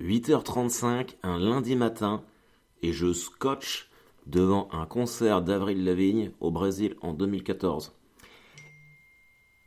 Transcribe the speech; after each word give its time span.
8h35 0.00 1.16
un 1.22 1.38
lundi 1.38 1.76
matin 1.76 2.22
et 2.82 2.92
je 2.92 3.12
scotch 3.12 3.90
devant 4.26 4.68
un 4.72 4.86
concert 4.86 5.42
d'Avril 5.42 5.84
Lavigne 5.84 6.30
au 6.40 6.50
Brésil 6.50 6.96
en 7.02 7.12
2014. 7.12 7.92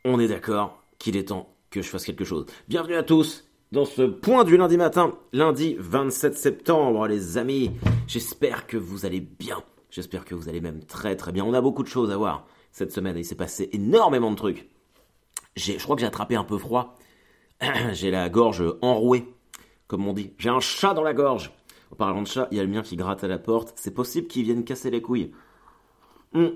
On 0.06 0.20
est 0.20 0.28
d'accord 0.28 0.84
qu'il 0.98 1.18
est 1.18 1.30
temps 1.30 1.54
que 1.70 1.82
je 1.82 1.88
fasse 1.88 2.06
quelque 2.06 2.26
chose. 2.26 2.48
Bienvenue 2.68 2.96
à 2.96 3.04
tous 3.04 3.46
dans 3.72 3.86
ce 3.86 4.02
point 4.02 4.44
du 4.44 4.58
lundi 4.58 4.76
matin, 4.76 5.16
lundi 5.34 5.76
27 5.80 6.36
septembre 6.36 7.08
les 7.08 7.38
amis. 7.38 7.72
J'espère 8.08 8.66
que 8.66 8.78
vous 8.78 9.06
allez 9.06 9.20
bien. 9.20 9.64
J'espère 9.92 10.26
que 10.26 10.34
vous 10.34 10.50
allez 10.50 10.62
même 10.62 10.84
très 10.84 11.16
très 11.16 11.32
bien. 11.32 11.46
On 11.46 11.54
a 11.54 11.62
beaucoup 11.62 11.84
de 11.84 11.88
choses 11.88 12.10
à 12.10 12.18
voir 12.18 12.48
cette 12.72 12.92
semaine 12.92 13.18
il 13.18 13.26
s'est 13.26 13.36
passé 13.36 13.70
énormément 13.72 14.32
de 14.32 14.36
trucs. 14.36 14.68
je 15.56 15.78
crois 15.78 15.96
que 15.96 16.02
j'ai 16.02 16.08
attrapé 16.08 16.36
un 16.36 16.44
peu 16.44 16.58
froid. 16.58 16.98
j'ai 17.94 18.10
la 18.10 18.30
gorge 18.30 18.64
enrouée 18.82 19.33
comme 19.94 20.08
on 20.08 20.14
dit. 20.14 20.32
J'ai 20.40 20.50
un 20.50 20.60
chat 20.60 20.96
dans 20.96 21.04
la 21.04 21.14
gorge. 21.14 21.52
En 21.92 21.96
parlant 21.96 22.24
de 22.24 22.28
chat, 22.28 22.48
il 22.50 22.58
y 22.58 22.60
a 22.60 22.64
le 22.64 22.70
mien 22.70 22.82
qui 22.82 22.96
gratte 22.96 23.24
à 23.24 23.28
la 23.28 23.38
porte. 23.38 23.74
C'est 23.76 23.94
possible 23.94 24.26
qu'il 24.26 24.44
vienne 24.44 24.64
casser 24.64 24.90
les 24.90 25.04
couilles. 25.04 25.30
Hmm. 26.34 26.48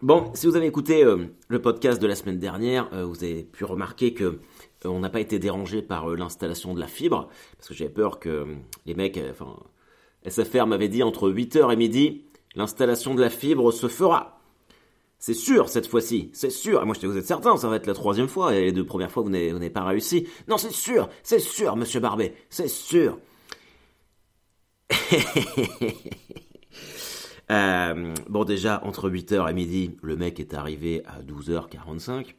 Bon, 0.00 0.30
si 0.34 0.46
vous 0.46 0.54
avez 0.54 0.66
écouté 0.66 1.02
euh, 1.02 1.26
le 1.48 1.60
podcast 1.60 2.00
de 2.00 2.06
la 2.06 2.14
semaine 2.14 2.38
dernière, 2.38 2.88
euh, 2.92 3.04
vous 3.04 3.24
avez 3.24 3.42
pu 3.42 3.64
remarquer 3.64 4.14
que 4.14 4.24
euh, 4.24 4.38
on 4.84 5.00
n'a 5.00 5.10
pas 5.10 5.18
été 5.18 5.40
dérangé 5.40 5.82
par 5.82 6.08
l'installation 6.10 6.72
de 6.72 6.78
la 6.78 6.86
fibre, 6.86 7.30
parce 7.56 7.66
que 7.66 7.74
j'avais 7.74 7.90
peur 7.90 8.20
que 8.20 8.46
les 8.86 8.94
mecs, 8.94 9.18
enfin, 9.28 9.56
SFR 10.24 10.68
m'avait 10.68 10.86
dit 10.86 11.02
entre 11.02 11.28
8h 11.28 11.72
et 11.72 11.76
midi, 11.76 12.26
l'installation 12.54 13.16
de 13.16 13.20
la 13.22 13.30
fibre 13.30 13.72
se 13.72 13.88
fera. 13.88 14.39
C'est 15.20 15.34
sûr 15.34 15.68
cette 15.68 15.86
fois-ci, 15.86 16.30
c'est 16.32 16.50
sûr. 16.50 16.82
Et 16.82 16.84
moi 16.86 16.96
je 17.00 17.06
vous 17.06 17.18
êtes 17.18 17.26
certain, 17.26 17.56
ça 17.58 17.68
va 17.68 17.76
être 17.76 17.86
la 17.86 17.92
troisième 17.94 18.26
fois. 18.26 18.54
Et 18.54 18.62
les 18.64 18.72
deux 18.72 18.86
premières 18.86 19.10
fois 19.10 19.22
vous 19.22 19.28
n'avez 19.28 19.70
pas 19.70 19.84
réussi. 19.84 20.26
Non, 20.48 20.56
c'est 20.56 20.72
sûr, 20.72 21.10
c'est 21.22 21.38
sûr, 21.38 21.76
Monsieur 21.76 22.00
Barbet, 22.00 22.34
c'est 22.48 22.68
sûr. 22.68 23.18
Euh, 27.50 28.14
bon 28.28 28.44
déjà 28.44 28.80
entre 28.84 29.10
8h 29.10 29.50
et 29.50 29.52
midi, 29.52 29.96
le 30.04 30.16
mec 30.16 30.38
est 30.38 30.54
arrivé 30.54 31.02
à 31.04 31.20
12h45. 31.20 32.36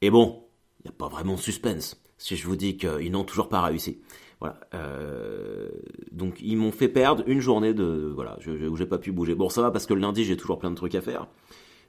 Et 0.00 0.10
bon, 0.10 0.42
il 0.80 0.88
n'y 0.88 0.90
a 0.90 0.92
pas 0.98 1.06
vraiment 1.06 1.34
de 1.34 1.40
suspense 1.40 1.96
si 2.18 2.36
je 2.36 2.46
vous 2.46 2.56
dis 2.56 2.76
qu'ils 2.76 3.12
n'ont 3.12 3.24
toujours 3.24 3.48
pas 3.48 3.60
réussi. 3.62 3.98
Voilà. 4.40 4.60
Euh, 4.74 5.68
donc 6.12 6.36
ils 6.42 6.56
m'ont 6.56 6.72
fait 6.72 6.88
perdre 6.88 7.24
une 7.26 7.40
journée 7.40 7.72
de 7.72 8.12
voilà, 8.14 8.36
je, 8.40 8.50
où 8.50 8.76
j'ai 8.76 8.86
pas 8.86 8.98
pu 8.98 9.12
bouger. 9.12 9.34
Bon, 9.34 9.48
ça 9.48 9.62
va 9.62 9.70
parce 9.70 9.86
que 9.86 9.94
le 9.94 10.00
lundi 10.00 10.24
j'ai 10.24 10.36
toujours 10.36 10.58
plein 10.58 10.70
de 10.70 10.76
trucs 10.76 10.94
à 10.94 11.00
faire. 11.00 11.26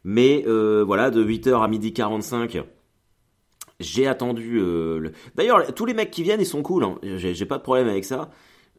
Mais 0.03 0.44
euh, 0.48 0.83
voilà, 0.86 1.09
de 1.09 1.23
8h 1.23 1.61
à 1.61 1.67
midi 1.67 1.92
45, 1.92 2.59
j'ai 3.80 4.08
attendu. 4.08 4.59
Euh, 4.59 5.11
D'ailleurs, 5.36 5.73
tous 5.73 5.86
les 5.86 5.94
mecs 5.94 6.11
qui 6.11 6.23
viennent, 6.23 6.39
ils 6.39 6.45
sont 6.45 6.61
cool. 6.61 6.86
Hein. 6.86 6.98
J'ai 7.03 7.45
pas 7.45 7.58
de 7.58 7.64
problème 7.64 7.89
avec 7.89 8.05
ça. 8.05 8.30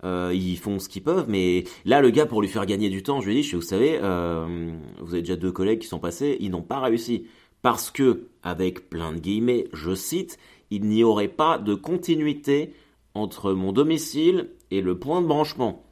Ils 0.05 0.57
font 0.57 0.79
ce 0.79 0.89
qu'ils 0.89 1.03
peuvent, 1.03 1.27
mais 1.29 1.65
là, 1.85 2.01
le 2.01 2.11
gars, 2.11 2.25
pour 2.25 2.41
lui 2.41 2.49
faire 2.49 2.65
gagner 2.65 2.89
du 2.89 3.03
temps, 3.03 3.21
je 3.21 3.29
lui 3.29 3.39
ai 3.39 3.43
dit, 3.43 3.51
vous 3.51 3.61
savez, 3.61 3.99
vous 3.99 5.13
avez 5.13 5.23
déjà 5.23 5.37
deux 5.37 5.51
collègues 5.51 5.81
qui 5.81 5.89
sont 5.89 5.99
passés, 5.99 6.37
ils 6.41 6.51
n'ont 6.51 6.63
pas 6.63 6.79
réussi. 6.79 7.27
Parce 7.63 7.91
que, 7.91 8.29
avec 8.45 8.89
plein 8.89 9.13
de 9.13 9.19
guillemets, 9.19 9.67
je 9.73 9.95
cite, 9.95 10.39
il 10.71 10.87
n'y 10.87 11.05
aurait 11.05 11.29
pas 11.29 11.59
de 11.59 11.75
continuité 11.75 12.75
entre 13.15 13.53
mon 13.53 13.73
domicile 13.73 14.51
et 14.71 14.81
le 14.81 14.99
point 14.99 15.23
de 15.23 15.27
branchement. 15.27 15.85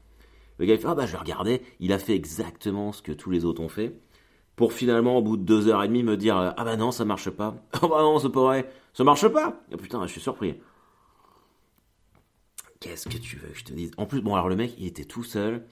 Le 0.59 0.67
gars 0.67 0.75
il 0.75 0.81
fait, 0.81 0.89
ah 0.89 0.95
bah 0.95 1.07
je 1.07 1.13
vais 1.13 1.19
regarder, 1.19 1.63
il 1.81 1.93
a 1.93 1.99
fait 1.99 2.15
exactement 2.15 2.93
ce 2.93 3.03
que 3.03 3.13
tous 3.13 3.31
les 3.31 3.45
autres 3.45 3.63
ont 3.63 3.69
fait, 3.69 3.99
pour 4.55 4.73
finalement, 4.73 5.19
au 5.19 5.23
bout 5.23 5.37
de 5.37 5.43
deux 5.43 5.69
heures 5.69 5.83
et 5.83 5.89
demie, 5.89 6.03
me 6.03 6.17
dire, 6.17 6.37
ah 6.37 6.65
bah 6.65 6.77
non, 6.77 6.91
ça 6.91 7.05
marche 7.05 7.31
pas. 7.31 7.57
Ah 7.75 7.81
bah 7.83 8.01
non, 8.01 8.19
c'est 8.19 8.31
pas 8.31 8.43
vrai, 8.43 8.71
ça 8.95 9.05
marche 9.05 9.29
pas. 9.29 9.61
Oh 9.73 9.77
putain, 9.77 10.05
je 10.07 10.13
suis 10.13 10.21
surpris. 10.21 10.55
Qu'est-ce 12.81 13.09
que 13.09 13.19
tu 13.19 13.37
veux 13.37 13.49
que 13.49 13.59
je 13.59 13.65
te 13.65 13.73
dise? 13.73 13.91
En 13.97 14.07
plus, 14.07 14.21
bon 14.21 14.35
alors 14.35 14.49
le 14.49 14.57
mec, 14.57 14.75
il 14.79 14.87
était 14.87 15.05
tout 15.05 15.25
seul. 15.25 15.67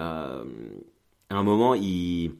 Euh, 0.00 0.44
à 1.30 1.36
un 1.36 1.42
moment, 1.42 1.74
il, 1.74 2.34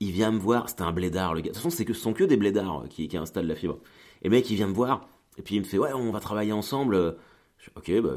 il 0.00 0.10
vient 0.10 0.30
me 0.30 0.38
voir, 0.38 0.68
c'était 0.68 0.82
un 0.82 0.92
blédard 0.92 1.34
le 1.34 1.40
gars. 1.40 1.50
De 1.50 1.54
toute 1.54 1.56
façon, 1.56 1.70
c'est 1.70 1.84
que, 1.84 1.94
ce 1.94 2.00
sont 2.00 2.12
que 2.12 2.24
des 2.24 2.36
blédards 2.36 2.84
qui, 2.88 3.08
qui 3.08 3.16
installent 3.16 3.46
la 3.46 3.56
fibre. 3.56 3.78
Et 4.22 4.28
le 4.28 4.30
mec, 4.30 4.48
il 4.50 4.56
vient 4.56 4.68
me 4.68 4.74
voir, 4.74 5.08
et 5.38 5.42
puis 5.42 5.56
il 5.56 5.60
me 5.60 5.64
fait, 5.64 5.78
ouais, 5.78 5.92
on 5.92 6.10
va 6.10 6.20
travailler 6.20 6.52
ensemble. 6.52 7.16
Ok, 7.76 7.92
bah, 8.00 8.10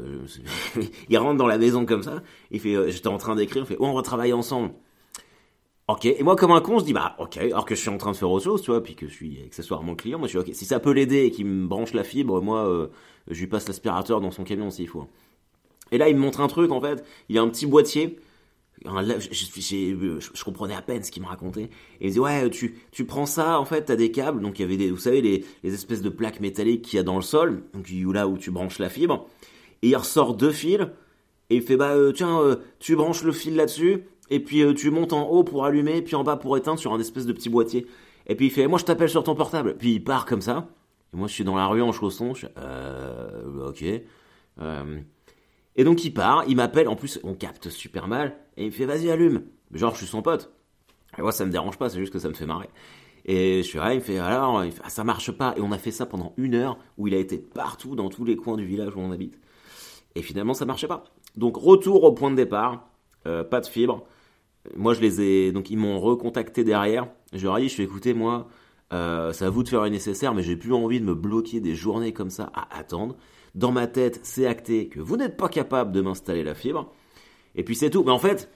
il 1.08 1.18
rentre 1.18 1.36
dans 1.36 1.46
la 1.46 1.58
maison 1.58 1.86
comme 1.86 2.02
ça. 2.02 2.22
Il 2.50 2.60
fait, 2.60 2.74
euh, 2.74 2.90
j'étais 2.90 3.08
en 3.08 3.18
train 3.18 3.36
d'écrire. 3.36 3.62
Il 3.62 3.66
fait, 3.66 3.76
oh, 3.78 3.86
on 3.86 3.94
va 3.94 4.02
travailler 4.02 4.32
ensemble. 4.32 4.72
Ok. 5.88 6.04
Et 6.06 6.22
moi, 6.22 6.34
comme 6.34 6.50
un 6.50 6.60
con, 6.60 6.80
je 6.80 6.84
dis, 6.84 6.92
bah, 6.92 7.14
ok. 7.18 7.36
Alors 7.36 7.64
que 7.64 7.74
je 7.76 7.80
suis 7.80 7.90
en 7.90 7.98
train 7.98 8.10
de 8.10 8.16
faire 8.16 8.30
autre 8.30 8.44
chose, 8.44 8.60
tu 8.62 8.72
vois, 8.72 8.82
puis 8.82 8.96
que 8.96 9.06
je 9.06 9.12
suis 9.12 9.42
accessoirement 9.44 9.94
client, 9.94 10.18
moi, 10.18 10.26
je 10.26 10.38
suis 10.38 10.38
ok. 10.38 10.54
Si 10.54 10.64
ça 10.64 10.80
peut 10.80 10.90
l'aider 10.90 11.24
et 11.24 11.30
qu'il 11.30 11.46
me 11.46 11.66
branche 11.66 11.92
la 11.94 12.02
fibre, 12.02 12.42
moi, 12.42 12.66
euh, 12.66 12.88
je 13.28 13.38
lui 13.38 13.46
passe 13.46 13.68
l'aspirateur 13.68 14.20
dans 14.20 14.32
son 14.32 14.42
camion 14.42 14.70
s'il 14.70 14.88
faut. 14.88 15.06
Et 15.92 15.98
là, 15.98 16.08
il 16.08 16.16
me 16.16 16.20
montre 16.20 16.40
un 16.40 16.48
truc, 16.48 16.72
en 16.72 16.80
fait. 16.80 17.04
Il 17.28 17.36
y 17.36 17.38
a 17.38 17.42
un 17.42 17.48
petit 17.48 17.66
boîtier. 17.66 18.18
Je, 18.86 20.44
comprenais 20.44 20.74
à 20.74 20.82
peine 20.82 21.02
ce 21.02 21.10
qu'il 21.10 21.22
me 21.22 21.28
racontait. 21.28 21.70
Et 22.00 22.08
il 22.08 22.12
dit, 22.12 22.20
ouais, 22.20 22.48
tu, 22.50 22.78
tu 22.92 23.04
prends 23.04 23.26
ça, 23.26 23.60
en 23.60 23.64
fait, 23.64 23.86
t'as 23.86 23.96
des 23.96 24.10
câbles. 24.10 24.40
Donc, 24.40 24.58
il 24.58 24.62
y 24.62 24.64
avait 24.64 24.76
des, 24.76 24.90
vous 24.90 24.96
savez, 24.96 25.20
les, 25.20 25.44
les 25.62 25.74
espèces 25.74 26.02
de 26.02 26.08
plaques 26.08 26.40
métalliques 26.40 26.82
qu'il 26.82 26.96
y 26.96 27.00
a 27.00 27.02
dans 27.02 27.16
le 27.16 27.22
sol. 27.22 27.64
Donc, 27.74 27.88
là 28.14 28.28
où 28.28 28.38
tu 28.38 28.50
branches 28.50 28.78
la 28.78 28.88
fibre 28.88 29.26
et 29.82 29.88
il 29.88 29.96
ressort 29.96 30.34
deux 30.34 30.52
fils, 30.52 30.80
et 31.50 31.56
il 31.56 31.62
fait 31.62 31.76
bah 31.76 31.90
euh, 31.90 32.12
tiens, 32.12 32.40
euh, 32.40 32.56
tu 32.78 32.96
branches 32.96 33.22
le 33.22 33.32
fil 33.32 33.56
là-dessus, 33.56 34.04
et 34.30 34.40
puis 34.40 34.62
euh, 34.62 34.74
tu 34.74 34.90
montes 34.90 35.12
en 35.12 35.28
haut 35.28 35.44
pour 35.44 35.64
allumer, 35.64 36.02
puis 36.02 36.16
en 36.16 36.24
bas 36.24 36.36
pour 36.36 36.56
éteindre 36.56 36.78
sur 36.78 36.92
un 36.92 37.00
espèce 37.00 37.26
de 37.26 37.32
petit 37.32 37.48
boîtier. 37.48 37.86
Et 38.26 38.34
puis 38.34 38.46
il 38.46 38.50
fait 38.50 38.66
moi 38.66 38.78
je 38.78 38.84
t'appelle 38.84 39.08
sur 39.08 39.22
ton 39.22 39.34
portable, 39.34 39.76
puis 39.76 39.94
il 39.94 40.04
part 40.04 40.26
comme 40.26 40.40
ça. 40.40 40.68
Et 41.12 41.16
moi 41.16 41.28
je 41.28 41.34
suis 41.34 41.44
dans 41.44 41.56
la 41.56 41.66
rue 41.66 41.82
en 41.82 41.92
chaussons, 41.92 42.34
je 42.34 42.46
euh, 42.58 43.68
ok. 43.68 43.82
et 43.82 45.84
donc 45.84 46.04
il 46.04 46.12
part, 46.12 46.44
il 46.48 46.56
m'appelle, 46.56 46.88
en 46.88 46.96
plus 46.96 47.20
on 47.22 47.34
capte 47.34 47.68
super 47.68 48.08
mal, 48.08 48.36
et 48.56 48.62
il 48.64 48.66
me 48.66 48.70
fait 48.70 48.86
vas-y 48.86 49.10
allume. 49.10 49.42
Genre 49.72 49.92
je 49.92 49.98
suis 49.98 50.06
son 50.06 50.22
pote. 50.22 50.52
Et 51.18 51.22
moi 51.22 51.32
ça 51.32 51.44
me 51.44 51.50
dérange 51.50 51.78
pas, 51.78 51.88
c'est 51.88 51.98
juste 51.98 52.12
que 52.12 52.18
ça 52.18 52.28
me 52.28 52.34
fait 52.34 52.46
marrer. 52.46 52.68
Et 53.26 53.62
je 53.62 53.68
suis 53.68 53.78
là, 53.78 53.92
il 53.92 53.96
me 53.96 54.02
fait 54.02 54.18
alors, 54.18 54.62
ah, 54.84 54.88
ça 54.88 55.02
marche 55.02 55.32
pas. 55.32 55.54
Et 55.56 55.60
on 55.60 55.72
a 55.72 55.78
fait 55.78 55.90
ça 55.90 56.06
pendant 56.06 56.32
une 56.36 56.54
heure 56.54 56.78
où 56.96 57.08
il 57.08 57.14
a 57.14 57.18
été 57.18 57.38
partout 57.38 57.96
dans 57.96 58.08
tous 58.08 58.24
les 58.24 58.36
coins 58.36 58.56
du 58.56 58.64
village 58.64 58.94
où 58.94 59.00
on 59.00 59.10
habite. 59.10 59.38
Et 60.14 60.22
finalement, 60.22 60.54
ça 60.54 60.64
marchait 60.64 60.86
pas. 60.86 61.04
Donc 61.36 61.56
retour 61.56 62.04
au 62.04 62.12
point 62.12 62.30
de 62.30 62.36
départ, 62.36 62.88
euh, 63.26 63.42
pas 63.42 63.60
de 63.60 63.66
fibre. 63.66 64.04
Moi, 64.76 64.94
je 64.94 65.00
les 65.00 65.20
ai, 65.20 65.52
donc 65.52 65.70
ils 65.70 65.76
m'ont 65.76 66.00
recontacté 66.00 66.62
derrière. 66.62 67.08
Je 67.32 67.44
leur 67.44 67.58
ai 67.58 67.62
dit, 67.62 67.68
je 67.68 67.74
suis 67.74 67.82
écouté, 67.82 68.14
moi, 68.14 68.48
euh, 68.92 69.32
c'est 69.32 69.44
à 69.44 69.50
vous 69.50 69.64
de 69.64 69.68
faire 69.68 69.82
le 69.82 69.88
nécessaire, 69.88 70.32
mais 70.32 70.42
j'ai 70.42 70.56
plus 70.56 70.72
envie 70.72 71.00
de 71.00 71.04
me 71.04 71.14
bloquer 71.14 71.60
des 71.60 71.74
journées 71.74 72.12
comme 72.12 72.30
ça 72.30 72.50
à 72.54 72.78
attendre. 72.78 73.16
Dans 73.54 73.72
ma 73.72 73.86
tête, 73.88 74.20
c'est 74.22 74.46
acté 74.46 74.88
que 74.88 75.00
vous 75.00 75.16
n'êtes 75.16 75.36
pas 75.36 75.48
capable 75.48 75.90
de 75.92 76.00
m'installer 76.00 76.44
la 76.44 76.54
fibre. 76.54 76.92
Et 77.56 77.64
puis 77.64 77.74
c'est 77.74 77.90
tout. 77.90 78.04
Mais 78.04 78.12
en 78.12 78.18
fait, 78.18 78.50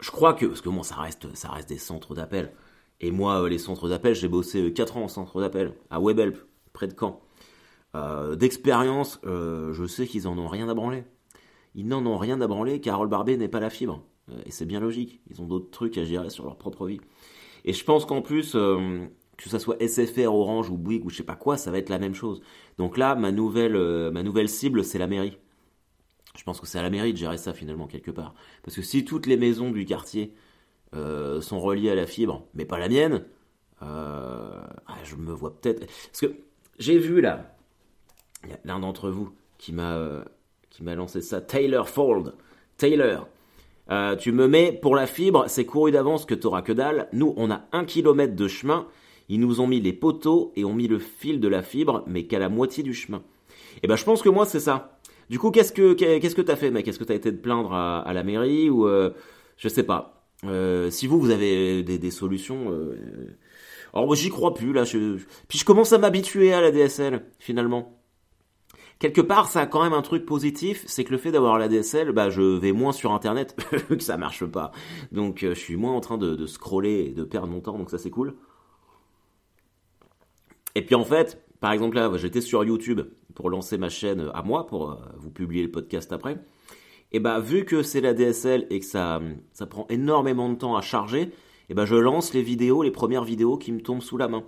je 0.00 0.10
crois 0.10 0.34
que, 0.34 0.46
parce 0.46 0.60
que 0.60 0.68
moi, 0.68 0.82
ça 0.82 0.96
reste, 0.96 1.34
ça 1.36 1.50
reste 1.50 1.68
des 1.68 1.78
centres 1.78 2.14
d'appel. 2.14 2.52
Et 3.00 3.10
moi, 3.10 3.42
euh, 3.42 3.48
les 3.48 3.58
centres 3.58 3.88
d'appel, 3.88 4.14
j'ai 4.14 4.28
bossé 4.28 4.72
4 4.72 4.96
ans 4.96 5.04
en 5.04 5.08
centre 5.08 5.40
d'appel, 5.40 5.74
à 5.90 6.00
Webhelp, 6.00 6.36
près 6.72 6.86
de 6.86 6.94
Caen. 6.98 7.20
Euh, 7.96 8.36
d'expérience, 8.36 9.20
euh, 9.24 9.72
je 9.72 9.84
sais 9.84 10.06
qu'ils 10.06 10.28
en 10.28 10.38
ont 10.38 10.48
rien 10.48 10.68
à 10.68 10.74
branler. 10.74 11.04
Ils 11.74 11.86
n'en 11.86 12.04
ont 12.06 12.18
rien 12.18 12.40
à 12.40 12.46
branler. 12.46 12.80
Carole 12.80 13.08
Barbet 13.08 13.36
n'est 13.36 13.48
pas 13.48 13.60
la 13.60 13.70
fibre. 13.70 14.02
Euh, 14.30 14.40
et 14.46 14.50
c'est 14.50 14.66
bien 14.66 14.80
logique. 14.80 15.20
Ils 15.30 15.40
ont 15.42 15.46
d'autres 15.46 15.70
trucs 15.70 15.98
à 15.98 16.04
gérer 16.04 16.30
sur 16.30 16.44
leur 16.44 16.56
propre 16.56 16.86
vie. 16.86 17.00
Et 17.64 17.72
je 17.72 17.84
pense 17.84 18.06
qu'en 18.06 18.22
plus, 18.22 18.52
que 18.52 19.48
ça 19.48 19.58
soit 19.58 19.76
SFR, 19.82 20.32
Orange 20.32 20.70
ou 20.70 20.78
Bouygues 20.78 21.04
ou 21.04 21.10
je 21.10 21.16
sais 21.16 21.22
pas 21.22 21.36
quoi, 21.36 21.58
ça 21.58 21.70
va 21.70 21.78
être 21.78 21.90
la 21.90 21.98
même 21.98 22.14
chose. 22.14 22.40
Donc 22.78 22.96
là, 22.96 23.14
ma 23.16 23.32
nouvelle, 23.32 23.76
ma 24.10 24.22
nouvelle 24.22 24.48
cible, 24.48 24.82
c'est 24.82 24.98
la 24.98 25.06
mairie. 25.06 25.36
Je 26.40 26.44
pense 26.44 26.58
que 26.58 26.66
c'est 26.66 26.78
à 26.78 26.82
la 26.82 26.88
mairie 26.88 27.12
de 27.12 27.18
gérer 27.18 27.36
ça 27.36 27.52
finalement 27.52 27.86
quelque 27.86 28.10
part. 28.10 28.34
Parce 28.62 28.74
que 28.74 28.80
si 28.80 29.04
toutes 29.04 29.26
les 29.26 29.36
maisons 29.36 29.70
du 29.70 29.84
quartier 29.84 30.32
sont 30.94 31.60
reliées 31.60 31.90
à 31.90 31.94
la 31.94 32.06
fibre, 32.06 32.46
mais 32.54 32.64
pas 32.64 32.78
la 32.78 32.88
mienne, 32.88 33.26
ah, 33.82 34.66
je 35.04 35.16
me 35.16 35.32
vois 35.32 35.54
peut-être. 35.60 35.80
Parce 35.80 36.20
que 36.22 36.34
j'ai 36.78 36.96
vu 36.96 37.20
là, 37.20 37.54
il 38.44 38.50
y 38.50 38.52
a 38.54 38.58
l'un 38.64 38.80
d'entre 38.80 39.10
vous 39.10 39.30
qui 39.58 39.72
m'a 39.72 39.96
euh, 39.96 40.24
qui 40.70 40.82
m'a 40.82 40.94
lancé 40.94 41.20
ça. 41.20 41.40
Taylor 41.40 41.88
Fold. 41.88 42.34
Taylor. 42.76 43.28
Euh, 43.90 44.16
tu 44.16 44.32
me 44.32 44.46
mets 44.46 44.72
pour 44.72 44.94
la 44.94 45.06
fibre, 45.06 45.44
c'est 45.48 45.66
couru 45.66 45.90
d'avance 45.90 46.24
que 46.24 46.34
t'auras 46.34 46.62
que 46.62 46.72
dalle. 46.72 47.08
Nous, 47.12 47.34
on 47.36 47.50
a 47.50 47.62
un 47.72 47.84
kilomètre 47.84 48.36
de 48.36 48.48
chemin. 48.48 48.86
Ils 49.28 49.40
nous 49.40 49.60
ont 49.60 49.66
mis 49.66 49.80
les 49.80 49.92
poteaux 49.92 50.52
et 50.56 50.64
ont 50.64 50.72
mis 50.72 50.88
le 50.88 50.98
fil 50.98 51.40
de 51.40 51.48
la 51.48 51.62
fibre, 51.62 52.04
mais 52.06 52.24
qu'à 52.24 52.38
la 52.38 52.48
moitié 52.48 52.82
du 52.82 52.94
chemin. 52.94 53.18
Et 53.18 53.80
eh 53.84 53.86
ben, 53.86 53.96
je 53.96 54.04
pense 54.04 54.22
que 54.22 54.28
moi, 54.28 54.46
c'est 54.46 54.60
ça. 54.60 54.99
Du 55.30 55.38
coup, 55.38 55.50
qu'est-ce 55.50 55.72
que 55.72 55.94
qu'est-ce 55.94 56.34
que 56.34 56.42
t'as 56.42 56.56
fait, 56.56 56.70
mec? 56.70 56.86
Est-ce 56.86 56.98
que 56.98 57.04
t'as 57.04 57.14
été 57.14 57.32
te 57.34 57.40
plaindre 57.40 57.72
à, 57.72 58.12
la 58.12 58.22
mairie 58.22 58.68
ou 58.68 58.86
euh, 58.86 59.10
je 59.56 59.68
sais 59.68 59.84
pas. 59.84 60.26
si 60.90 61.06
vous, 61.06 61.18
vous 61.18 61.30
avez 61.30 61.82
des, 61.82 61.98
des 61.98 62.10
solutions. 62.10 62.70
Alors 63.94 64.06
moi, 64.06 64.16
j'y 64.16 64.28
crois 64.28 64.52
plus 64.52 64.74
là. 64.74 64.84
Je... 64.84 65.16
Puis 65.48 65.58
je 65.58 65.64
commence 65.64 65.94
à 65.94 65.98
m'habituer 65.98 66.52
à 66.52 66.60
la 66.60 66.70
DSL 66.70 67.24
finalement 67.38 68.00
quelque 69.00 69.20
part, 69.20 69.48
ça 69.48 69.62
a 69.62 69.66
quand 69.66 69.82
même 69.82 69.94
un 69.94 70.02
truc 70.02 70.24
positif, 70.24 70.84
c'est 70.86 71.02
que 71.02 71.10
le 71.10 71.18
fait 71.18 71.32
d'avoir 71.32 71.58
la 71.58 71.66
DSL, 71.66 72.12
bah, 72.12 72.30
je 72.30 72.42
vais 72.42 72.70
moins 72.70 72.92
sur 72.92 73.12
Internet, 73.12 73.56
que 73.88 73.98
ça 73.98 74.16
marche 74.16 74.44
pas. 74.44 74.70
Donc, 75.10 75.42
euh, 75.42 75.54
je 75.54 75.58
suis 75.58 75.76
moins 75.76 75.92
en 75.92 76.00
train 76.00 76.18
de, 76.18 76.46
scroller 76.46 77.06
et 77.08 77.10
de 77.12 77.24
perdre 77.24 77.48
mon 77.48 77.60
temps, 77.60 77.76
donc 77.76 77.90
ça 77.90 77.98
c'est 77.98 78.10
cool. 78.10 78.36
Et 80.76 80.84
puis 80.84 80.94
en 80.94 81.04
fait, 81.04 81.42
par 81.60 81.72
exemple 81.72 81.96
là, 81.96 82.10
j'étais 82.16 82.40
sur 82.40 82.64
YouTube 82.64 83.02
pour 83.34 83.50
lancer 83.50 83.78
ma 83.78 83.88
chaîne 83.88 84.30
à 84.34 84.42
moi, 84.42 84.66
pour 84.66 84.98
vous 85.18 85.30
publier 85.30 85.62
le 85.62 85.70
podcast 85.70 86.12
après. 86.12 86.38
Et 87.12 87.20
bah 87.20 87.40
vu 87.40 87.64
que 87.64 87.82
c'est 87.82 88.00
la 88.00 88.14
DSL 88.14 88.66
et 88.70 88.80
que 88.80 88.86
ça, 88.86 89.20
ça 89.52 89.66
prend 89.66 89.86
énormément 89.88 90.48
de 90.48 90.54
temps 90.54 90.76
à 90.76 90.80
charger, 90.80 91.30
et 91.68 91.74
ben 91.74 91.84
je 91.84 91.96
lance 91.96 92.34
les 92.34 92.42
vidéos, 92.42 92.82
les 92.82 92.90
premières 92.90 93.24
vidéos 93.24 93.56
qui 93.56 93.72
me 93.72 93.80
tombent 93.80 94.02
sous 94.02 94.16
la 94.16 94.28
main. 94.28 94.44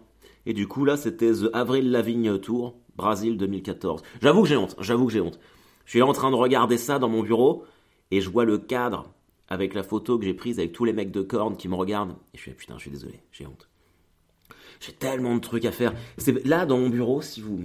Et 0.46 0.52
du 0.52 0.66
coup 0.66 0.84
là 0.84 0.96
c'était 0.96 1.32
The 1.32 1.50
Avril 1.52 1.90
Lavigne 1.90 2.38
Tour, 2.38 2.76
Brésil 2.96 3.36
2014. 3.36 4.02
J'avoue 4.20 4.42
que 4.42 4.48
j'ai 4.48 4.56
honte, 4.56 4.76
j'avoue 4.80 5.06
que 5.06 5.12
j'ai 5.12 5.20
honte. 5.20 5.38
Je 5.84 5.90
suis 5.90 6.02
en 6.02 6.12
train 6.12 6.30
de 6.30 6.36
regarder 6.36 6.78
ça 6.78 6.98
dans 6.98 7.08
mon 7.08 7.22
bureau 7.22 7.64
et 8.10 8.20
je 8.20 8.30
vois 8.30 8.44
le 8.44 8.58
cadre 8.58 9.12
avec 9.48 9.74
la 9.74 9.82
photo 9.82 10.18
que 10.18 10.24
j'ai 10.24 10.34
prise 10.34 10.58
avec 10.58 10.72
tous 10.72 10.84
les 10.84 10.92
mecs 10.92 11.10
de 11.10 11.22
corne 11.22 11.56
qui 11.56 11.68
me 11.68 11.74
regardent. 11.74 12.14
Et 12.32 12.38
je 12.38 12.42
suis 12.42 12.52
putain, 12.52 12.74
je 12.76 12.82
suis 12.82 12.90
désolé, 12.90 13.20
j'ai 13.32 13.46
honte. 13.46 13.68
J'ai 14.84 14.92
tellement 14.92 15.36
de 15.36 15.40
trucs 15.40 15.64
à 15.64 15.70
faire. 15.70 15.94
C'est 16.18 16.44
là 16.44 16.66
dans 16.66 16.78
mon 16.78 16.88
bureau, 16.88 17.22
si 17.22 17.40
vous, 17.40 17.60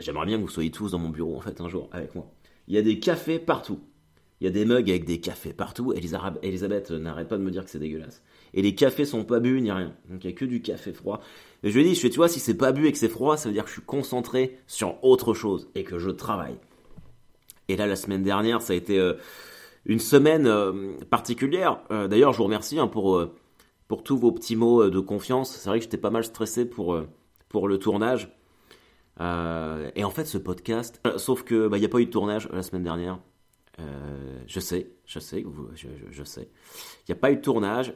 j'aimerais 0.00 0.24
bien 0.24 0.38
que 0.38 0.42
vous 0.42 0.48
soyez 0.48 0.70
tous 0.70 0.92
dans 0.92 0.98
mon 0.98 1.10
bureau 1.10 1.36
en 1.36 1.40
fait 1.40 1.60
un 1.60 1.68
jour 1.68 1.90
avec 1.92 2.14
moi. 2.14 2.32
Il 2.68 2.74
y 2.74 2.78
a 2.78 2.82
des 2.82 2.98
cafés 2.98 3.38
partout. 3.38 3.80
Il 4.40 4.44
y 4.44 4.48
a 4.48 4.50
des 4.50 4.64
mugs 4.64 4.88
avec 4.88 5.04
des 5.04 5.20
cafés 5.20 5.52
partout. 5.52 5.92
Elisabeth 5.92 6.90
n'arrête 6.90 7.28
pas 7.28 7.36
de 7.36 7.42
me 7.42 7.50
dire 7.50 7.64
que 7.64 7.70
c'est 7.70 7.78
dégueulasse. 7.78 8.22
Et 8.54 8.62
les 8.62 8.74
cafés 8.74 9.04
sont 9.04 9.24
pas 9.24 9.40
bu 9.40 9.60
ni 9.60 9.70
rien. 9.70 9.94
Donc 10.08 10.24
il 10.24 10.30
y 10.30 10.32
a 10.32 10.36
que 10.36 10.44
du 10.46 10.62
café 10.62 10.92
froid. 10.92 11.20
Et 11.62 11.70
je 11.70 11.78
lui 11.78 11.86
ai 11.86 11.92
dit, 11.92 11.98
tu 11.98 12.16
vois, 12.16 12.28
si 12.28 12.40
c'est 12.40 12.56
pas 12.56 12.72
bu 12.72 12.86
et 12.86 12.92
que 12.92 12.98
c'est 12.98 13.08
froid, 13.08 13.36
ça 13.36 13.48
veut 13.48 13.52
dire 13.52 13.64
que 13.64 13.68
je 13.68 13.74
suis 13.74 13.82
concentré 13.82 14.58
sur 14.66 15.02
autre 15.04 15.34
chose 15.34 15.68
et 15.74 15.84
que 15.84 15.98
je 15.98 16.10
travaille. 16.10 16.56
Et 17.68 17.76
là, 17.76 17.86
la 17.86 17.96
semaine 17.96 18.22
dernière, 18.22 18.62
ça 18.62 18.72
a 18.72 18.76
été 18.76 18.98
euh, 18.98 19.14
une 19.86 19.98
semaine 19.98 20.46
euh, 20.46 20.94
particulière. 21.10 21.80
Euh, 21.90 22.08
d'ailleurs, 22.08 22.32
je 22.32 22.38
vous 22.38 22.44
remercie 22.44 22.78
hein, 22.78 22.88
pour, 22.88 23.26
pour 23.88 24.02
tous 24.02 24.16
vos 24.16 24.32
petits 24.32 24.56
mots 24.56 24.88
de 24.88 25.00
confiance. 25.00 25.56
C'est 25.56 25.68
vrai 25.68 25.78
que 25.78 25.84
j'étais 25.84 25.98
pas 25.98 26.10
mal 26.10 26.24
stressé 26.24 26.64
pour, 26.64 26.98
pour 27.48 27.68
le 27.68 27.78
tournage. 27.78 28.34
et 29.20 30.04
en 30.04 30.10
fait, 30.10 30.24
ce 30.24 30.38
podcast, 30.38 31.00
sauf 31.16 31.42
que 31.42 31.68
bah, 31.68 31.78
n'y 31.78 31.84
a 31.84 31.88
pas 31.88 32.00
eu 32.00 32.06
de 32.06 32.10
tournage 32.10 32.48
la 32.52 32.62
semaine 32.62 32.82
dernière. 32.82 33.18
je 34.46 34.60
sais, 34.60 34.90
je 35.06 35.18
sais, 35.18 35.44
je, 36.10 36.24
sais. 36.24 36.48
Il 37.00 37.12
n'y 37.12 37.12
a 37.12 37.20
pas 37.20 37.30
eu 37.30 37.36
de 37.36 37.42
tournage. 37.42 37.94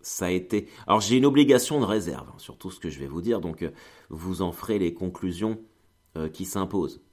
ça 0.00 0.26
a 0.26 0.30
été. 0.30 0.68
Alors 0.86 1.00
j'ai 1.00 1.16
une 1.16 1.26
obligation 1.26 1.80
de 1.80 1.84
réserve 1.84 2.28
hein, 2.28 2.38
sur 2.38 2.56
tout 2.56 2.70
ce 2.70 2.80
que 2.80 2.90
je 2.90 2.98
vais 3.00 3.06
vous 3.06 3.22
dire, 3.22 3.40
donc 3.40 3.68
vous 4.10 4.42
en 4.42 4.52
ferez 4.52 4.78
les 4.78 4.94
conclusions 4.94 5.58
qui 6.32 6.44
s'imposent. 6.44 7.04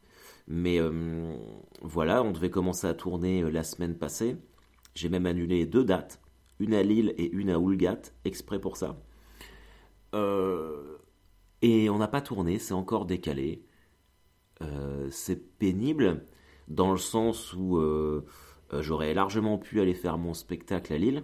Mais 0.48 0.80
euh, 0.80 1.34
voilà, 1.82 2.24
on 2.24 2.32
devait 2.32 2.50
commencer 2.50 2.88
à 2.88 2.94
tourner 2.94 3.42
euh, 3.42 3.50
la 3.50 3.64
semaine 3.64 3.98
passée. 3.98 4.36
J'ai 4.96 5.10
même 5.10 5.26
annulé 5.26 5.66
deux 5.66 5.84
dates, 5.84 6.21
une 6.62 6.74
à 6.74 6.84
Lille 6.84 7.14
et 7.18 7.30
une 7.32 7.50
à 7.50 7.60
Oulgat, 7.60 8.02
exprès 8.26 8.60
pour 8.60 8.78
ça. 8.78 9.02
Euh, 10.14 10.98
et 11.62 11.90
on 11.90 11.98
n'a 11.98 12.08
pas 12.08 12.22
tourné, 12.22 12.60
c'est 12.60 12.74
encore 12.74 13.06
décalé. 13.06 13.64
c'est 15.10 15.58
pénible 15.58 16.26
dans 16.68 16.92
le 16.92 16.98
sens 16.98 17.54
où 17.54 17.80
j'aurais 18.80 19.14
largement 19.14 19.58
pu 19.58 19.82
aller 19.82 19.94
faire 19.96 20.18
mon 20.18 20.34
spectacle 20.34 20.94
à 20.94 20.98
Lille. 20.98 21.24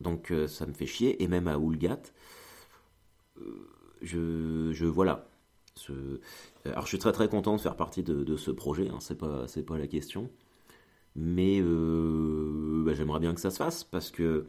Donc 0.00 0.32
ça 0.48 0.66
me 0.66 0.72
fait 0.72 0.86
chier, 0.86 1.22
et 1.22 1.28
même 1.28 1.48
à 1.48 1.58
Oulgat. 1.58 2.02
je, 4.02 4.84
voilà, 4.86 5.28
alors 6.64 6.82
je 6.82 6.88
suis 6.88 6.98
très 6.98 7.12
très 7.12 7.28
content 7.28 7.56
de 7.56 7.60
faire 7.60 7.76
partie 7.76 8.02
de, 8.02 8.36
ce 8.36 8.50
projet, 8.50 8.88
hein, 8.88 8.98
c'est 9.00 9.18
pas 9.18 9.46
pas 9.66 9.78
la 9.78 9.86
question, 9.86 10.30
mais 11.16 11.60
euh, 11.62 12.82
bah, 12.84 12.92
j'aimerais 12.94 13.20
bien 13.20 13.34
que 13.34 13.40
ça 13.40 13.50
se 13.50 13.56
fasse 13.56 13.84
parce 13.84 14.10
que 14.10 14.46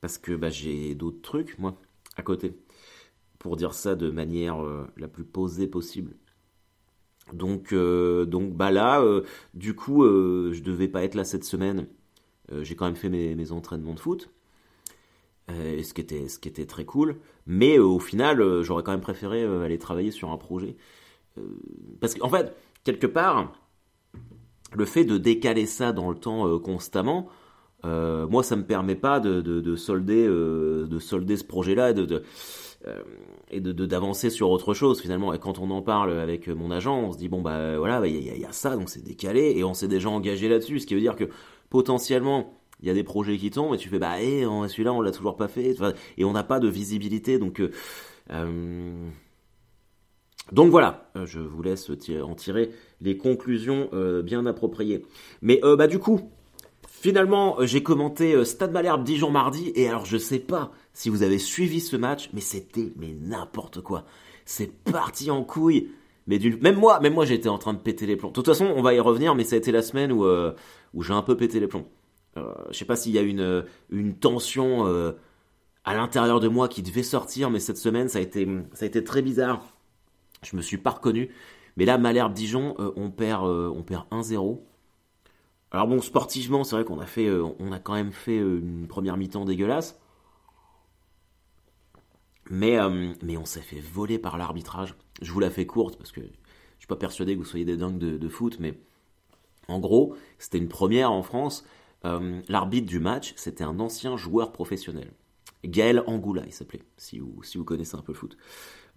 parce 0.00 0.16
que 0.16 0.32
bah, 0.32 0.48
j'ai 0.48 0.94
d'autres 0.94 1.20
trucs 1.20 1.58
moi 1.58 1.76
à 2.16 2.22
côté 2.22 2.54
pour 3.38 3.56
dire 3.56 3.74
ça 3.74 3.96
de 3.96 4.10
manière 4.10 4.62
euh, 4.62 4.86
la 4.96 5.08
plus 5.08 5.24
posée 5.24 5.66
possible. 5.66 6.14
Donc 7.32 7.72
euh, 7.72 8.24
donc 8.26 8.54
bah 8.54 8.70
là 8.70 9.04
du 9.54 9.74
coup 9.74 10.04
je 10.04 10.62
devais 10.62 10.88
pas 10.88 11.02
être 11.04 11.14
là 11.14 11.24
cette 11.24 11.44
semaine. 11.44 11.86
j'ai 12.62 12.76
quand 12.76 12.86
même 12.86 12.96
fait 12.96 13.08
mes 13.08 13.52
entraînements 13.52 13.94
de 13.94 14.00
foot 14.00 14.30
ce, 15.48 15.92
qui 15.92 16.00
était, 16.00 16.28
ce 16.28 16.38
qui 16.38 16.48
était 16.48 16.66
très 16.66 16.84
cool. 16.84 17.16
Mais 17.46 17.78
au 17.78 17.98
final, 17.98 18.62
j'aurais 18.62 18.82
quand 18.82 18.92
même 18.92 19.00
préféré 19.00 19.42
aller 19.44 19.78
travailler 19.78 20.10
sur 20.10 20.30
un 20.30 20.38
projet. 20.38 20.76
parce 22.00 22.14
qu'en 22.14 22.28
fait, 22.28 22.54
quelque 22.84 23.06
part, 23.06 23.52
le 24.74 24.84
fait 24.84 25.04
de 25.04 25.18
décaler 25.18 25.66
ça 25.66 25.92
dans 25.92 26.10
le 26.10 26.16
temps 26.16 26.58
constamment, 26.58 27.28
moi, 27.84 28.42
ça 28.42 28.56
me 28.56 28.64
permet 28.64 28.94
pas 28.94 29.20
de, 29.20 29.40
de, 29.40 29.76
solder, 29.76 30.26
de 30.26 30.98
solder 30.98 31.36
ce 31.36 31.44
projet-là 31.44 31.90
et 31.90 31.94
de, 31.94 32.22
et 33.50 33.60
de 33.60 33.72
d'avancer 33.86 34.30
sur 34.30 34.50
autre 34.50 34.74
chose 34.74 35.00
finalement. 35.00 35.34
Et 35.34 35.38
quand 35.38 35.58
on 35.58 35.70
en 35.70 35.82
parle 35.82 36.12
avec 36.18 36.48
mon 36.48 36.70
agent, 36.70 36.96
on 36.96 37.12
se 37.12 37.18
dit 37.18 37.28
bon 37.28 37.42
bah 37.42 37.78
voilà, 37.78 38.00
bah, 38.00 38.08
il 38.08 38.16
y, 38.16 38.40
y, 38.40 38.44
a 38.44 38.52
ça, 38.52 38.76
donc 38.76 38.88
c'est 38.88 39.04
décalé 39.04 39.54
et 39.56 39.64
on 39.64 39.74
s'est 39.74 39.88
déjà 39.88 40.08
engagé 40.10 40.48
là-dessus, 40.48 40.80
ce 40.80 40.86
qui 40.86 40.94
veut 40.94 41.00
dire 41.00 41.16
que 41.16 41.28
potentiellement 41.70 42.54
il 42.82 42.88
y 42.88 42.90
a 42.90 42.94
des 42.94 43.04
projets 43.04 43.38
qui 43.38 43.50
tombent 43.50 43.74
et 43.74 43.78
tu 43.78 43.88
fais 43.88 43.98
bah 43.98 44.20
eh, 44.20 44.42
celui-là 44.68 44.92
on 44.92 45.00
l'a 45.00 45.12
toujours 45.12 45.36
pas 45.36 45.48
fait 45.48 45.74
et 46.18 46.24
on 46.24 46.32
n'a 46.32 46.42
pas 46.42 46.60
de 46.60 46.68
visibilité 46.68 47.38
donc 47.38 47.60
euh, 47.60 47.70
euh, 48.30 49.08
donc 50.50 50.70
voilà, 50.70 51.10
euh, 51.16 51.24
je 51.24 51.38
vous 51.38 51.62
laisse 51.62 51.90
en 52.22 52.34
tirer 52.34 52.70
les 53.00 53.16
conclusions 53.16 53.90
bien 54.24 54.44
appropriées. 54.46 55.06
Mais 55.40 55.60
bah 55.78 55.86
du 55.86 55.98
coup, 55.98 56.20
finalement 56.86 57.56
j'ai 57.60 57.82
commenté 57.82 58.44
Stade 58.44 58.72
Malherbe 58.72 59.04
Dijon 59.04 59.30
mardi 59.30 59.72
et 59.74 59.88
alors 59.88 60.04
je 60.04 60.16
sais 60.16 60.38
pas 60.40 60.72
si 60.92 61.08
vous 61.08 61.22
avez 61.22 61.38
suivi 61.38 61.80
ce 61.80 61.96
match, 61.96 62.30
mais 62.32 62.40
c'était 62.40 62.92
mais 62.96 63.14
n'importe 63.20 63.80
quoi. 63.80 64.04
C'est 64.44 64.72
parti 64.84 65.30
en 65.30 65.44
couille. 65.44 65.90
Mais 66.26 66.38
même 66.60 66.76
moi, 66.76 67.00
même 67.00 67.14
moi 67.14 67.24
j'étais 67.24 67.48
en 67.48 67.58
train 67.58 67.72
de 67.72 67.78
péter 67.78 68.06
les 68.06 68.16
plombs. 68.16 68.28
De 68.28 68.34
toute 68.34 68.46
façon, 68.46 68.72
on 68.76 68.82
va 68.82 68.94
y 68.94 69.00
revenir, 69.00 69.34
mais 69.34 69.44
ça 69.44 69.56
a 69.56 69.58
été 69.58 69.72
la 69.72 69.82
semaine 69.82 70.12
où, 70.12 70.24
où 70.94 71.02
j'ai 71.02 71.12
un 71.12 71.22
peu 71.22 71.36
pété 71.36 71.60
les 71.60 71.66
plombs. 71.66 71.86
Euh, 72.36 72.52
je 72.70 72.78
sais 72.78 72.84
pas 72.84 72.96
s'il 72.96 73.12
y 73.12 73.18
a 73.18 73.22
une, 73.22 73.64
une 73.90 74.14
tension 74.14 74.86
euh, 74.86 75.12
à 75.84 75.94
l'intérieur 75.94 76.40
de 76.40 76.48
moi 76.48 76.68
qui 76.68 76.82
devait 76.82 77.02
sortir, 77.02 77.50
mais 77.50 77.60
cette 77.60 77.76
semaine, 77.76 78.08
ça 78.08 78.18
a 78.18 78.22
été, 78.22 78.48
ça 78.72 78.84
a 78.84 78.88
été 78.88 79.04
très 79.04 79.22
bizarre. 79.22 79.71
Je 80.42 80.56
me 80.56 80.62
suis 80.62 80.78
pas 80.78 80.90
reconnu. 80.90 81.30
Mais 81.76 81.84
là, 81.84 81.98
Malherbe 81.98 82.34
Dijon, 82.34 82.74
euh, 82.78 82.92
on 82.96 83.10
perd, 83.10 83.44
on 83.44 83.82
perd 83.82 84.06
1-0. 84.10 84.60
Alors 85.70 85.86
bon, 85.86 86.00
sportivement, 86.02 86.64
c'est 86.64 86.76
vrai 86.76 86.84
qu'on 86.84 86.98
a 86.98 87.06
fait, 87.06 87.30
on 87.30 87.72
a 87.72 87.78
quand 87.78 87.94
même 87.94 88.12
fait 88.12 88.36
une 88.36 88.86
première 88.86 89.16
mi-temps 89.16 89.46
dégueulasse. 89.46 89.98
Mais, 92.50 92.76
mais 93.22 93.38
on 93.38 93.46
s'est 93.46 93.62
fait 93.62 93.80
voler 93.80 94.18
par 94.18 94.36
l'arbitrage. 94.36 94.94
Je 95.22 95.32
vous 95.32 95.40
la 95.40 95.48
fais 95.48 95.64
courte 95.64 95.96
parce 95.96 96.12
que 96.12 96.20
je 96.82 96.86
suis 96.86 96.88
pas 96.88 96.96
persuadé 96.96 97.34
que 97.34 97.38
vous 97.38 97.44
soyez 97.44 97.64
des 97.64 97.76
dingues 97.76 97.96
de, 97.96 98.28
foot, 98.28 98.56
mais 98.58 98.76
en 99.68 99.78
gros, 99.78 100.16
c'était 100.40 100.58
une 100.58 100.66
première 100.66 101.12
en 101.12 101.22
France. 101.22 101.64
Euh, 102.04 102.42
l'arbitre 102.48 102.88
du 102.88 102.98
match, 102.98 103.34
c'était 103.36 103.62
un 103.62 103.78
ancien 103.78 104.16
joueur 104.16 104.50
professionnel. 104.50 105.12
Gaël 105.64 106.02
Angoula, 106.08 106.42
il 106.44 106.52
s'appelait, 106.52 106.82
si 106.96 107.20
vous, 107.20 107.40
si 107.44 107.56
vous 107.56 107.62
connaissez 107.62 107.94
un 107.94 108.02
peu 108.02 108.10
le 108.10 108.18
foot. 108.18 108.36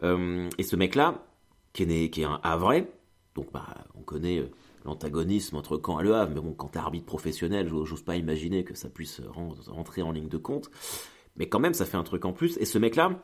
Euh, 0.02 0.50
et 0.58 0.64
ce 0.64 0.76
mec-là, 0.76 1.28
qui 1.76 2.22
est, 2.22 2.24
un 2.24 2.40
Havrais, 2.44 2.90
donc 3.36 3.52
bah, 3.52 3.86
on 3.96 4.02
connaît 4.02 4.40
euh, 4.40 4.50
l'antagonisme 4.86 5.58
entre 5.58 5.80
Caen 5.84 6.00
et 6.00 6.04
Le 6.04 6.16
Havre, 6.16 6.32
mais 6.34 6.42
bon, 6.42 6.54
quand 6.54 6.70
t'es 6.70 6.80
arbitre 6.80 7.06
professionnel, 7.06 7.68
j'ose 7.68 8.02
pas 8.02 8.16
imaginer 8.16 8.64
que 8.64 8.76
ça 8.76 8.90
puisse 8.90 9.22
rentrer 9.68 10.02
en 10.02 10.12
ligne 10.12 10.30
de 10.30 10.38
compte. 10.38 10.72
Mais 11.36 11.50
quand 11.50 11.60
même, 11.60 11.74
ça 11.74 11.86
fait 11.86 11.98
un 11.98 12.04
truc 12.04 12.24
en 12.24 12.32
plus. 12.32 12.58
Et 12.58 12.66
ce 12.66 12.78
mec-là, 12.78 13.22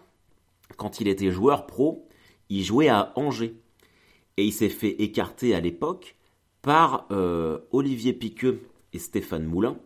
quand 0.75 1.00
il 1.00 1.08
était 1.08 1.31
joueur 1.31 1.65
pro, 1.65 2.10
il 2.50 2.63
jouait 2.63 2.89
à 2.89 3.13
Angers. 3.15 3.55
Et 4.38 4.46
il 4.46 4.51
s'est 4.51 4.70
fait 4.70 5.01
écarter 5.01 5.55
à 5.55 5.62
l'époque 5.62 6.17
par 6.62 7.08
Olivier 7.72 8.13
Piqueux, 8.13 8.62
et 8.93 9.00
Stéphane 9.00 9.46
Moulin, 9.46 9.77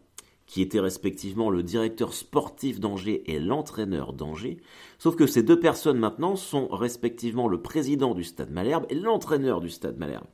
qui 0.45 0.61
étaient 0.61 0.79
respectivement 0.79 1.49
le 1.49 1.63
directeur 1.63 2.13
sportif 2.13 2.79
d'Angers 2.79 3.23
et 3.31 3.39
l'entraîneur 3.39 4.13
d'Angers, 4.13 4.57
sauf 4.99 5.15
que 5.15 5.25
ces 5.25 5.43
deux 5.43 5.59
personnes 5.59 5.97
maintenant 5.97 6.35
sont 6.35 6.67
respectivement 6.67 7.47
le 7.47 7.61
président 7.61 8.13
du 8.13 8.23
Stade 8.23 8.51
Malherbe 8.51 8.85
et 8.89 8.95
l'entraîneur 8.95 9.59
du 9.59 9.69
Stade 9.69 9.97
Malherbe. 9.97 10.27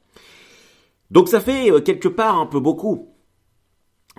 Donc 1.11 1.27
ça 1.27 1.41
fait 1.41 1.71
euh, 1.71 1.81
quelque 1.81 2.07
part 2.07 2.39
un 2.39 2.45
peu 2.45 2.59
beaucoup. 2.59 3.13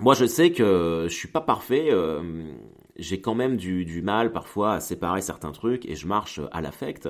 Moi 0.01 0.15
je 0.15 0.25
sais 0.25 0.53
que 0.53 1.07
je 1.09 1.15
suis 1.15 1.29
pas 1.29 1.43
parfait, 1.43 1.89
euh, 1.91 2.53
j'ai 2.97 3.21
quand 3.21 3.35
même 3.35 3.57
du, 3.57 4.03
mal 4.03 4.33
parfois 4.33 4.75
à 4.75 4.81
séparer 4.81 5.21
certains 5.21 5.53
trucs 5.53 5.87
et 5.87 5.95
je 5.95 6.07
marche 6.07 6.41
à 6.53 6.61
l'affect. 6.61 7.09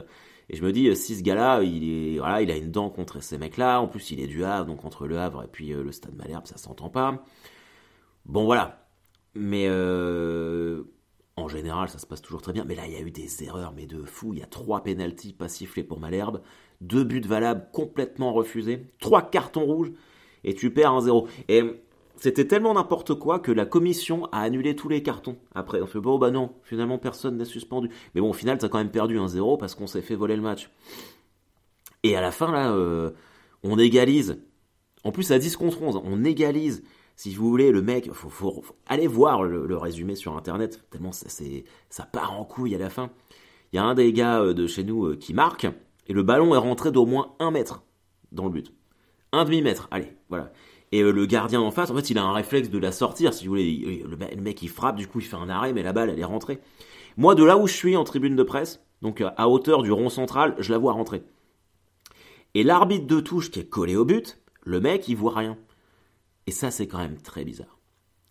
Et 0.50 0.56
je 0.56 0.64
me 0.64 0.72
dis, 0.72 0.94
si 0.96 1.16
ce 1.16 1.22
gars-là, 1.22 1.62
il, 1.62 2.20
a 2.20 2.56
une 2.56 2.70
dent 2.70 2.90
contre 2.90 3.22
ces 3.22 3.38
mecs-là, 3.38 3.80
en 3.80 3.86
plus 3.86 4.10
il 4.10 4.20
est 4.20 4.26
du 4.26 4.44
Havre, 4.44 4.66
donc 4.66 4.84
entre 4.84 5.06
le 5.06 5.18
Havre 5.18 5.44
et 5.44 5.46
puis 5.46 5.72
euh, 5.72 5.82
le 5.82 5.92
Stade 5.92 6.16
Malherbe, 6.16 6.46
ça 6.46 6.58
s'entend 6.58 6.90
pas. 6.90 7.24
Bon 8.26 8.44
voilà. 8.44 8.86
Mais 9.34 9.66
euh, 9.68 10.82
en 11.36 11.48
général, 11.48 11.88
ça 11.88 11.98
se 11.98 12.06
passe 12.06 12.22
toujours 12.22 12.42
très 12.42 12.52
bien. 12.52 12.64
Mais 12.64 12.74
là, 12.74 12.86
il 12.86 12.92
y 12.92 12.96
a 12.96 13.00
eu 13.00 13.10
des 13.10 13.44
erreurs, 13.44 13.72
mais 13.74 13.86
de 13.86 14.04
fou. 14.04 14.32
Il 14.34 14.40
y 14.40 14.42
a 14.42 14.46
trois 14.46 14.82
pénalties 14.82 15.32
pas 15.32 15.48
sifflés 15.48 15.84
pour 15.84 16.00
Malherbe, 16.00 16.42
deux 16.80 17.04
buts 17.04 17.20
valables 17.20 17.68
complètement 17.72 18.32
refusés, 18.32 18.86
trois 19.00 19.22
cartons 19.22 19.64
rouges, 19.64 19.92
et 20.44 20.54
tu 20.54 20.72
perds 20.72 20.92
un 20.92 21.00
0 21.00 21.28
Et 21.48 21.62
c'était 22.16 22.46
tellement 22.46 22.74
n'importe 22.74 23.14
quoi 23.14 23.38
que 23.38 23.52
la 23.52 23.66
commission 23.66 24.26
a 24.26 24.42
annulé 24.42 24.76
tous 24.76 24.88
les 24.88 25.02
cartons. 25.02 25.36
Après, 25.54 25.80
on 25.80 25.86
fait 25.86 26.00
bon, 26.00 26.18
bah 26.18 26.30
non, 26.30 26.52
finalement 26.62 26.98
personne 26.98 27.36
n'a 27.36 27.44
suspendu. 27.44 27.88
Mais 28.14 28.20
bon, 28.20 28.30
au 28.30 28.34
final, 28.34 28.58
t'as 28.58 28.68
quand 28.68 28.78
même 28.78 28.90
perdu 28.90 29.18
un 29.18 29.28
0 29.28 29.56
parce 29.56 29.74
qu'on 29.74 29.86
s'est 29.86 30.02
fait 30.02 30.14
voler 30.14 30.36
le 30.36 30.42
match. 30.42 30.70
Et 32.02 32.16
à 32.16 32.20
la 32.20 32.32
fin, 32.32 32.52
là, 32.52 32.72
euh, 32.72 33.10
on 33.62 33.78
égalise. 33.78 34.42
En 35.04 35.12
plus, 35.12 35.32
à 35.32 35.38
10 35.38 35.56
contre 35.56 35.82
11, 35.82 36.00
on 36.04 36.24
égalise. 36.24 36.82
Si 37.16 37.34
vous 37.34 37.48
voulez, 37.48 37.70
le 37.70 37.82
mec, 37.82 38.10
faut, 38.12 38.64
aller 38.86 39.06
voir 39.06 39.42
le, 39.42 39.76
résumé 39.76 40.14
sur 40.14 40.36
internet, 40.36 40.84
tellement 40.90 41.12
ça, 41.12 41.28
ça 41.90 42.04
part 42.04 42.32
en 42.32 42.44
couille 42.44 42.74
à 42.74 42.78
la 42.78 42.90
fin. 42.90 43.10
Il 43.72 43.76
y 43.76 43.78
a 43.78 43.84
un 43.84 43.94
des 43.94 44.12
gars 44.12 44.40
euh, 44.40 44.54
de 44.54 44.66
chez 44.66 44.84
nous 44.84 45.06
euh, 45.06 45.16
qui 45.16 45.32
marque, 45.32 45.66
et 46.06 46.12
le 46.12 46.22
ballon 46.22 46.54
est 46.54 46.58
rentré 46.58 46.92
d'au 46.92 47.06
moins 47.06 47.34
un 47.38 47.50
mètre 47.50 47.82
dans 48.30 48.44
le 48.44 48.50
but. 48.50 48.72
Un 49.32 49.44
demi-mètre, 49.44 49.88
allez, 49.90 50.14
voilà. 50.28 50.52
Et 50.90 51.02
euh, 51.02 51.10
le 51.10 51.24
gardien 51.24 51.60
en 51.60 51.70
face, 51.70 51.90
en 51.90 51.96
fait, 51.96 52.10
il 52.10 52.18
a 52.18 52.22
un 52.22 52.32
réflexe 52.32 52.68
de 52.68 52.78
la 52.78 52.92
sortir, 52.92 53.32
si 53.32 53.46
vous 53.46 53.52
voulez. 53.52 54.04
Le, 54.06 54.42
mec, 54.42 54.62
il 54.62 54.68
frappe, 54.68 54.96
du 54.96 55.06
coup, 55.06 55.20
il 55.20 55.26
fait 55.26 55.36
un 55.36 55.48
arrêt, 55.48 55.72
mais 55.72 55.82
la 55.82 55.94
balle, 55.94 56.10
elle 56.10 56.20
est 56.20 56.24
rentrée. 56.24 56.60
Moi, 57.16 57.34
de 57.34 57.44
là 57.44 57.56
où 57.56 57.66
je 57.66 57.74
suis 57.74 57.96
en 57.96 58.04
tribune 58.04 58.36
de 58.36 58.42
presse, 58.42 58.84
donc 59.00 59.22
à 59.22 59.48
hauteur 59.48 59.82
du 59.82 59.90
rond 59.90 60.10
central, 60.10 60.54
je 60.58 60.70
la 60.70 60.78
vois 60.78 60.92
rentrer. 60.92 61.22
Et 62.54 62.62
l'arbitre 62.62 63.06
de 63.06 63.20
touche 63.20 63.50
qui 63.50 63.60
est 63.60 63.68
collé 63.68 63.96
au 63.96 64.04
but, 64.04 64.38
le 64.64 64.80
mec, 64.80 65.08
il 65.08 65.16
voit 65.16 65.34
rien. 65.34 65.56
Et 66.46 66.50
ça, 66.50 66.70
c'est 66.70 66.86
quand 66.86 66.98
même 66.98 67.20
très 67.20 67.44
bizarre. 67.44 67.78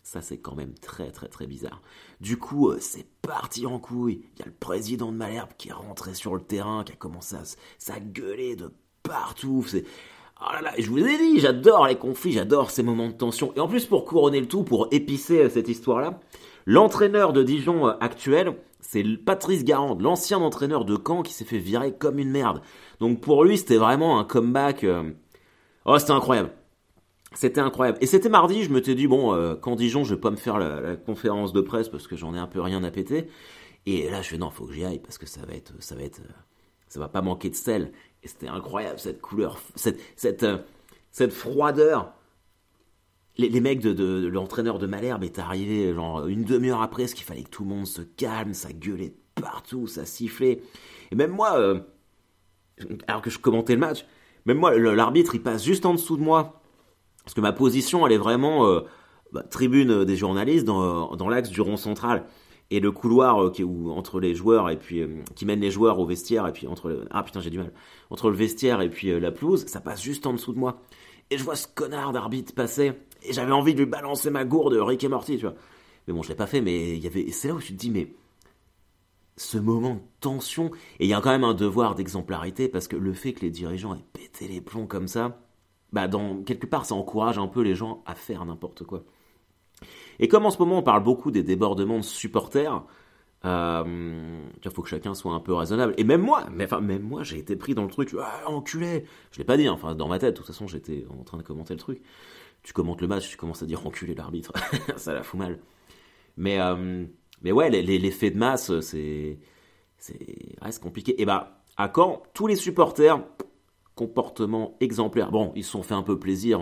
Ça, 0.02 0.20
c'est 0.20 0.38
quand 0.38 0.56
même 0.56 0.74
très, 0.74 1.12
très, 1.12 1.28
très 1.28 1.46
bizarre. 1.46 1.80
Du 2.20 2.36
coup, 2.36 2.70
euh, 2.70 2.78
c'est 2.80 3.06
parti 3.22 3.66
en 3.66 3.78
couille. 3.78 4.24
Il 4.34 4.40
y 4.40 4.42
a 4.42 4.46
le 4.46 4.52
président 4.52 5.12
de 5.12 5.16
Malherbe 5.16 5.50
qui 5.56 5.68
est 5.68 5.72
rentré 5.72 6.14
sur 6.14 6.34
le 6.34 6.42
terrain, 6.42 6.82
qui 6.84 6.92
a 6.92 6.96
commencé 6.96 7.36
à, 7.36 7.92
à 7.92 8.00
gueuler 8.00 8.56
de 8.56 8.72
partout. 9.02 9.64
C'est 9.66 9.84
Oh 10.40 10.52
là 10.54 10.60
là, 10.60 10.72
je 10.76 10.90
vous 10.90 10.98
ai 10.98 11.18
dit, 11.18 11.38
j'adore 11.38 11.86
les 11.86 11.94
conflits, 11.94 12.32
j'adore 12.32 12.72
ces 12.72 12.82
moments 12.82 13.06
de 13.06 13.12
tension. 13.12 13.52
Et 13.54 13.60
en 13.60 13.68
plus, 13.68 13.86
pour 13.86 14.04
couronner 14.04 14.40
le 14.40 14.48
tout, 14.48 14.64
pour 14.64 14.88
épicer 14.90 15.44
euh, 15.44 15.48
cette 15.48 15.68
histoire-là, 15.68 16.18
l'entraîneur 16.66 17.32
de 17.32 17.44
Dijon 17.44 17.86
euh, 17.86 17.92
actuel, 18.00 18.56
c'est 18.80 19.04
Patrice 19.24 19.62
Garande, 19.62 20.02
l'ancien 20.02 20.38
entraîneur 20.38 20.84
de 20.84 20.98
Caen 21.06 21.22
qui 21.22 21.32
s'est 21.32 21.44
fait 21.44 21.58
virer 21.58 21.94
comme 21.94 22.18
une 22.18 22.30
merde. 22.30 22.60
Donc 22.98 23.20
pour 23.20 23.44
lui, 23.44 23.56
c'était 23.56 23.76
vraiment 23.76 24.18
un 24.18 24.24
comeback. 24.24 24.84
Oh, 25.84 25.98
c'était 25.98 26.10
incroyable. 26.10 26.50
C'était 27.34 27.60
incroyable. 27.60 27.98
Et 28.00 28.06
c'était 28.06 28.28
mardi, 28.28 28.62
je 28.62 28.70
me 28.70 28.82
suis 28.82 28.94
dit, 28.94 29.06
bon, 29.06 29.56
quand 29.60 29.76
Dijon, 29.76 30.04
je 30.04 30.14
vais 30.14 30.20
pas 30.20 30.30
me 30.30 30.36
faire 30.36 30.58
la, 30.58 30.96
conférence 30.96 31.52
de 31.52 31.60
presse 31.60 31.88
parce 31.88 32.06
que 32.06 32.16
j'en 32.16 32.34
ai 32.34 32.38
un 32.38 32.46
peu 32.46 32.60
rien 32.60 32.84
à 32.84 32.90
péter. 32.90 33.28
Et 33.86 34.08
là, 34.10 34.22
je 34.22 34.28
fais, 34.28 34.38
non, 34.38 34.50
faut 34.50 34.66
que 34.66 34.72
j'y 34.72 34.84
aille 34.84 35.00
parce 35.00 35.18
que 35.18 35.26
ça 35.26 35.44
va 35.44 35.54
être, 35.54 35.72
ça 35.80 35.94
va 35.94 36.02
être, 36.02 36.20
ça 36.88 37.00
va 37.00 37.08
pas 37.08 37.22
manquer 37.22 37.50
de 37.50 37.54
sel. 37.54 37.92
Et 38.22 38.28
c'était 38.28 38.48
incroyable, 38.48 38.98
cette 38.98 39.20
couleur, 39.20 39.58
cette, 39.74 40.00
cette, 40.16 40.44
euh, 40.44 40.58
cette 41.10 41.32
froideur. 41.32 42.12
Les, 43.38 43.60
mecs 43.60 43.80
de, 43.80 43.94
de, 43.94 44.28
l'entraîneur 44.28 44.78
de 44.78 44.86
Malherbe 44.86 45.24
est 45.24 45.38
arrivé 45.38 45.94
genre 45.94 46.26
une 46.26 46.44
demi-heure 46.44 46.82
après, 46.82 47.06
ce 47.06 47.14
qu'il 47.14 47.24
fallait 47.24 47.44
que 47.44 47.48
tout 47.48 47.64
le 47.64 47.70
monde 47.70 47.86
se 47.86 48.02
calme, 48.02 48.52
ça 48.52 48.72
gueulait 48.74 49.14
partout, 49.34 49.86
ça 49.86 50.04
sifflait. 50.04 50.60
Et 51.10 51.14
même 51.14 51.30
moi, 51.30 51.58
euh, 51.58 51.80
alors 53.08 53.22
que 53.22 53.30
je 53.30 53.38
commentais 53.38 53.72
le 53.72 53.80
match, 53.80 54.04
même 54.44 54.58
moi, 54.58 54.76
l'arbitre, 54.76 55.34
il 55.34 55.42
passe 55.42 55.64
juste 55.64 55.86
en 55.86 55.94
dessous 55.94 56.18
de 56.18 56.22
moi. 56.22 56.61
Parce 57.24 57.34
que 57.34 57.40
ma 57.40 57.52
position, 57.52 58.06
elle 58.06 58.12
est 58.12 58.18
vraiment 58.18 58.66
euh, 58.66 58.80
bah, 59.32 59.42
tribune 59.42 60.04
des 60.04 60.16
journalistes 60.16 60.66
dans, 60.66 61.28
l'axe 61.28 61.50
du 61.50 61.60
rond 61.60 61.76
central. 61.76 62.24
Et 62.70 62.80
le 62.80 62.90
couloir 62.90 63.42
euh, 63.42 63.50
qui 63.50 63.64
entre 63.64 64.18
les 64.18 64.34
joueurs 64.34 64.70
et 64.70 64.78
puis 64.78 65.00
euh, 65.00 65.22
qui 65.34 65.44
mène 65.44 65.60
les 65.60 65.70
joueurs 65.70 65.98
au 65.98 66.06
vestiaire 66.06 66.46
et 66.46 66.52
puis 66.52 66.66
entre 66.66 67.04
ah 67.10 67.22
putain 67.22 67.40
j'ai 67.40 67.50
du 67.50 67.58
mal. 67.58 67.72
Entre 68.10 68.30
le 68.30 68.36
vestiaire 68.36 68.80
et 68.80 68.88
puis 68.88 69.20
la 69.20 69.30
pelouse 69.30 69.66
ça 69.66 69.80
passe 69.80 70.02
juste 70.02 70.26
en 70.26 70.32
dessous 70.32 70.54
de 70.54 70.58
moi. 70.58 70.80
Et 71.30 71.36
je 71.36 71.44
vois 71.44 71.56
ce 71.56 71.66
connard 71.66 72.12
d'arbitre 72.12 72.54
passer. 72.54 72.92
Et 73.22 73.32
j'avais 73.32 73.52
envie 73.52 73.74
de 73.74 73.80
lui 73.80 73.86
balancer 73.86 74.30
ma 74.30 74.44
gourde 74.44 74.74
Rick 74.74 75.04
et 75.04 75.08
Morty 75.08 75.36
tu 75.36 75.42
vois. 75.42 75.54
Mais 76.06 76.14
bon 76.14 76.22
je 76.22 76.30
l'ai 76.30 76.34
pas 76.34 76.46
fait 76.46 76.62
mais 76.62 76.96
il 76.96 77.04
y 77.04 77.06
avait 77.06 77.30
c'est 77.30 77.48
là 77.48 77.54
où 77.54 77.60
je 77.60 77.68
te 77.68 77.72
dis 77.74 77.90
mais 77.90 78.14
ce 79.36 79.58
moment 79.58 79.96
de 79.96 80.00
tension 80.20 80.70
et 80.98 81.04
il 81.04 81.08
y 81.08 81.14
a 81.14 81.20
quand 81.20 81.30
même 81.30 81.44
un 81.44 81.54
devoir 81.54 81.94
d'exemplarité 81.94 82.68
parce 82.68 82.88
que 82.88 82.96
le 82.96 83.12
fait 83.12 83.34
que 83.34 83.42
les 83.42 83.50
dirigeants 83.50 83.94
aient 83.94 84.04
pété 84.14 84.48
les 84.48 84.62
plombs 84.62 84.86
comme 84.86 85.08
ça 85.08 85.38
bah 85.92 86.08
dans 86.08 86.42
quelque 86.42 86.66
part 86.66 86.84
ça 86.84 86.94
encourage 86.94 87.38
un 87.38 87.48
peu 87.48 87.62
les 87.62 87.74
gens 87.74 88.02
à 88.06 88.14
faire 88.14 88.44
n'importe 88.44 88.84
quoi 88.84 89.04
et 90.18 90.28
comme 90.28 90.46
en 90.46 90.50
ce 90.50 90.58
moment 90.58 90.78
on 90.78 90.82
parle 90.82 91.02
beaucoup 91.02 91.30
des 91.30 91.42
débordements 91.42 91.98
de 91.98 92.04
supporters, 92.04 92.84
euh, 93.44 94.40
il 94.64 94.70
faut 94.70 94.82
que 94.82 94.88
chacun 94.88 95.14
soit 95.14 95.32
un 95.32 95.40
peu 95.40 95.52
raisonnable. 95.52 95.94
Et 95.96 96.04
même 96.04 96.22
moi, 96.22 96.46
mais 96.52 96.64
enfin 96.64 96.80
même 96.80 97.02
moi, 97.02 97.22
j'ai 97.22 97.38
été 97.38 97.56
pris 97.56 97.74
dans 97.74 97.82
le 97.82 97.90
truc. 97.90 98.14
Ah, 98.20 98.42
enculé. 98.46 99.04
Je 99.32 99.38
l'ai 99.38 99.44
pas 99.44 99.56
dit. 99.56 99.66
Hein, 99.66 99.72
enfin, 99.72 99.94
dans 99.94 100.08
ma 100.08 100.18
tête, 100.18 100.34
de 100.34 100.36
toute 100.36 100.46
façon, 100.46 100.66
j'étais 100.66 101.06
en 101.10 101.24
train 101.24 101.38
de 101.38 101.42
commenter 101.42 101.74
le 101.74 101.80
truc. 101.80 102.02
Tu 102.62 102.72
commentes 102.72 103.00
le 103.00 103.08
match, 103.08 103.28
tu 103.28 103.36
commences 103.36 103.62
à 103.62 103.66
dire 103.66 103.84
enculé 103.86 104.14
l'arbitre. 104.14 104.52
ça 104.96 105.14
la 105.14 105.22
fout 105.22 105.40
mal. 105.40 105.58
Mais 106.36 106.60
euh, 106.60 107.04
mais 107.42 107.52
ouais, 107.52 107.68
l'effet 107.70 108.30
de 108.30 108.38
masse, 108.38 108.80
c'est 108.80 109.38
c'est 109.98 110.80
compliqué. 110.80 111.20
Et 111.20 111.24
bah 111.26 111.62
à 111.76 111.90
Caen, 111.94 112.22
tous 112.34 112.46
les 112.46 112.56
supporters 112.56 113.20
comportement 113.94 114.76
exemplaire. 114.80 115.30
Bon, 115.30 115.52
ils 115.54 115.64
se 115.64 115.70
sont 115.70 115.82
fait 115.82 115.94
un 115.94 116.02
peu 116.02 116.18
plaisir 116.18 116.60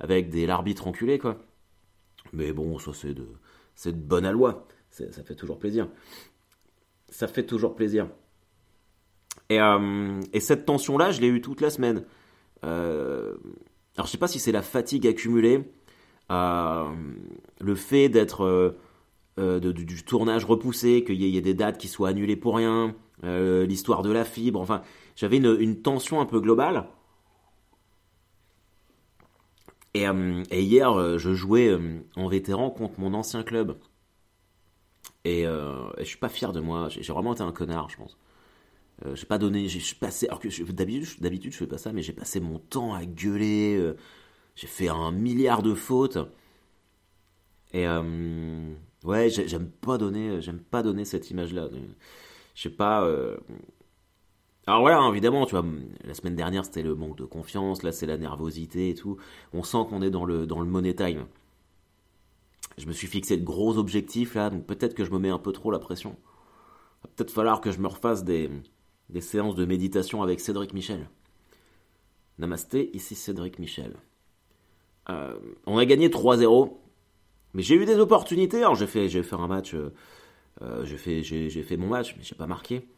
avec 0.00 0.30
des 0.30 0.46
l'arbitre 0.46 0.86
enculé 0.86 1.18
quoi. 1.18 1.38
Mais 2.32 2.52
bon, 2.52 2.78
ça 2.78 2.92
c'est 2.94 3.14
de, 3.14 3.26
c'est 3.74 3.92
de 3.92 4.02
bonne 4.02 4.24
aloi. 4.24 4.66
Ça 4.90 5.24
fait 5.24 5.34
toujours 5.34 5.58
plaisir. 5.58 5.88
Ça 7.08 7.26
fait 7.26 7.44
toujours 7.44 7.74
plaisir. 7.74 8.08
Et, 9.50 9.60
euh, 9.60 10.20
et 10.32 10.40
cette 10.40 10.64
tension-là, 10.66 11.10
je 11.10 11.20
l'ai 11.20 11.26
eue 11.26 11.40
toute 11.40 11.60
la 11.60 11.70
semaine. 11.70 12.04
Euh, 12.64 13.34
alors 13.96 14.06
je 14.06 14.12
sais 14.12 14.18
pas 14.18 14.28
si 14.28 14.38
c'est 14.38 14.52
la 14.52 14.62
fatigue 14.62 15.06
accumulée, 15.06 15.62
euh, 16.30 16.84
le 17.60 17.74
fait 17.74 18.08
d'être 18.08 18.76
du, 19.36 20.04
tournage 20.04 20.44
repoussé, 20.44 21.04
qu'il 21.04 21.20
y, 21.20 21.36
ait 21.36 21.40
des 21.40 21.54
dates 21.54 21.78
qui 21.78 21.88
soient 21.88 22.08
annulées 22.08 22.36
pour 22.36 22.56
rien, 22.56 22.94
l'histoire 23.22 24.02
de 24.02 24.10
la 24.10 24.24
fibre. 24.24 24.60
Enfin, 24.60 24.82
j'avais 25.16 25.36
une, 25.36 25.80
tension 25.82 26.20
un 26.20 26.26
peu 26.26 26.40
globale. 26.40 26.88
Euh, 29.96 30.42
et, 30.50 30.62
hier, 30.62 30.92
euh, 30.92 31.18
je 31.18 31.34
jouais 31.34 31.68
euh, 31.68 32.00
en 32.16 32.28
vétéran 32.28 32.70
contre 32.70 32.98
mon 32.98 33.14
ancien 33.14 33.42
club. 33.44 33.78
Et, 35.24 35.44
je 35.44 36.04
suis 36.04 36.18
pas 36.18 36.28
fier 36.28 36.52
de 36.52 36.60
moi. 36.60 36.88
J'ai 36.88 37.12
vraiment 37.12 37.32
été 37.32 37.42
un 37.42 37.52
connard, 37.52 37.88
je 37.88 37.96
pense. 37.96 38.18
j'ai 39.14 39.26
pas 39.26 39.38
donné, 39.38 39.68
j'ai 39.68 39.80
passé, 39.96 40.26
alors 40.28 40.40
d'habitude 41.20 41.52
je 41.52 41.56
fais 41.56 41.66
pas 41.66 41.78
ça, 41.78 41.92
mais 41.92 42.02
j'ai 42.02 42.12
passé 42.12 42.40
mon 42.40 42.58
temps 42.58 42.94
à 42.94 43.04
gueuler. 43.06 43.94
j'ai 44.54 44.66
fait 44.66 44.88
un 44.88 45.12
milliard 45.12 45.62
de 45.62 45.74
fautes. 45.74 46.18
Et 47.72 47.86
ouais, 49.04 49.30
j'aime 49.30 49.70
pas 49.70 49.96
donner, 49.98 50.42
j'aime 50.42 50.60
pas 50.60 50.82
donner 50.82 51.04
cette 51.06 51.30
image-là. 51.30 51.68
Je 52.54 52.62
sais 52.62 52.70
pas. 52.70 53.08
Alors 54.66 54.80
voilà, 54.80 54.98
hein, 54.98 55.10
évidemment, 55.10 55.44
tu 55.44 55.54
vois, 55.54 55.64
la 56.04 56.14
semaine 56.14 56.36
dernière 56.36 56.64
c'était 56.64 56.82
le 56.82 56.94
manque 56.94 57.18
de 57.18 57.24
confiance, 57.24 57.82
là 57.82 57.92
c'est 57.92 58.06
la 58.06 58.16
nervosité 58.16 58.90
et 58.90 58.94
tout. 58.94 59.18
On 59.52 59.62
sent 59.62 59.84
qu'on 59.88 60.00
est 60.00 60.10
dans 60.10 60.24
le, 60.24 60.46
dans 60.46 60.60
le 60.60 60.66
money 60.66 60.94
time. 60.94 61.26
Je 62.78 62.86
me 62.86 62.92
suis 62.92 63.06
fixé 63.06 63.36
de 63.36 63.44
gros 63.44 63.76
objectifs 63.76 64.34
là, 64.34 64.50
donc 64.50 64.64
peut-être 64.66 64.94
que 64.94 65.04
je 65.04 65.10
me 65.10 65.18
mets 65.18 65.30
un 65.30 65.38
peu 65.38 65.52
trop 65.52 65.70
la 65.70 65.78
pression. 65.78 66.16
Peut-être 67.16 67.30
falloir 67.30 67.60
que 67.60 67.70
je 67.70 67.78
me 67.78 67.88
refasse 67.88 68.24
des, 68.24 68.50
des 69.10 69.20
séances 69.20 69.54
de 69.54 69.64
méditation 69.66 70.22
avec 70.22 70.40
Cédric 70.40 70.72
Michel. 70.72 71.08
Namasté, 72.38 72.90
ici 72.96 73.14
Cédric 73.14 73.58
Michel. 73.58 73.96
Euh, 75.10 75.38
on 75.66 75.78
a 75.78 75.84
gagné 75.84 76.08
3-0, 76.08 76.72
mais 77.52 77.62
j'ai 77.62 77.74
eu 77.74 77.84
des 77.84 77.98
opportunités. 77.98 78.58
Alors 78.58 78.74
j'ai 78.74 78.86
fait, 78.86 79.08
j'ai 79.08 79.22
fait 79.22 79.36
un 79.36 79.46
match, 79.46 79.74
euh, 79.74 79.92
euh, 80.62 80.84
j'ai 80.84 80.96
fait, 80.96 81.22
j'ai, 81.22 81.62
fait 81.62 81.76
mon 81.76 81.88
match, 81.88 82.14
mais 82.16 82.22
j'ai 82.22 82.34
pas 82.34 82.46
marqué 82.46 82.88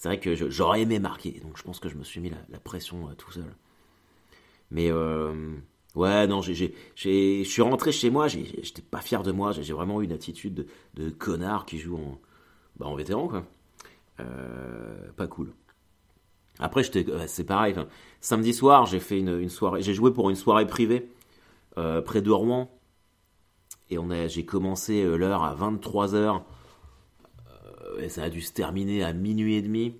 c'est 0.00 0.08
vrai 0.08 0.18
que 0.18 0.34
j'aurais 0.34 0.80
aimé 0.80 0.98
marquer, 0.98 1.42
donc 1.44 1.58
je 1.58 1.62
pense 1.62 1.78
que 1.78 1.90
je 1.90 1.94
me 1.94 2.04
suis 2.04 2.22
mis 2.22 2.30
la, 2.30 2.58
pression 2.58 3.10
euh, 3.10 3.14
tout 3.14 3.30
seul. 3.32 3.54
Mais 4.70 4.90
euh, 4.90 5.54
ouais, 5.94 6.26
non, 6.26 6.40
je 6.40 6.70
suis 6.94 7.62
rentré 7.62 7.92
chez 7.92 8.08
moi, 8.08 8.26
j'étais 8.26 8.80
pas 8.80 9.02
fier 9.02 9.22
de 9.22 9.30
moi, 9.30 9.52
j'ai 9.52 9.74
vraiment 9.74 10.00
eu 10.00 10.06
une 10.06 10.12
attitude 10.12 10.66
de, 10.94 11.10
connard 11.10 11.66
qui 11.66 11.76
joue 11.76 11.98
en, 11.98 12.18
bah, 12.78 12.86
en 12.86 12.94
vétéran, 12.94 13.28
quoi. 13.28 13.44
Euh, 14.20 15.12
pas 15.18 15.26
cool. 15.26 15.52
Après, 16.60 16.82
c'est 16.82 17.44
pareil. 17.44 17.74
samedi 18.22 18.54
soir, 18.54 18.86
j'ai 18.86 19.00
fait 19.00 19.18
une, 19.18 19.50
soirée, 19.50 19.82
j'ai 19.82 19.92
joué 19.92 20.14
pour 20.14 20.30
une 20.30 20.36
soirée 20.36 20.66
privée 20.66 21.10
près 21.76 22.22
de 22.22 22.30
Rouen, 22.30 22.70
et 23.90 23.98
j'ai 24.28 24.46
commencé 24.46 25.04
l'heure 25.04 25.44
à 25.44 25.52
23 25.52 26.14
h 26.14 26.42
ça 28.08 28.24
a 28.24 28.30
dû 28.30 28.40
se 28.40 28.52
terminer 28.52 29.02
à 29.02 29.12
minuit 29.12 29.56
et 29.56 29.62
demi 29.62 29.94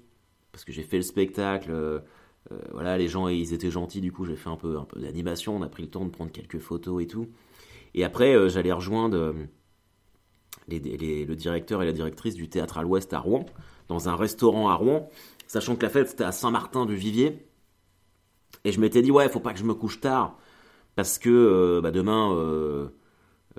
parce 0.53 0.65
que 0.65 0.73
j'ai 0.73 0.83
fait 0.83 0.97
le 0.97 1.03
spectacle. 1.03 1.71
Euh, 1.71 2.01
euh, 2.53 2.59
voilà, 2.73 2.97
les 2.99 3.09
gens 3.09 3.29
ils 3.29 3.53
étaient 3.53 3.71
gentils, 3.71 4.01
du 4.01 4.13
coup 4.13 4.25
j'ai 4.25 4.37
fait 4.37 4.49
un 4.49 4.57
peu, 4.57 4.79
d'animation, 4.97 5.57
on 5.57 5.63
a 5.63 5.69
pris 5.69 5.83
le 5.83 5.91
temps 5.91 6.05
de 6.05 6.11
prendre 6.11 6.33
quelques 6.33 6.59
photos 6.59 7.03
et 7.03 7.07
tout. 7.07 7.29
Et 7.95 8.05
après 8.05 8.35
euh, 8.35 8.49
j'allais 8.49 8.73
rejoindre 8.73 9.35
le 10.69 11.35
directeur 11.35 11.83
et 11.83 11.87
la 11.87 11.93
directrice 11.93 12.35
du 12.35 12.49
théâtre 12.49 12.79
à 12.79 12.83
l'Ouest 12.83 13.13
à 13.13 13.19
Rouen, 13.19 13.47
dans 13.89 14.09
un 14.09 14.17
restaurant 14.17 14.69
à 14.69 14.75
Rouen, 14.75 15.09
sachant 15.47 15.77
que 15.77 15.83
la 15.83 15.91
fête 15.91 16.09
c'était 16.09 16.25
à 16.25 16.33
Saint-Martin 16.33 16.87
du 16.87 16.97
Vivier. 16.97 17.47
Et 18.65 18.73
je 18.73 18.81
m'étais 18.81 19.03
dit 19.03 19.11
ouais, 19.11 19.29
faut 19.29 19.41
pas 19.41 19.53
que 19.53 19.59
je 19.59 19.65
me 19.65 19.75
couche 19.75 20.01
tard 20.01 20.37
parce 20.97 21.19
que 21.19 21.81
bah, 21.83 21.91
demain 21.91 22.91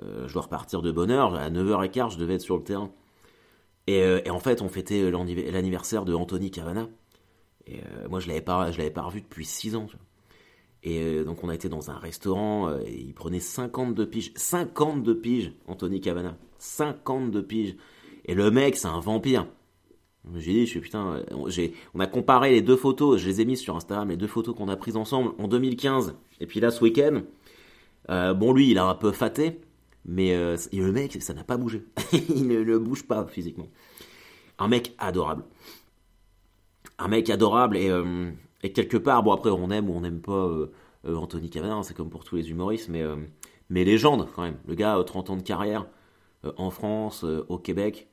je 0.00 0.32
dois 0.32 0.42
repartir 0.42 0.82
de 0.82 0.90
bonne 0.90 1.10
heure. 1.10 1.34
À 1.34 1.50
9h15, 1.50 2.12
je 2.12 2.18
devais 2.18 2.34
être 2.34 2.42
sur 2.42 2.56
le 2.56 2.64
terrain. 2.64 2.92
Et, 3.86 4.30
en 4.30 4.38
fait, 4.38 4.62
on 4.62 4.68
fêtait 4.68 5.10
l'anniversaire 5.10 6.04
de 6.04 6.14
Anthony 6.14 6.50
Cavana. 6.50 6.88
Et 7.66 7.80
moi, 8.08 8.20
je 8.20 8.28
l'avais 8.28 8.40
pas, 8.40 8.70
je 8.70 8.78
l'avais 8.78 8.90
pas 8.90 9.02
revu 9.02 9.20
depuis 9.20 9.44
6 9.44 9.76
ans. 9.76 9.86
Et 10.84 11.22
donc, 11.24 11.42
on 11.44 11.48
a 11.48 11.54
été 11.54 11.68
dans 11.68 11.90
un 11.90 11.98
restaurant. 11.98 12.72
et 12.86 12.92
il 12.92 13.14
prenait 13.14 13.40
52 13.40 14.08
piges. 14.08 14.32
52 14.36 15.18
piges, 15.18 15.52
Anthony 15.66 16.00
Cavana. 16.00 16.36
52 16.58 17.42
piges. 17.44 17.76
Et 18.24 18.34
le 18.34 18.50
mec, 18.50 18.76
c'est 18.76 18.88
un 18.88 19.00
vampire. 19.00 19.46
J'ai 20.36 20.52
dit, 20.52 20.66
je 20.66 20.70
suis 20.70 20.80
putain, 20.80 21.24
on 21.94 22.00
a 22.00 22.06
comparé 22.06 22.52
les 22.52 22.62
deux 22.62 22.76
photos, 22.76 23.20
je 23.20 23.26
les 23.26 23.40
ai 23.40 23.44
mises 23.44 23.60
sur 23.60 23.74
Instagram, 23.74 24.08
les 24.08 24.16
deux 24.16 24.28
photos 24.28 24.54
qu'on 24.54 24.68
a 24.68 24.76
prises 24.76 24.96
ensemble 24.96 25.32
en 25.38 25.48
2015, 25.48 26.14
et 26.40 26.46
puis 26.46 26.60
là 26.60 26.70
ce 26.70 26.82
week-end. 26.82 27.22
Euh, 28.08 28.32
bon, 28.32 28.52
lui, 28.52 28.70
il 28.70 28.78
a 28.78 28.84
un 28.84 28.94
peu 28.94 29.10
faté, 29.10 29.60
mais 30.04 30.34
euh, 30.34 30.56
le 30.72 30.92
mec, 30.92 31.20
ça 31.22 31.34
n'a 31.34 31.44
pas 31.44 31.56
bougé. 31.56 31.84
il 32.12 32.46
ne, 32.46 32.78
bouge 32.78 33.04
pas 33.04 33.26
physiquement. 33.26 33.68
Un 34.58 34.68
mec 34.68 34.94
adorable. 34.98 35.44
Un 36.98 37.08
mec 37.08 37.30
adorable, 37.30 37.76
et, 37.76 37.90
euh, 37.90 38.30
et, 38.62 38.72
quelque 38.72 38.96
part, 38.96 39.22
bon, 39.22 39.32
après, 39.32 39.50
on 39.50 39.70
aime 39.70 39.88
ou 39.90 39.94
on 39.94 40.00
n'aime 40.00 40.20
pas 40.20 40.50
Anthony 41.06 41.50
Cavana, 41.50 41.82
c'est 41.82 41.94
comme 41.94 42.10
pour 42.10 42.24
tous 42.24 42.36
les 42.36 42.50
humoristes, 42.50 42.88
mais, 42.88 43.02
mais 43.70 43.84
légende 43.84 44.28
quand 44.34 44.42
même. 44.42 44.58
Le 44.68 44.74
gars, 44.74 45.02
30 45.04 45.30
ans 45.30 45.36
de 45.36 45.42
carrière 45.42 45.86
en 46.56 46.70
France, 46.70 47.24
au 47.24 47.58
Québec. 47.58 48.08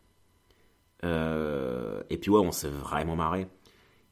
Euh, 1.03 2.01
et 2.09 2.17
puis 2.17 2.31
ouais, 2.31 2.39
on 2.39 2.51
s'est 2.51 2.69
vraiment 2.69 3.15
marré. 3.15 3.47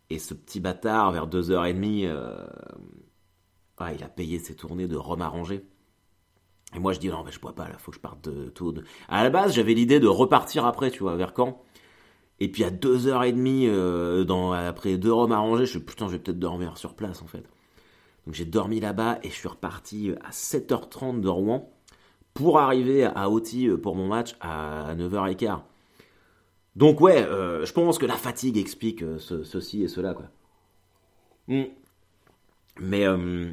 Et 0.10 0.20
ce 0.20 0.34
petit 0.34 0.60
bâtard, 0.60 1.12
vers 1.12 1.28
2h30, 1.28 2.06
euh, 2.06 2.48
il 3.94 4.04
a 4.04 4.10
payé 4.10 4.40
ses 4.40 4.56
tournées 4.56 4.88
de 4.88 4.96
rhum 4.96 5.22
arrangé. 5.22 5.66
Et 6.76 6.80
moi 6.80 6.94
je 6.94 7.00
dis 7.00 7.10
non 7.10 7.24
mais 7.24 7.32
je 7.32 7.40
bois 7.40 7.56
pas 7.56 7.68
là, 7.68 7.78
faut 7.78 7.92
que 7.92 7.98
je 7.98 8.02
parte 8.02 8.30
de 8.30 8.50
tout. 8.50 8.72
De... 8.72 8.84
À 9.08 9.24
la 9.24 9.30
base 9.30 9.54
j'avais 9.54 9.74
l'idée 9.74 10.00
de 10.00 10.08
repartir 10.08 10.66
après, 10.66 10.92
tu 10.92 11.00
vois, 11.00 11.16
vers 11.16 11.34
Caen. 11.36 11.62
Et 12.40 12.52
puis 12.52 12.64
à 12.64 12.70
2h30, 12.70 13.68
euh, 13.68 14.24
dans, 14.24 14.52
après 14.52 14.98
deux 14.98 15.12
rhum 15.12 15.32
arrangés, 15.32 15.66
je 15.66 15.72
suis 15.72 15.80
putain 15.80 16.08
je 16.08 16.14
vais 16.14 16.20
peut-être 16.20 16.40
dormir 16.40 16.78
sur 16.78 16.94
place 16.94 17.22
en 17.22 17.28
fait. 17.28 17.44
Donc 18.26 18.36
j'ai 18.36 18.46
dormi 18.46 18.80
là-bas 18.80 19.20
et 19.24 19.30
je 19.30 19.34
suis 19.34 19.48
reparti 19.48 20.12
à 20.24 20.32
7h30 20.32 21.22
de 21.22 21.30
Rouen 21.30 21.72
pour 22.34 22.60
arriver 22.60 23.06
à 23.06 23.30
Oti 23.30 23.70
pour 23.82 23.96
mon 23.96 24.08
match 24.08 24.36
à 24.42 24.94
9h15. 24.96 25.62
Donc 26.78 27.02
ouais, 27.02 27.24
euh, 27.24 27.66
je 27.66 27.74
pense 27.74 27.98
que 27.98 28.06
la 28.06 28.16
fatigue 28.16 28.56
explique 28.56 29.02
euh, 29.02 29.18
ceci 29.18 29.82
et 29.82 29.88
cela, 29.88 30.14
quoi. 30.14 30.28
Hmm. 31.48 31.64
Mais 32.80 33.08
euh, 33.08 33.52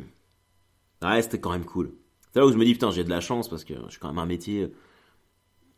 ouais, 1.03 1.23
c'était 1.23 1.41
quand 1.41 1.53
même 1.53 1.65
cool. 1.65 1.95
C'est 2.35 2.41
là 2.41 2.47
où 2.47 2.53
je 2.53 2.57
me 2.59 2.65
dis, 2.65 2.73
putain, 2.73 2.91
j'ai 2.91 3.05
de 3.05 3.11
la 3.11 3.21
chance 3.21 3.49
parce 3.49 3.63
que 3.63 3.75
je 3.87 3.91
suis 3.93 4.01
quand 4.01 4.09
même 4.09 4.19
un 4.19 4.27
métier. 4.27 4.73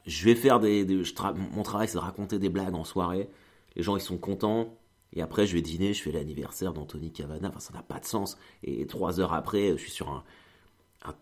Je 0.06 0.24
vais 0.24 0.34
faire 0.34 0.58
des. 0.58 0.86
mon 1.34 1.62
travail, 1.62 1.86
c'est 1.86 1.98
de 1.98 2.02
raconter 2.02 2.38
des 2.38 2.48
blagues 2.48 2.74
en 2.74 2.84
soirée. 2.84 3.28
Les 3.74 3.82
gens, 3.82 3.94
ils 3.94 4.02
sont 4.02 4.16
contents. 4.16 4.78
Et 5.12 5.20
après, 5.20 5.46
je 5.46 5.52
vais 5.52 5.60
dîner, 5.60 5.92
je 5.92 6.02
fais 6.02 6.12
l'anniversaire 6.12 6.72
d'Anthony 6.72 7.12
Cavana. 7.12 7.48
Enfin, 7.48 7.60
ça 7.60 7.74
n'a 7.74 7.82
pas 7.82 8.00
de 8.00 8.06
sens. 8.06 8.38
Et 8.62 8.86
trois 8.86 9.20
heures 9.20 9.34
après, 9.34 9.72
je 9.72 9.76
suis 9.76 9.90
sur 9.90 10.08
un, 10.08 10.24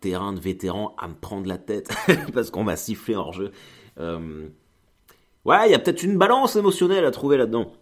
terrain 0.00 0.32
de 0.32 0.38
vétérans 0.38 0.94
à 0.98 1.08
me 1.08 1.14
prendre 1.14 1.48
la 1.48 1.58
tête 1.58 1.92
parce 2.32 2.52
qu'on 2.52 2.62
m'a 2.62 2.76
sifflé 2.76 3.16
hors 3.16 3.32
jeu. 3.32 3.50
Ouais, 3.98 5.68
il 5.68 5.72
y 5.72 5.74
a 5.74 5.78
peut-être 5.80 6.04
une 6.04 6.16
balance 6.16 6.54
émotionnelle 6.54 7.04
à 7.04 7.10
trouver 7.10 7.36
là-dedans. 7.36 7.72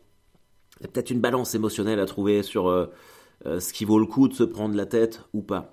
Il 0.80 0.84
y 0.84 0.86
a 0.86 0.88
peut-être 0.88 1.10
une 1.10 1.20
balance 1.20 1.54
émotionnelle 1.54 2.00
à 2.00 2.06
trouver 2.06 2.42
sur 2.42 2.68
euh, 2.68 2.86
euh, 3.46 3.60
ce 3.60 3.72
qui 3.72 3.84
vaut 3.84 3.98
le 3.98 4.06
coup 4.06 4.26
de 4.26 4.34
se 4.34 4.42
prendre 4.42 4.74
la 4.74 4.86
tête 4.86 5.22
ou 5.32 5.42
pas. 5.42 5.70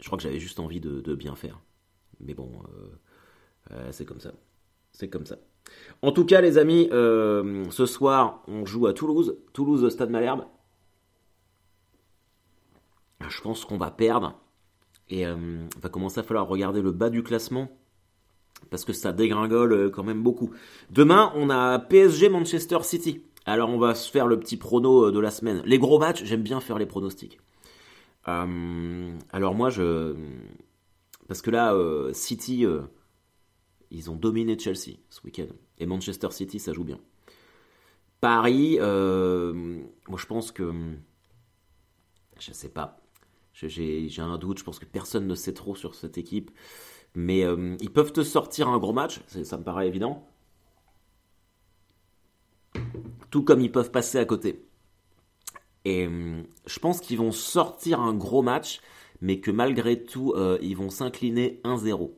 Euh, 0.00 0.02
je 0.02 0.06
crois 0.06 0.16
que 0.16 0.22
j'avais 0.22 0.40
juste 0.40 0.60
envie 0.60 0.80
de, 0.80 1.14
bien 1.14 1.34
faire. 1.34 1.60
Mais 2.20 2.34
bon, 2.34 2.50
c'est 3.90 4.04
comme 4.04 4.20
ça. 4.20 4.32
C'est 4.92 5.08
comme 5.08 5.26
ça. 5.26 5.36
En 6.02 6.12
tout 6.12 6.24
cas, 6.24 6.40
les 6.40 6.58
amis, 6.58 6.88
ce 6.90 7.86
soir, 7.86 8.42
on 8.48 8.66
joue 8.66 8.86
à 8.86 8.92
Toulouse. 8.92 9.38
Toulouse, 9.52 9.88
Stade 9.88 10.10
Malherbe. 10.10 10.44
Je 13.28 13.40
pense 13.42 13.64
qu'on 13.64 13.78
va 13.78 13.90
perdre. 13.90 14.38
Et 15.08 15.22
il 15.22 15.68
va 15.80 15.88
commencer 15.88 16.20
à 16.20 16.22
falloir 16.22 16.46
regarder 16.46 16.82
le 16.82 16.92
bas 16.92 17.10
du 17.10 17.22
classement 17.22 17.68
parce 18.68 18.84
que 18.84 18.92
ça 18.92 19.12
dégringole 19.12 19.72
euh, 19.72 19.90
quand 19.90 20.04
même 20.04 20.22
beaucoup. 20.22 20.50
Demain, 20.90 21.32
on 21.34 21.50
a 21.50 21.78
PSG 21.78 22.28
Manchester 22.28 22.78
City. 22.82 23.22
Alors 23.46 23.70
on 23.70 23.78
va 23.78 23.94
se 23.94 24.10
faire 24.10 24.26
le 24.26 24.38
petit 24.38 24.56
prono 24.56 25.06
euh, 25.06 25.12
de 25.12 25.18
la 25.18 25.30
semaine. 25.30 25.62
Les 25.64 25.78
gros 25.78 25.98
matchs, 25.98 26.24
j'aime 26.24 26.42
bien 26.42 26.60
faire 26.60 26.78
les 26.78 26.86
pronostics. 26.86 27.38
Euh, 28.30 29.18
alors 29.32 29.54
moi, 29.54 29.70
je... 29.70 30.14
Parce 31.28 31.42
que 31.42 31.50
là, 31.50 31.74
City, 32.12 32.66
ils 33.90 34.10
ont 34.10 34.16
dominé 34.16 34.58
Chelsea 34.58 34.98
ce 35.08 35.20
week-end. 35.24 35.46
Et 35.78 35.86
Manchester 35.86 36.30
City, 36.30 36.58
ça 36.58 36.72
joue 36.72 36.84
bien. 36.84 36.98
Paris, 38.20 38.78
moi 38.80 40.18
je 40.18 40.26
pense 40.26 40.50
que... 40.50 40.72
Je 42.38 42.52
sais 42.52 42.68
pas. 42.68 43.00
J'ai 43.52 44.10
un 44.18 44.38
doute, 44.38 44.58
je 44.58 44.64
pense 44.64 44.78
que 44.78 44.86
personne 44.86 45.26
ne 45.26 45.34
sait 45.34 45.54
trop 45.54 45.76
sur 45.76 45.94
cette 45.94 46.18
équipe. 46.18 46.50
Mais 47.14 47.44
euh, 47.44 47.76
ils 47.80 47.92
peuvent 47.92 48.12
te 48.12 48.22
sortir 48.22 48.68
un 48.68 48.78
gros 48.78 48.92
match, 48.92 49.20
ça 49.26 49.58
me 49.58 49.64
paraît 49.64 49.88
évident. 49.88 50.26
Tout 53.30 53.42
comme 53.42 53.60
ils 53.60 53.72
peuvent 53.72 53.90
passer 53.90 54.18
à 54.18 54.24
côté. 54.24 54.64
Et 55.84 56.06
euh, 56.06 56.42
je 56.66 56.78
pense 56.78 57.00
qu'ils 57.00 57.18
vont 57.18 57.32
sortir 57.32 58.00
un 58.00 58.14
gros 58.14 58.42
match, 58.42 58.80
mais 59.20 59.40
que 59.40 59.50
malgré 59.50 60.02
tout, 60.02 60.32
euh, 60.36 60.58
ils 60.62 60.76
vont 60.76 60.90
s'incliner 60.90 61.60
1-0. 61.64 62.10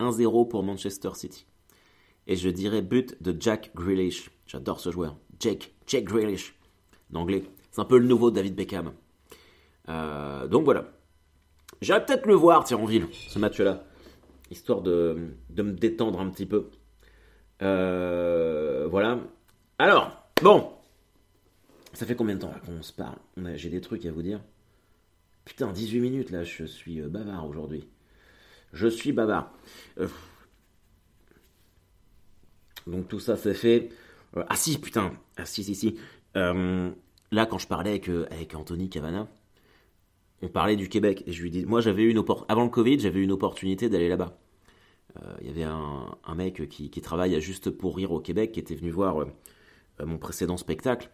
1-0 0.00 0.48
pour 0.48 0.62
Manchester 0.62 1.10
City. 1.14 1.46
Et 2.26 2.36
je 2.36 2.48
dirais 2.48 2.82
but 2.82 3.22
de 3.22 3.36
Jack 3.38 3.72
Grealish. 3.74 4.30
J'adore 4.46 4.80
ce 4.80 4.90
joueur. 4.90 5.16
Jack, 5.40 5.74
Jack 5.86 6.04
Grealish. 6.04 6.54
D'anglais. 7.10 7.44
C'est 7.70 7.80
un 7.80 7.84
peu 7.84 7.98
le 7.98 8.06
nouveau 8.06 8.30
David 8.30 8.54
Beckham. 8.54 8.92
donc 9.86 10.64
voilà. 10.64 10.86
J'irai 11.80 12.04
peut-être 12.04 12.26
le 12.26 12.34
voir, 12.34 12.64
Thionville, 12.64 13.08
ce 13.12 13.38
match-là. 13.38 13.84
Histoire 14.50 14.80
de, 14.80 15.34
me 15.56 15.72
détendre 15.72 16.20
un 16.20 16.30
petit 16.30 16.46
peu. 16.46 16.70
Euh, 17.62 18.86
voilà. 18.90 19.18
Alors, 19.78 20.28
bon. 20.42 20.70
Ça 21.94 22.06
fait 22.06 22.16
combien 22.16 22.34
de 22.34 22.40
temps 22.40 22.52
qu'on 22.66 22.82
se 22.82 22.92
parle 22.92 23.18
J'ai 23.54 23.70
des 23.70 23.80
trucs 23.80 24.04
à 24.06 24.12
vous 24.12 24.22
dire. 24.22 24.40
Putain, 25.44 25.72
18 25.72 26.00
minutes 26.00 26.30
là, 26.30 26.42
je 26.42 26.64
suis 26.64 27.00
euh, 27.00 27.08
bavard 27.08 27.46
aujourd'hui. 27.46 27.88
Je 28.72 28.88
suis 28.88 29.12
bavard. 29.12 29.52
Euh, 29.98 30.08
donc 32.86 33.08
tout 33.08 33.20
ça 33.20 33.36
c'est 33.36 33.54
fait. 33.54 33.90
ah 34.34 34.56
si, 34.56 34.78
putain. 34.78 35.12
Ah 35.36 35.44
si, 35.44 35.64
si, 35.64 35.74
si. 35.74 35.96
là, 36.34 37.46
quand 37.46 37.58
je 37.58 37.68
parlais 37.68 37.90
avec, 37.90 38.08
avec 38.08 38.54
Anthony 38.54 38.88
Cavana, 38.88 39.28
on 40.42 40.48
parlait 40.48 40.76
du 40.76 40.88
Québec 40.88 41.22
et 41.26 41.32
je 41.32 41.42
lui 41.42 41.50
dis, 41.50 41.64
moi 41.64 41.80
j'avais 41.80 42.04
une 42.04 42.22
avant 42.48 42.64
le 42.64 42.70
Covid, 42.70 42.98
j'avais 42.98 43.22
une 43.22 43.32
opportunité 43.32 43.88
d'aller 43.88 44.08
là-bas. 44.08 44.38
Euh, 45.16 45.34
il 45.40 45.46
y 45.46 45.50
avait 45.50 45.64
un, 45.64 46.34
mec 46.34 46.68
qui, 46.68 46.90
travaille 47.00 47.40
Juste 47.40 47.70
pour 47.70 47.96
rire 47.96 48.12
au 48.12 48.20
Québec 48.20 48.52
qui 48.52 48.60
était 48.60 48.74
venu 48.74 48.90
voir 48.90 49.22
euh, 49.22 49.26
euh, 50.00 50.06
mon 50.06 50.18
précédent 50.18 50.56
spectacle 50.56 51.10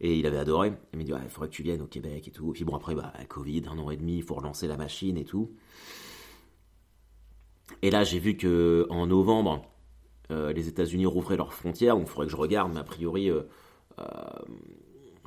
et 0.00 0.18
il 0.18 0.26
avait 0.26 0.38
adoré. 0.38 0.72
Il 0.92 0.98
m'a 0.98 1.04
dit, 1.04 1.12
il 1.12 1.28
faudrait 1.28 1.48
que 1.48 1.54
tu 1.54 1.62
viennes 1.62 1.82
au 1.82 1.86
Québec 1.86 2.28
et 2.28 2.30
tout. 2.30 2.50
Et 2.50 2.52
puis 2.54 2.64
bon, 2.64 2.76
après, 2.76 2.94
bah, 2.94 3.12
Covid, 3.28 3.64
un 3.70 3.78
an 3.78 3.90
et 3.90 3.96
demi, 3.96 4.16
il 4.16 4.22
faut 4.22 4.34
relancer 4.34 4.66
la 4.66 4.76
machine 4.76 5.16
et 5.16 5.24
tout. 5.24 5.50
Et 7.82 7.90
là, 7.90 8.04
j'ai 8.04 8.18
vu 8.18 8.36
que 8.36 8.86
en 8.90 9.06
novembre, 9.06 9.62
les 10.30 10.68
États-Unis 10.68 11.06
rouvraient 11.06 11.36
leurs 11.36 11.52
frontières, 11.52 11.96
donc 11.96 12.06
il 12.06 12.10
faudrait 12.10 12.26
que 12.26 12.32
je 12.32 12.36
regarde, 12.36 12.72
mais 12.72 12.80
a 12.80 12.84
priori, 12.84 13.30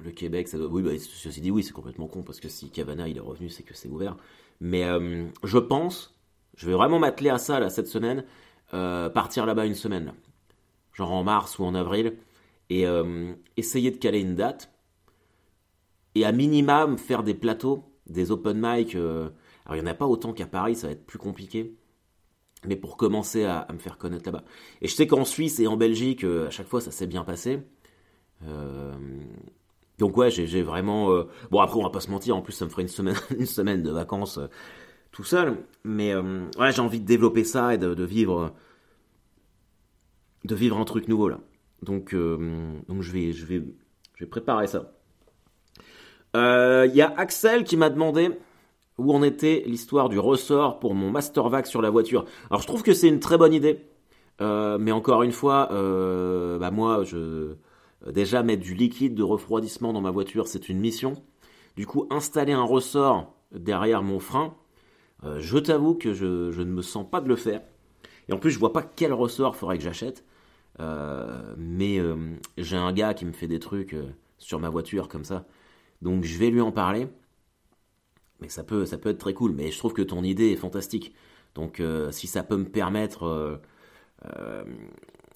le 0.03 0.11
Québec, 0.11 0.47
ça 0.47 0.57
doit... 0.57 0.67
Oui, 0.67 0.81
bah, 0.81 0.91
ceci 0.99 1.41
dit, 1.41 1.51
oui, 1.51 1.63
c'est 1.63 1.73
complètement 1.73 2.07
con, 2.07 2.23
parce 2.23 2.39
que 2.39 2.49
si 2.49 2.69
Cavana 2.69 3.07
il 3.07 3.17
est 3.17 3.21
revenu, 3.21 3.49
c'est 3.49 3.63
que 3.63 3.73
c'est 3.73 3.89
ouvert. 3.89 4.17
Mais 4.59 4.83
euh, 4.85 5.25
je 5.43 5.57
pense, 5.57 6.15
je 6.55 6.67
vais 6.67 6.73
vraiment 6.73 6.99
m'atteler 6.99 7.29
à 7.29 7.37
ça, 7.37 7.59
là, 7.59 7.69
cette 7.69 7.87
semaine, 7.87 8.25
euh, 8.73 9.09
partir 9.09 9.45
là-bas 9.45 9.65
une 9.65 9.75
semaine, 9.75 10.13
genre 10.93 11.11
en 11.11 11.23
mars 11.23 11.59
ou 11.59 11.63
en 11.63 11.75
avril, 11.75 12.17
et 12.69 12.87
euh, 12.87 13.33
essayer 13.57 13.91
de 13.91 13.97
caler 13.97 14.19
une 14.19 14.35
date, 14.35 14.71
et 16.15 16.25
à 16.25 16.31
minimum 16.31 16.97
faire 16.97 17.23
des 17.23 17.33
plateaux, 17.33 17.83
des 18.07 18.31
open 18.31 18.57
mic. 18.57 18.95
alors, 18.95 19.31
il 19.71 19.75
n'y 19.75 19.81
en 19.81 19.87
a 19.87 19.93
pas 19.93 20.07
autant 20.07 20.33
qu'à 20.33 20.45
Paris, 20.45 20.75
ça 20.75 20.87
va 20.87 20.93
être 20.93 21.05
plus 21.05 21.19
compliqué. 21.19 21.75
Mais 22.65 22.75
pour 22.75 22.95
commencer 22.95 23.43
à, 23.43 23.67
me 23.73 23.79
faire 23.79 23.97
connaître 23.97 24.25
là-bas. 24.25 24.45
Et 24.81 24.87
je 24.87 24.93
sais 24.93 25.07
qu'en 25.07 25.25
Suisse 25.25 25.59
et 25.59 25.67
en 25.67 25.75
Belgique, 25.75 26.23
à 26.23 26.49
chaque 26.49 26.67
fois, 26.67 26.79
ça 26.79 26.91
s'est 26.91 27.07
bien 27.07 27.23
passé. 27.23 27.59
Euh, 28.47 28.93
donc 29.99 30.17
ouais, 30.17 30.31
j'ai 30.31 30.61
vraiment... 30.63 31.11
Euh, 31.11 31.23
bon 31.51 31.59
après 31.61 31.77
on 31.77 31.83
va 31.83 31.89
pas 31.89 31.99
se 31.99 32.09
mentir, 32.09 32.35
en 32.35 32.41
plus 32.41 32.53
ça 32.53 32.65
me 32.65 32.69
ferait 32.69 32.81
une 32.81 32.87
semaine, 32.87 33.15
une 33.37 33.45
semaine 33.45 33.83
de 33.83 33.91
vacances 33.91 34.37
euh, 34.37 34.47
tout 35.11 35.23
seul. 35.23 35.57
Mais 35.83 36.13
euh, 36.13 36.49
ouais, 36.57 36.71
j'ai 36.71 36.81
envie 36.81 36.99
de 36.99 37.05
développer 37.05 37.43
ça 37.43 37.73
et 37.73 37.77
de, 37.77 38.03
vivre... 38.03 38.53
de 40.45 40.55
vivre 40.55 40.77
un 40.77 40.85
truc 40.85 41.07
nouveau 41.07 41.29
là. 41.29 41.39
Donc, 41.83 42.15
donc 42.15 43.01
je, 43.01 43.11
vais, 43.11 43.33
je, 43.33 43.45
vais, 43.45 43.63
je 44.15 44.23
vais 44.23 44.29
préparer 44.29 44.67
ça. 44.67 44.93
Il 46.35 46.95
y 46.95 47.01
a 47.01 47.13
Axel 47.17 47.63
qui 47.63 47.77
m'a 47.77 47.89
demandé 47.89 48.31
où 48.97 49.13
en 49.13 49.23
était 49.23 49.63
l'histoire 49.65 50.09
du 50.09 50.19
ressort 50.19 50.79
pour 50.79 50.93
mon 50.95 51.11
Master 51.11 51.49
Vac 51.49 51.67
sur 51.67 51.81
la 51.81 51.89
voiture. 51.89 52.25
Alors 52.49 52.61
je 52.61 52.67
trouve 52.67 52.83
que 52.83 52.93
c'est 52.93 53.07
une 53.07 53.19
très 53.19 53.37
bonne 53.37 53.53
idée, 53.53 53.79
euh, 54.41 54.77
mais 54.79 54.91
encore 54.91 55.23
une 55.23 55.31
fois, 55.31 55.69
euh, 55.71 56.59
bah 56.59 56.71
moi, 56.71 57.03
je 57.03 57.55
déjà 58.11 58.43
mettre 58.43 58.61
du 58.61 58.73
liquide 58.73 59.15
de 59.15 59.23
refroidissement 59.23 59.93
dans 59.93 60.01
ma 60.01 60.11
voiture, 60.11 60.47
c'est 60.47 60.67
une 60.69 60.79
mission. 60.79 61.13
Du 61.77 61.87
coup, 61.87 62.05
installer 62.09 62.51
un 62.51 62.63
ressort 62.63 63.33
derrière 63.53 64.03
mon 64.03 64.19
frein, 64.19 64.55
euh, 65.23 65.39
je 65.39 65.57
t'avoue 65.57 65.95
que 65.95 66.13
je, 66.13 66.25
ne 66.25 66.65
me 66.65 66.81
sens 66.81 67.09
pas 67.09 67.21
de 67.21 67.29
le 67.29 67.37
faire. 67.37 67.61
Et 68.27 68.33
en 68.33 68.37
plus, 68.37 68.51
je 68.51 68.59
vois 68.59 68.73
pas 68.73 68.83
quel 68.83 69.13
ressort 69.13 69.55
faudrait 69.55 69.77
que 69.77 69.83
j'achète. 69.83 70.25
Mais 70.79 71.99
j'ai 72.57 72.77
un 72.77 72.93
gars 72.93 73.13
qui 73.13 73.25
me 73.25 73.33
fait 73.33 73.47
des 73.47 73.59
trucs 73.59 73.95
sur 74.37 74.59
ma 74.59 74.69
voiture 74.69 75.07
comme 75.07 75.23
ça. 75.25 75.45
Donc 76.01 76.23
je 76.23 76.37
vais 76.37 76.49
lui 76.49 76.61
en 76.61 76.71
parler. 76.71 77.07
Mais 78.39 78.49
ça 78.49 78.63
peut, 78.63 78.85
ça 78.85 78.97
peut 78.97 79.09
être 79.09 79.19
très 79.19 79.33
cool. 79.33 79.53
Mais 79.53 79.71
je 79.71 79.77
trouve 79.77 79.93
que 79.93 80.01
ton 80.01 80.23
idée 80.23 80.51
est 80.51 80.57
fantastique. 80.57 81.15
Donc 81.55 81.79
euh, 81.79 82.11
si 82.11 82.27
ça 82.27 82.43
peut 82.43 82.57
me 82.57 82.65
permettre 82.65 83.23
euh, 83.23 83.55
euh, 84.25 84.63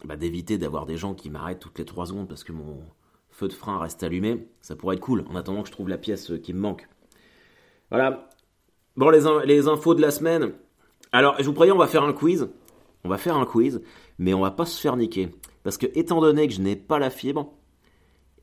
bah, 0.03 0.17
d'éviter 0.17 0.57
d'avoir 0.57 0.85
des 0.85 0.97
gens 0.97 1.13
qui 1.13 1.29
m'arrêtent 1.29 1.59
toutes 1.59 1.79
les 1.79 1.85
3 1.85 2.07
secondes 2.07 2.27
parce 2.27 2.43
que 2.43 2.51
mon 2.51 2.81
feu 3.29 3.47
de 3.47 3.53
frein 3.53 3.79
reste 3.79 4.03
allumé, 4.03 4.47
ça 4.61 4.75
pourrait 4.75 4.95
être 4.95 5.01
cool. 5.01 5.23
En 5.29 5.35
attendant 5.35 5.61
que 5.61 5.67
je 5.67 5.73
trouve 5.73 5.89
la 5.89 5.97
pièce 5.97 6.33
qui 6.43 6.53
me 6.53 6.59
manque. 6.59 6.87
Voilà. 7.89 8.29
Bon, 8.97 9.09
les, 9.09 9.21
les 9.45 9.67
infos 9.67 9.95
de 9.95 10.01
la 10.01 10.11
semaine. 10.11 10.53
Alors, 11.11 11.35
je 11.39 11.45
vous 11.45 11.53
préviens, 11.53 11.75
on 11.75 11.79
va 11.79 11.87
faire 11.87 12.03
un 12.03 12.13
quiz. 12.13 12.49
On 13.03 13.09
va 13.09 13.17
faire 13.17 13.37
un 13.37 13.45
quiz, 13.45 13.81
mais 14.17 14.33
on 14.33 14.41
va 14.41 14.51
pas 14.51 14.65
se 14.65 14.79
faire 14.79 14.97
niquer. 14.97 15.29
Parce 15.63 15.77
que 15.77 15.87
étant 15.95 16.21
donné 16.21 16.47
que 16.47 16.53
je 16.53 16.61
n'ai 16.61 16.75
pas 16.75 16.99
la 16.99 17.09
fibre, 17.09 17.53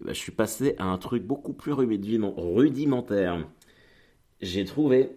bah, 0.00 0.12
je 0.12 0.18
suis 0.18 0.32
passé 0.32 0.74
à 0.78 0.84
un 0.84 0.98
truc 0.98 1.24
beaucoup 1.24 1.52
plus 1.52 1.72
rudimentaire. 1.72 3.46
J'ai 4.40 4.64
trouvé... 4.64 5.16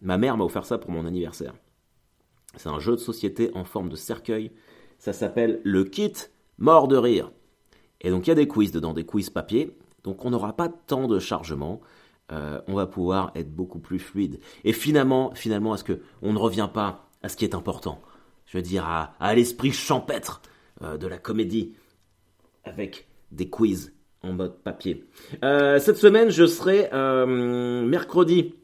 Ma 0.00 0.18
mère 0.18 0.36
m'a 0.36 0.44
offert 0.44 0.64
ça 0.64 0.78
pour 0.78 0.90
mon 0.90 1.06
anniversaire. 1.06 1.54
C'est 2.56 2.68
un 2.68 2.78
jeu 2.78 2.92
de 2.92 3.00
société 3.00 3.50
en 3.54 3.64
forme 3.64 3.88
de 3.88 3.96
cercueil. 3.96 4.52
Ça 4.98 5.12
s'appelle 5.12 5.60
le 5.64 5.84
kit 5.84 6.12
mort 6.58 6.88
de 6.88 6.96
rire. 6.96 7.32
Et 8.00 8.10
donc 8.10 8.26
il 8.26 8.30
y 8.30 8.32
a 8.32 8.36
des 8.36 8.48
quiz 8.48 8.70
dedans, 8.70 8.92
des 8.92 9.04
quiz 9.04 9.30
papier. 9.30 9.76
Donc 10.04 10.24
on 10.24 10.30
n'aura 10.30 10.54
pas 10.54 10.68
tant 10.68 11.08
de 11.08 11.18
chargement. 11.18 11.80
Euh, 12.32 12.60
on 12.68 12.74
va 12.74 12.86
pouvoir 12.86 13.32
être 13.34 13.54
beaucoup 13.54 13.80
plus 13.80 13.98
fluide. 13.98 14.40
Et 14.62 14.72
finalement, 14.72 15.32
finalement, 15.34 15.74
est-ce 15.74 15.84
que 15.84 16.00
on 16.22 16.32
ne 16.32 16.38
revient 16.38 16.70
pas 16.72 17.08
à 17.22 17.28
ce 17.28 17.36
qui 17.36 17.44
est 17.44 17.54
important? 17.54 18.00
Je 18.54 18.58
veux 18.60 18.62
dire 18.62 18.86
à, 19.18 19.34
l'esprit 19.34 19.72
champêtre 19.72 20.40
euh, 20.80 20.96
de 20.96 21.08
la 21.08 21.18
comédie 21.18 21.72
avec 22.62 23.08
des 23.32 23.50
quiz 23.50 23.92
en 24.22 24.32
mode 24.32 24.62
papier. 24.62 25.04
Euh, 25.42 25.80
cette 25.80 25.96
semaine, 25.96 26.30
je 26.30 26.46
serai 26.46 26.88
euh, 26.92 27.84
mercredi 27.84 28.54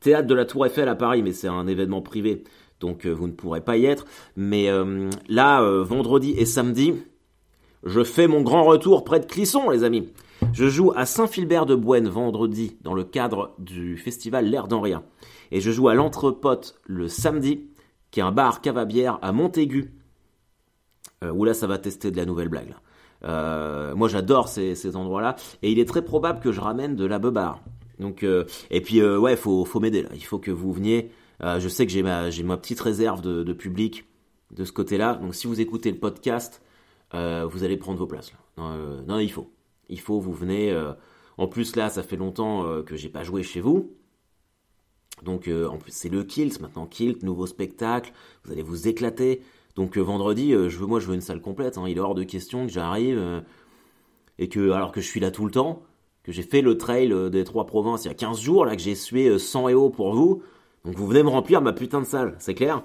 théâtre 0.00 0.26
de 0.26 0.34
la 0.34 0.46
Tour 0.46 0.64
Eiffel 0.64 0.88
à 0.88 0.94
Paris, 0.94 1.22
mais 1.22 1.32
c'est 1.32 1.48
un 1.48 1.66
événement 1.66 2.00
privé, 2.00 2.44
donc 2.80 3.04
vous 3.04 3.26
ne 3.26 3.32
pourrez 3.32 3.60
pas 3.60 3.76
y 3.76 3.84
être. 3.84 4.06
Mais 4.36 4.70
là, 5.28 5.62
vendredi 5.82 6.34
et 6.38 6.46
samedi, 6.46 6.94
je 7.84 8.04
fais 8.04 8.26
mon 8.26 8.40
grand 8.40 8.64
retour 8.64 9.04
près 9.04 9.20
de 9.20 9.26
Clisson, 9.26 9.68
les 9.68 9.84
amis. 9.84 10.08
Je 10.54 10.68
joue 10.68 10.92
à 10.96 11.04
Saint-Philbert 11.04 11.66
de 11.66 11.74
Boine 11.74 12.08
vendredi 12.08 12.78
dans 12.80 12.94
le 12.94 13.04
cadre 13.04 13.54
du 13.58 13.98
festival 13.98 14.46
L'air 14.46 14.66
d'Henrien. 14.66 15.02
Et 15.52 15.60
je 15.60 15.70
joue 15.70 15.88
à 15.88 15.94
l'Entrepote 15.94 16.80
le 16.86 17.08
samedi, 17.08 17.66
qui 18.14 18.20
est 18.20 18.22
un 18.22 18.30
bar 18.30 18.60
cave 18.60 18.78
à 18.78 19.32
Montaigu. 19.32 19.92
où 21.20 21.44
là, 21.44 21.52
ça 21.52 21.66
va 21.66 21.78
tester 21.78 22.12
de 22.12 22.16
la 22.16 22.24
nouvelle 22.24 22.48
blague. 22.48 22.72
Euh, 23.24 23.92
moi, 23.96 24.06
j'adore 24.06 24.46
ces, 24.46 24.94
endroits-là. 24.94 25.34
Et 25.62 25.72
il 25.72 25.80
est 25.80 25.84
très 25.84 26.04
probable 26.04 26.38
que 26.38 26.52
je 26.52 26.60
ramène 26.60 26.94
de 26.94 27.04
la 27.04 27.18
beubare. 27.18 27.60
Donc, 27.98 28.22
euh, 28.22 28.44
et 28.70 28.80
puis, 28.82 29.00
euh, 29.00 29.18
ouais, 29.18 29.34
faut, 29.34 29.64
faut 29.64 29.80
m'aider 29.80 30.02
là. 30.02 30.10
Il 30.14 30.24
faut 30.24 30.38
que 30.38 30.52
vous 30.52 30.72
veniez. 30.72 31.10
je 31.40 31.68
sais 31.68 31.86
que 31.86 31.90
j'ai 31.90 32.04
ma, 32.04 32.56
petite 32.56 32.80
réserve 32.80 33.20
de, 33.20 33.52
public 33.52 34.04
de 34.52 34.64
ce 34.64 34.70
côté-là. 34.70 35.14
Donc, 35.14 35.34
si 35.34 35.48
vous 35.48 35.60
écoutez 35.60 35.90
le 35.90 35.98
podcast, 35.98 36.62
vous 37.12 37.64
allez 37.64 37.76
prendre 37.76 37.98
vos 37.98 38.06
places. 38.06 38.32
Là. 38.56 38.76
Non, 39.08 39.18
il 39.18 39.32
faut. 39.32 39.50
Il 39.88 39.98
faut, 39.98 40.20
vous 40.20 40.32
venez. 40.32 40.72
en 41.36 41.48
plus, 41.48 41.74
là, 41.74 41.88
ça 41.88 42.04
fait 42.04 42.16
longtemps 42.16 42.80
que 42.84 42.94
j'ai 42.94 43.08
pas 43.08 43.24
joué 43.24 43.42
chez 43.42 43.60
vous. 43.60 43.92
Donc, 45.22 45.44
plus, 45.44 45.68
c'est 45.88 46.08
le 46.08 46.24
Kilt 46.24 46.60
maintenant. 46.60 46.86
Kilt, 46.86 47.22
nouveau 47.22 47.46
spectacle. 47.46 48.12
Vous 48.44 48.52
allez 48.52 48.62
vous 48.62 48.88
éclater. 48.88 49.40
Donc 49.76 49.98
euh, 49.98 50.00
vendredi, 50.00 50.52
euh, 50.52 50.68
je 50.68 50.78
veux, 50.78 50.86
moi 50.86 51.00
je 51.00 51.06
veux 51.06 51.14
une 51.14 51.20
salle 51.20 51.40
complète. 51.40 51.78
Hein. 51.78 51.84
Il 51.88 51.96
est 51.96 52.00
hors 52.00 52.14
de 52.14 52.22
question 52.22 52.66
que 52.66 52.72
j'arrive 52.72 53.18
euh, 53.18 53.40
et 54.38 54.48
que, 54.48 54.70
alors 54.70 54.92
que 54.92 55.00
je 55.00 55.06
suis 55.06 55.20
là 55.20 55.30
tout 55.30 55.44
le 55.44 55.50
temps, 55.50 55.82
que 56.22 56.32
j'ai 56.32 56.42
fait 56.42 56.62
le 56.62 56.78
trail 56.78 57.12
des 57.30 57.44
trois 57.44 57.66
provinces 57.66 58.04
il 58.04 58.08
y 58.08 58.10
a 58.10 58.14
15 58.14 58.40
jours, 58.40 58.64
là 58.64 58.76
que 58.76 58.82
j'ai 58.82 58.94
sué 58.94 59.38
100 59.38 59.70
EO 59.70 59.90
pour 59.90 60.14
vous. 60.14 60.42
Donc 60.84 60.94
vous 60.94 61.06
venez 61.06 61.22
me 61.22 61.28
remplir 61.28 61.60
ma 61.60 61.72
putain 61.72 62.00
de 62.00 62.06
salle, 62.06 62.36
c'est 62.38 62.54
clair 62.54 62.82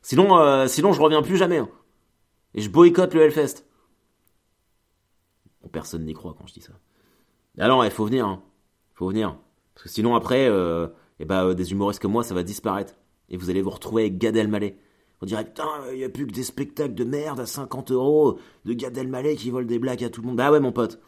Sinon, 0.00 0.66
sinon 0.66 0.92
je 0.92 1.00
reviens 1.00 1.22
plus 1.22 1.36
jamais. 1.36 1.58
Hein. 1.58 1.68
Et 2.54 2.60
je 2.60 2.68
boycotte 2.68 3.14
le 3.14 3.22
Hellfest. 3.22 3.64
Personne 5.70 6.04
n'y 6.04 6.12
croit 6.12 6.34
quand 6.36 6.46
je 6.48 6.54
dis 6.54 6.60
ça. 6.60 6.72
Alors, 7.56 7.84
il 7.84 7.90
faut 7.92 8.04
venir. 8.04 8.26
Hein. 8.26 8.42
faut 8.94 9.08
venir. 9.08 9.36
Parce 9.74 9.84
que 9.84 9.88
sinon 9.88 10.16
après, 10.16 10.50
eh 11.22 11.24
ben, 11.24 11.54
des 11.54 11.70
humoristes 11.70 12.02
comme 12.02 12.12
moi, 12.12 12.24
ça 12.24 12.34
va 12.34 12.42
disparaître. 12.42 12.94
Et 13.28 13.36
vous 13.36 13.48
allez 13.48 13.62
vous 13.62 13.70
retrouver 13.70 14.02
avec 14.02 14.18
Gad. 14.18 14.36
On 14.36 15.24
dirait, 15.24 15.44
putain, 15.44 15.68
il 15.92 15.98
n'y 15.98 16.04
a 16.04 16.08
plus 16.08 16.26
que 16.26 16.32
des 16.32 16.42
spectacles 16.42 16.94
de 16.94 17.04
merde 17.04 17.38
à 17.38 17.46
50 17.46 17.92
euros, 17.92 18.40
de 18.64 18.72
Gad 18.72 18.98
Elmaleh 18.98 19.36
qui 19.36 19.50
vole 19.50 19.66
des 19.66 19.78
blagues 19.78 20.02
à 20.02 20.10
tout 20.10 20.20
le 20.20 20.26
monde. 20.26 20.36
Bah 20.36 20.50
ouais, 20.50 20.58
mon 20.58 20.72
pote. 20.72 21.00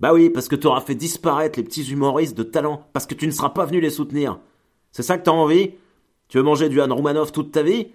Bah 0.00 0.12
oui, 0.12 0.28
parce 0.28 0.48
que 0.48 0.54
tu 0.54 0.66
auras 0.66 0.82
fait 0.82 0.94
disparaître 0.94 1.58
les 1.58 1.64
petits 1.64 1.90
humoristes 1.90 2.36
de 2.36 2.42
talent, 2.42 2.86
parce 2.92 3.06
que 3.06 3.14
tu 3.14 3.26
ne 3.26 3.32
seras 3.32 3.48
pas 3.48 3.64
venu 3.64 3.80
les 3.80 3.88
soutenir. 3.88 4.38
C'est 4.92 5.02
ça 5.02 5.16
que 5.16 5.24
t'as 5.24 5.30
envie? 5.30 5.72
Tu 6.28 6.36
veux 6.36 6.44
manger 6.44 6.68
du 6.68 6.78
Han 6.82 6.94
Roumanoff 6.94 7.32
toute 7.32 7.52
ta 7.52 7.62
vie? 7.62 7.88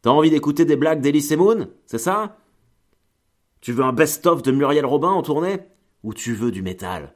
T'as 0.00 0.10
envie 0.10 0.30
d'écouter 0.30 0.64
des 0.64 0.76
blagues 0.76 1.02
d'Elise 1.02 1.36
Moon? 1.36 1.68
C'est 1.84 1.98
ça? 1.98 2.38
Tu 3.60 3.72
veux 3.72 3.84
un 3.84 3.92
best-of 3.92 4.40
de 4.40 4.52
Muriel 4.52 4.86
Robin 4.86 5.10
en 5.10 5.22
tournée? 5.22 5.58
Ou 6.02 6.14
tu 6.14 6.32
veux 6.32 6.50
du 6.50 6.62
métal? 6.62 7.14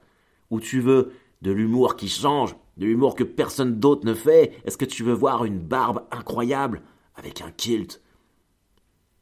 Ou 0.51 0.61
tu 0.61 0.81
veux 0.81 1.12
de 1.40 1.53
l'humour 1.53 1.97
qui 1.97 2.11
change? 2.11 2.55
De 2.79 2.87
l'humour 2.87 3.14
que 3.14 3.25
personne 3.25 3.79
d'autre 3.81 4.07
ne 4.07 4.14
fait 4.14 4.53
Est-ce 4.64 4.79
que 4.79 4.85
tu 4.85 5.03
veux 5.03 5.12
voir 5.12 5.45
une 5.45 5.59
barbe 5.59 6.05
incroyable 6.11 6.83
avec 7.19 7.43
un 7.43 7.51
kilt, 7.51 8.01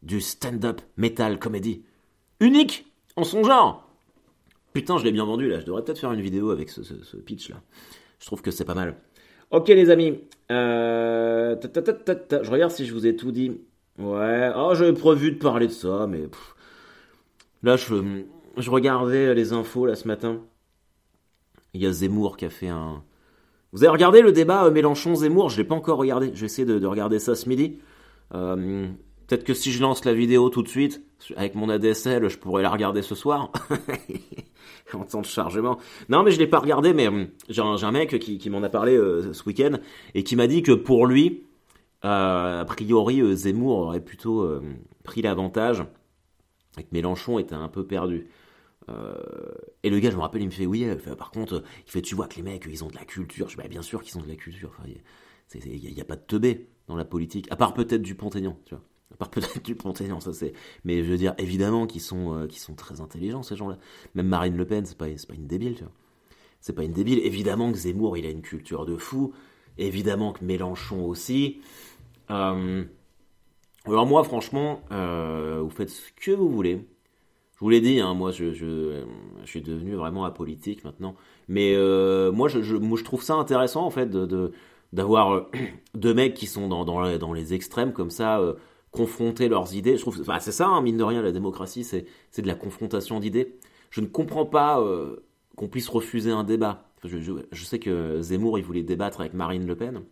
du 0.03 0.21
stand-up 0.21 0.81
metal 0.97 1.39
comedy, 1.39 1.83
unique 2.41 2.87
en 3.17 3.25
son 3.25 3.43
genre. 3.43 3.89
Putain, 4.73 4.99
je 4.99 5.05
l'ai 5.05 5.13
bien 5.13 5.25
vendu 5.25 5.49
là, 5.49 5.59
je 5.59 5.65
devrais 5.65 5.83
peut-être 5.83 5.99
faire 5.99 6.13
une 6.13 6.21
vidéo 6.21 6.51
avec 6.51 6.69
ce, 6.69 7.17
pitch 7.17 7.49
là. 7.49 7.57
Je 8.21 8.27
trouve 8.27 8.43
que 8.43 8.51
c'est 8.51 8.65
pas 8.65 8.75
mal. 8.75 8.97
Ok 9.51 9.69
les 9.69 9.91
amis, 9.91 10.21
euh, 10.51 11.57
je 11.63 12.51
regarde 12.51 12.73
si 12.73 12.85
je 12.85 12.93
vous 12.93 13.07
ai 13.07 13.17
tout 13.17 13.33
dit. 13.33 13.61
Ouais, 13.99 14.51
oh, 14.55 14.73
j'avais 14.75 14.93
prévu 14.93 15.33
de 15.33 15.39
parler 15.39 15.67
de 15.67 15.73
ça, 15.73 16.07
mais 16.07 16.25
là 17.63 17.77
je, 17.77 18.23
je 18.59 18.71
regardais 18.71 19.35
les 19.35 19.55
infos 19.55 19.87
là 19.87 19.95
ce 19.95 20.07
matin. 20.07 20.43
Il 21.73 21.83
y 21.83 21.87
a 21.87 21.93
Zemmour 21.93 22.37
qui 22.37 22.45
a 22.45 22.51
fait 22.51 22.69
un, 22.69 23.03
vous 23.77 23.85
avez 23.85 23.93
regardé 23.93 24.23
le 24.23 24.33
débat 24.33 24.65
euh, 24.65 24.71
Mélenchon-Zemmour? 24.71 25.51
Je 25.51 25.59
l'ai 25.59 25.65
pas 25.65 25.75
encore 25.75 25.99
regardé. 25.99 26.31
J'ai 26.33 26.47
essayé 26.47 26.65
de, 26.65 26.87
regarder 26.87 27.19
ça 27.19 27.35
ce 27.35 27.47
midi. 27.47 27.79
Euh, 28.35 28.87
peut-être 29.27 29.45
que 29.45 29.53
si 29.53 29.71
je 29.71 29.83
lance 29.83 30.07
la 30.07 30.15
vidéo 30.15 30.49
tout 30.49 30.63
de 30.63 30.69
suite, 30.69 31.03
avec 31.37 31.55
mon 31.55 31.69
ADSL, 31.69 32.27
je 32.31 32.39
pourrais 32.39 32.63
la 32.63 32.71
regarder 32.71 33.03
ce 33.03 33.15
soir. 33.15 33.53
en 34.95 35.05
temps 35.05 35.21
de 35.21 35.27
chargement. 35.27 35.79
Non, 36.09 36.23
mais 36.23 36.31
je 36.31 36.39
l'ai 36.39 36.47
pas 36.47 36.59
regardé, 36.59 36.95
mais 36.95 37.07
euh, 37.07 37.27
j'ai 37.51 37.61
un, 37.61 37.93
mec 37.93 38.19
qui, 38.19 38.49
m'en 38.49 38.63
a 38.63 38.71
parlé 38.71 38.97
ce 38.97 39.45
week-end 39.45 39.73
et 40.15 40.25
qui 40.25 40.37
m'a 40.37 40.47
dit 40.47 40.63
que 40.63 40.73
pour 40.73 41.07
lui, 41.07 41.45
a 42.01 42.65
priori, 42.67 43.37
Zemmour 43.37 43.81
aurait 43.81 44.01
plutôt 44.01 44.49
pris 45.05 45.21
l'avantage 45.21 45.85
et 46.79 46.83
que 46.83 46.89
Mélenchon 46.93 47.39
était 47.39 47.55
un 47.55 47.69
peu 47.69 47.85
perdu. 47.85 48.27
Euh, 48.89 49.15
et 49.83 49.91
le 49.91 49.99
gars, 49.99 50.11
je 50.11 50.17
me 50.17 50.23
rappelle, 50.23 50.43
il 50.43 50.47
me 50.47 50.53
fait 50.53 50.67
oui. 50.67 50.87
par 51.19 51.31
contre, 51.31 51.63
il 51.87 51.91
fait 51.91 52.03
tu 52.03 52.15
vois 52.15 52.29
que 52.29 52.37
les 52.37 52.43
mecs, 52.43 52.65
ils 52.69 52.85
ont 52.85 52.89
de 52.89 52.95
la 52.95 53.05
culture. 53.05 53.49
Je 53.49 53.57
dis 53.57 53.63
bah, 53.63 53.69
bien 53.69 53.83
sûr 53.83 54.03
qu'ils 54.03 54.19
ont 54.19 54.23
de 54.23 54.29
la 54.29 54.37
culture. 54.37 54.77
il 55.55 55.95
n'y 55.95 56.01
a, 56.01 56.05
pas 56.05 56.17
de 56.17 56.23
teubé 56.23 56.69
dans 56.87 56.97
la 56.97 57.05
politique, 57.05 57.47
à 57.51 57.57
part 57.57 57.75
peut-être 57.75 58.03
du 58.03 58.15
Pont-Aignan, 58.15 58.59
tu 58.65 58.75
vois. 58.75 58.85
À 59.13 59.17
part 59.17 59.31
peut-être 59.31 59.65
du 59.65 59.75
Pont-Aignan, 59.75 60.21
ça 60.21 60.33
c'est. 60.33 60.53
Mais 60.85 61.03
je 61.03 61.11
veux 61.11 61.19
dire, 61.19 61.35
évidemment 61.39 61.87
qu'ils 61.87 62.01
sont, 62.01 62.35
euh, 62.35 62.49
sont 62.51 62.75
très 62.75 63.01
intelligents 63.01 63.43
ces 63.43 63.57
gens-là. 63.57 63.79
Même 64.15 64.29
Marine 64.29 64.57
Le 64.57 64.67
Pen, 64.67 64.85
c'est 64.87 64.99
pas, 64.99 65.07
pas 65.07 65.35
une 65.35 65.47
débile, 65.47 65.75
tu 65.75 65.85
vois. 65.85 65.93
C'est 66.61 66.73
pas 66.73 66.85
une 66.85 66.93
débile. 66.93 67.21
Évidemment 67.21 67.71
que 67.71 67.79
Zemmour, 67.79 68.17
il 68.17 68.27
a 68.27 68.31
une 68.31 68.43
culture 68.43 68.87
de 68.87 68.97
fou. 68.97 69.33
Évidemment 69.79 70.33
que 70.33 70.45
Mélenchon 70.45 71.05
aussi. 71.05 71.61
Euh, 72.31 72.85
alors 73.85 74.07
moi, 74.07 74.25
franchement, 74.25 74.81
vous 74.91 75.71
faites 75.71 75.91
ce 75.91 76.11
que 76.17 76.33
vous 76.33 76.49
voulez. 76.49 76.85
Je 77.57 77.61
vous 77.61 77.71
l'ai 77.71 77.81
dit, 77.81 78.01
hein, 78.01 78.13
moi 78.13 78.33
je, 78.33 78.53
je, 78.53 79.03
suis 79.47 79.63
devenu 79.63 79.95
vraiment 79.95 80.25
apolitique 80.25 80.85
maintenant. 80.85 81.17
Mais 81.49 81.75
euh, 81.75 82.31
moi, 82.31 82.49
je, 82.49 83.03
trouve 83.03 83.23
ça 83.23 83.35
intéressant 83.35 83.87
en 83.87 83.91
fait 83.91 84.11
d'avoir 84.93 85.33
euh, 85.33 85.51
deux 85.95 86.13
mecs 86.13 86.35
qui 86.35 86.47
sont 86.47 86.69
dans, 86.69 87.33
les, 87.33 87.55
extrêmes 87.55 87.95
comme 87.95 88.11
ça, 88.11 88.41
euh, 88.41 88.55
confronter 88.91 89.49
leurs 89.49 89.75
idées. 89.75 89.97
Je 89.97 90.03
trouve, 90.03 90.23
c'est 90.41 90.53
ça, 90.53 90.69
hein, 90.69 90.83
mine 90.83 90.99
de 90.99 91.05
rien, 91.05 91.23
la 91.23 91.33
démocratie, 91.33 91.83
c'est 91.83 92.07
de 92.43 92.47
la 92.47 92.55
confrontation 92.55 93.21
d'idées. 93.21 93.57
Je 93.89 94.03
ne 94.03 94.07
comprends 94.07 94.45
pas 94.45 94.85
qu'on 95.57 95.69
puisse 95.69 95.89
refuser 95.89 96.33
un 96.33 96.45
débat. 96.45 96.91
Je, 97.05 97.65
sais 97.65 97.79
que 97.79 98.21
Zemmour, 98.21 98.59
il 98.59 98.65
voulait 98.65 98.83
débattre 98.83 99.21
avec 99.21 99.33
Marine 99.33 99.67
Le 99.67 99.77
Pen. 99.77 100.03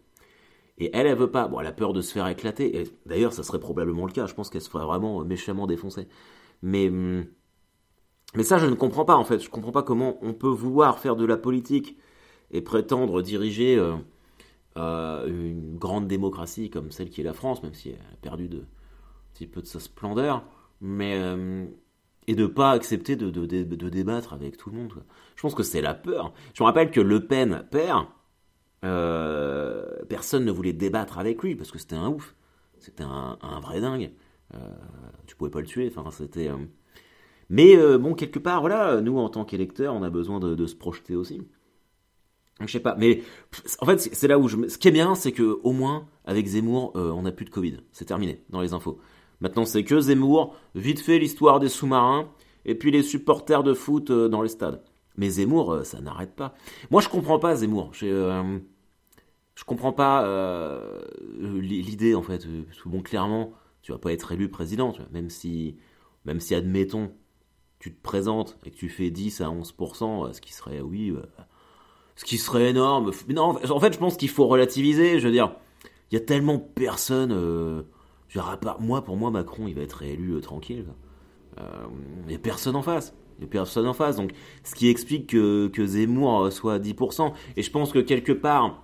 Et 0.78 0.90
elle, 0.94 1.06
elle 1.06 1.16
veut 1.16 1.30
pas. 1.30 1.46
Bon, 1.48 1.60
elle 1.60 1.66
a 1.66 1.72
peur 1.72 1.92
de 1.92 2.00
se 2.00 2.12
faire 2.12 2.26
éclater. 2.28 2.84
D'ailleurs, 3.04 3.32
ça 3.32 3.42
serait 3.42 3.60
probablement 3.60 4.06
le 4.06 4.12
cas. 4.12 4.26
Je 4.26 4.34
pense 4.34 4.48
qu'elle 4.48 4.62
se 4.62 4.70
ferait 4.70 4.86
vraiment 4.86 5.22
méchamment 5.24 5.66
défoncer. 5.66 6.08
Mais, 6.62 6.88
hum, 6.88 7.26
mais 8.34 8.42
ça, 8.42 8.58
je 8.58 8.66
ne 8.66 8.74
comprends 8.74 9.04
pas 9.04 9.16
en 9.16 9.24
fait. 9.24 9.40
Je 9.40 9.46
ne 9.46 9.50
comprends 9.50 9.72
pas 9.72 9.82
comment 9.82 10.18
on 10.22 10.34
peut 10.34 10.48
vouloir 10.48 10.98
faire 10.98 11.16
de 11.16 11.24
la 11.24 11.36
politique 11.36 11.98
et 12.50 12.60
prétendre 12.62 13.22
diriger 13.22 13.76
euh, 13.76 13.94
euh, 14.76 15.26
une 15.26 15.76
grande 15.78 16.08
démocratie 16.08 16.70
comme 16.70 16.90
celle 16.90 17.10
qui 17.10 17.20
est 17.20 17.24
la 17.24 17.34
France, 17.34 17.62
même 17.62 17.74
si 17.74 17.90
elle 17.90 17.96
a 18.12 18.16
perdu 18.22 18.48
de, 18.48 18.58
un 18.58 18.62
petit 19.34 19.46
peu 19.46 19.62
de 19.62 19.66
sa 19.66 19.80
splendeur, 19.80 20.44
mais 20.80 21.22
hum, 21.22 21.68
et 22.26 22.34
de 22.34 22.46
pas 22.46 22.70
accepter 22.70 23.16
de, 23.16 23.30
de, 23.30 23.46
de, 23.46 23.88
débattre 23.88 24.32
avec 24.32 24.56
tout 24.56 24.70
le 24.70 24.76
monde. 24.76 24.92
Je 25.36 25.42
pense 25.42 25.54
que 25.54 25.62
c'est 25.62 25.82
la 25.82 25.94
peur. 25.94 26.32
Je 26.54 26.62
me 26.62 26.66
rappelle 26.66 26.90
que 26.90 27.00
Le 27.00 27.26
Pen 27.26 27.66
père, 27.70 28.08
euh, 28.84 29.86
personne 30.08 30.44
ne 30.44 30.52
voulait 30.52 30.72
débattre 30.72 31.18
avec 31.18 31.42
lui 31.42 31.54
parce 31.54 31.70
que 31.70 31.78
c'était 31.78 31.96
un 31.96 32.08
ouf, 32.08 32.34
c'était 32.78 33.04
un, 33.04 33.38
un, 33.42 33.60
vrai 33.60 33.80
dingue. 33.80 34.10
Euh, 34.52 34.58
tu 35.26 35.36
pouvais 35.36 35.50
pas 35.50 35.60
le 35.60 35.66
tuer. 35.66 35.92
Enfin, 35.94 36.10
c'était. 36.10 36.48
Euh, 36.48 36.56
mais 37.48 37.76
euh, 37.76 37.98
bon, 37.98 38.14
quelque 38.14 38.38
part, 38.38 38.60
voilà, 38.60 39.00
nous 39.00 39.18
en 39.18 39.28
tant 39.28 39.44
qu'électeurs, 39.44 39.94
on 39.94 40.02
a 40.02 40.10
besoin 40.10 40.40
de, 40.40 40.66
se 40.66 40.74
projeter 40.74 41.14
aussi. 41.14 41.42
Je 42.60 42.70
sais 42.70 42.80
pas, 42.80 42.94
mais 42.96 43.22
en 43.80 43.86
fait, 43.86 43.98
c'est 43.98 44.28
là 44.28 44.38
où. 44.38 44.48
Ce 44.48 44.78
qui 44.78 44.88
est 44.88 44.92
bien, 44.92 45.14
c'est 45.14 45.32
que 45.32 45.58
au 45.62 45.72
moins 45.72 46.06
avec 46.24 46.46
Zemmour, 46.46 46.92
on 46.94 47.22
n'a 47.22 47.32
plus 47.32 47.44
de 47.44 47.50
Covid. 47.50 47.78
C'est 47.92 48.04
terminé 48.04 48.44
dans 48.50 48.60
les 48.60 48.72
infos. 48.72 48.98
Maintenant, 49.40 49.64
c'est 49.64 49.82
que 49.82 50.00
Zemmour, 50.00 50.54
vite 50.76 51.00
fait 51.00 51.18
l'histoire 51.18 51.58
des 51.58 51.68
sous-marins, 51.68 52.28
et 52.64 52.76
puis 52.76 52.92
les 52.92 53.02
supporters 53.02 53.64
de 53.64 53.74
foot 53.74 54.12
dans 54.12 54.40
les 54.40 54.48
stades. 54.48 54.82
Mais 55.16 55.30
Zemmour, 55.30 55.80
ça 55.84 56.00
n'arrête 56.00 56.36
pas. 56.36 56.54
Moi, 56.92 57.00
je 57.00 57.08
comprends 57.08 57.40
pas 57.40 57.56
Zemmour. 57.56 57.90
Je, 57.92 58.06
je 59.56 59.64
comprends 59.64 59.92
pas 59.92 60.24
l'idée 61.40 62.14
en 62.14 62.22
fait. 62.22 62.46
Bon, 62.86 63.02
clairement, 63.02 63.52
tu 63.84 63.92
vas 63.92 63.98
pas 63.98 64.14
être 64.14 64.32
élu 64.32 64.48
président, 64.48 64.94
même 65.12 65.28
si, 65.28 65.76
même 66.24 66.40
si 66.40 66.54
admettons, 66.54 67.12
tu 67.78 67.94
te 67.94 68.00
présentes 68.00 68.56
et 68.64 68.70
que 68.70 68.76
tu 68.76 68.88
fais 68.88 69.10
10 69.10 69.42
à 69.42 69.48
11%, 69.48 70.32
ce 70.32 70.40
qui 70.40 70.54
serait, 70.54 70.80
oui, 70.80 71.10
euh, 71.10 71.20
ce 72.16 72.24
qui 72.24 72.38
serait 72.38 72.70
énorme. 72.70 73.10
Non, 73.28 73.58
en 73.62 73.80
fait, 73.80 73.92
je 73.92 73.98
pense 73.98 74.16
qu'il 74.16 74.30
faut 74.30 74.46
relativiser. 74.46 75.20
Je 75.20 75.26
veux 75.26 75.32
dire, 75.32 75.54
il 76.10 76.14
y 76.14 76.16
a 76.16 76.24
tellement 76.24 76.58
personne. 76.58 77.30
Euh, 77.30 77.82
je 78.28 78.40
moi, 78.80 79.04
pour 79.04 79.18
moi, 79.18 79.30
Macron, 79.30 79.68
il 79.68 79.74
va 79.74 79.82
être 79.82 80.02
élu 80.02 80.32
euh, 80.32 80.40
tranquille. 80.40 80.86
Il 81.58 82.28
n'y 82.28 82.34
a 82.34 82.38
personne 82.38 82.76
en 82.76 82.82
face. 82.82 83.14
Il 83.36 83.42
n'y 83.42 83.48
a 83.48 83.50
personne 83.50 83.86
en 83.86 83.92
face. 83.92 84.16
Donc, 84.16 84.32
ce 84.62 84.74
qui 84.74 84.88
explique 84.88 85.28
que, 85.28 85.68
que 85.68 85.84
Zemmour 85.84 86.50
soit 86.50 86.74
à 86.74 86.78
10%. 86.78 87.34
Et 87.58 87.62
je 87.62 87.70
pense 87.70 87.92
que 87.92 87.98
quelque 87.98 88.32
part, 88.32 88.83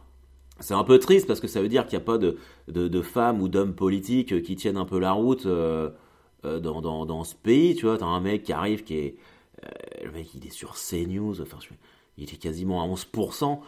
c'est 0.60 0.74
un 0.74 0.84
peu 0.84 0.98
triste 0.98 1.26
parce 1.26 1.40
que 1.40 1.48
ça 1.48 1.62
veut 1.62 1.68
dire 1.68 1.86
qu'il 1.86 1.98
n'y 1.98 2.02
a 2.02 2.06
pas 2.06 2.18
de, 2.18 2.38
de, 2.68 3.02
femmes 3.02 3.40
ou 3.40 3.48
d'hommes 3.48 3.74
politiques 3.74 4.42
qui 4.42 4.56
tiennent 4.56 4.76
un 4.76 4.84
peu 4.84 4.98
la 4.98 5.12
route 5.12 5.46
euh, 5.46 5.90
euh, 6.44 6.60
dans, 6.60 6.82
dans, 6.82 7.06
dans, 7.06 7.24
ce 7.24 7.34
pays. 7.34 7.74
Tu 7.74 7.86
vois, 7.86 7.96
t'as 7.98 8.06
un 8.06 8.20
mec 8.20 8.42
qui 8.44 8.52
arrive 8.52 8.84
qui 8.84 8.96
est. 8.96 9.16
Euh, 9.64 10.04
le 10.04 10.12
mec, 10.12 10.34
il 10.34 10.46
est 10.46 10.50
sur 10.50 10.74
CNews, 10.74 11.40
enfin, 11.40 11.58
il 12.18 12.32
est 12.32 12.36
quasiment 12.36 12.82
à 12.82 12.86
11%. 12.86 13.60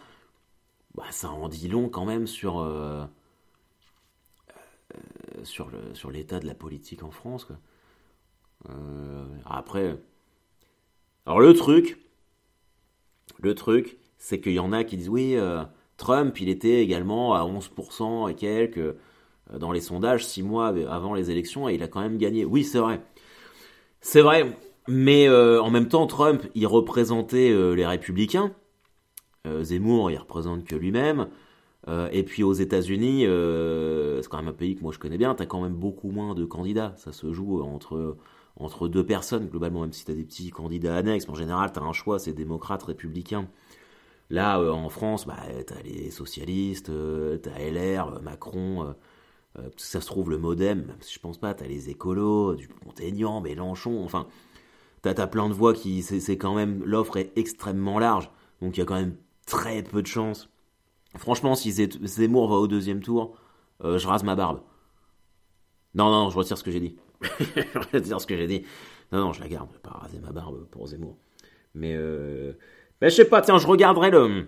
Bah, 0.94 1.04
ça 1.10 1.30
en 1.30 1.48
dit 1.48 1.68
long 1.68 1.88
quand 1.88 2.04
même 2.04 2.26
sur. 2.26 2.54
sur, 5.44 5.70
le, 5.70 5.94
sur 5.94 6.10
l'état 6.10 6.40
de 6.40 6.46
la 6.46 6.54
politique 6.54 7.02
en 7.02 7.10
France. 7.10 7.46
Quoi. 7.46 7.56
après. 9.46 9.98
Alors, 11.24 11.40
le 11.40 11.54
truc. 11.54 11.98
Le 13.38 13.54
truc, 13.54 13.96
c'est 14.18 14.40
qu'il 14.40 14.52
y 14.52 14.58
en 14.58 14.72
a 14.72 14.84
qui 14.84 14.98
disent 14.98 15.08
oui. 15.08 15.38
Trump, 15.96 16.40
il 16.40 16.48
était 16.48 16.82
également 16.82 17.34
à 17.34 17.44
11% 17.44 18.30
et 18.30 18.34
quelques 18.34 18.78
euh, 19.52 19.58
dans 19.58 19.72
les 19.72 19.80
sondages 19.80 20.26
six 20.26 20.42
mois 20.42 20.68
avant 20.88 21.14
les 21.14 21.30
élections 21.30 21.68
et 21.68 21.74
il 21.74 21.82
a 21.82 21.88
quand 21.88 22.00
même 22.00 22.18
gagné. 22.18 22.44
Oui, 22.44 22.64
c'est 22.64 22.78
vrai. 22.78 23.00
C'est 24.00 24.22
vrai. 24.22 24.56
Mais 24.88 25.28
euh, 25.28 25.62
en 25.62 25.70
même 25.70 25.88
temps, 25.88 26.06
Trump, 26.06 26.42
il 26.54 26.66
représentait 26.66 27.50
euh, 27.50 27.74
les 27.74 27.86
républicains. 27.86 28.52
Zemmour, 29.62 30.12
il 30.12 30.16
représente 30.16 30.64
que 30.64 30.76
lui-même. 30.76 31.26
et 32.12 32.22
puis 32.22 32.44
aux 32.44 32.52
États-Unis, 32.52 33.22
c'est 33.24 34.28
quand 34.28 34.36
même 34.36 34.46
un 34.46 34.52
pays 34.52 34.76
que 34.76 34.82
moi 34.82 34.92
je 34.92 35.00
connais 35.00 35.18
bien, 35.18 35.34
tu 35.34 35.42
as 35.42 35.46
quand 35.46 35.60
même 35.60 35.74
beaucoup 35.74 36.12
moins 36.12 36.36
de 36.36 36.44
candidats. 36.44 36.94
Ça 36.96 37.10
se 37.10 37.32
joue 37.32 37.60
entre, 37.60 38.16
entre 38.54 38.86
deux 38.86 39.04
personnes, 39.04 39.48
globalement, 39.48 39.80
même 39.80 39.92
si 39.92 40.04
tu 40.04 40.12
as 40.12 40.14
des 40.14 40.22
petits 40.22 40.50
candidats 40.50 40.94
annexes. 40.94 41.28
En 41.28 41.34
général, 41.34 41.72
tu 41.72 41.80
as 41.80 41.82
un 41.82 41.92
choix, 41.92 42.20
c'est 42.20 42.32
démocrate, 42.32 42.84
républicain. 42.84 43.48
Là, 44.32 44.58
euh, 44.58 44.70
en 44.70 44.88
France, 44.88 45.26
bah, 45.26 45.36
t'as 45.66 45.82
les 45.82 46.10
socialistes, 46.10 46.88
euh, 46.88 47.36
t'as 47.36 47.58
LR, 47.58 48.14
euh, 48.14 48.20
Macron, 48.20 48.94
ça 49.76 50.00
se 50.00 50.06
trouve 50.06 50.30
le 50.30 50.38
modem, 50.38 50.86
même 50.86 50.96
si 51.02 51.14
je 51.14 51.20
pense 51.20 51.36
pas, 51.38 51.52
t'as 51.52 51.66
les 51.66 51.90
écolos, 51.90 52.54
du 52.54 52.70
Montaignan, 52.86 53.42
Mélenchon, 53.42 54.02
enfin, 54.02 54.26
t'as 55.02 55.12
as 55.22 55.26
plein 55.26 55.50
de 55.50 55.54
voix 55.54 55.74
qui, 55.74 56.02
c'est 56.02 56.38
quand 56.38 56.54
même, 56.54 56.82
l'offre 56.84 57.18
est 57.18 57.32
extrêmement 57.36 57.98
large, 57.98 58.30
donc 58.62 58.76
il 58.76 58.80
y 58.80 58.82
a 58.82 58.86
quand 58.86 58.94
même 58.94 59.16
très 59.46 59.82
peu 59.82 60.00
de 60.00 60.06
chances. 60.06 60.48
Franchement, 61.18 61.54
si 61.54 61.70
Zemmour 61.70 62.48
va 62.48 62.56
au 62.56 62.66
deuxième 62.66 63.02
tour, 63.02 63.36
je 63.84 64.06
rase 64.06 64.24
ma 64.24 64.34
barbe. 64.34 64.62
Non, 65.94 66.10
non, 66.10 66.30
je 66.30 66.38
retire 66.38 66.56
ce 66.56 66.64
que 66.64 66.70
j'ai 66.70 66.80
dit. 66.80 66.96
je 67.22 67.96
retire 67.96 68.18
ce 68.18 68.26
que 68.26 68.36
j'ai 68.38 68.46
dit. 68.46 68.64
Non, 69.12 69.18
non, 69.18 69.32
je 69.34 69.42
la 69.42 69.48
garde, 69.48 69.68
je 69.70 69.74
vais 69.74 69.82
pas 69.82 69.90
raser 69.90 70.18
ma 70.20 70.32
barbe 70.32 70.64
pour 70.70 70.86
Zemmour. 70.86 71.18
Mais 71.74 71.94
euh, 71.94 72.54
mais 73.02 73.10
je 73.10 73.16
sais 73.16 73.24
pas, 73.24 73.42
tiens, 73.42 73.58
je 73.58 73.66
regarderai 73.66 74.10
le. 74.12 74.46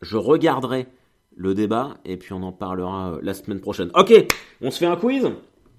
Je 0.00 0.16
regarderai 0.16 0.88
le 1.36 1.54
débat 1.54 1.94
et 2.04 2.16
puis 2.16 2.32
on 2.32 2.42
en 2.42 2.50
parlera 2.50 3.12
euh, 3.12 3.20
la 3.22 3.34
semaine 3.34 3.60
prochaine. 3.60 3.88
Ok, 3.94 4.12
on 4.60 4.72
se 4.72 4.80
fait 4.80 4.86
un 4.86 4.96
quiz? 4.96 5.30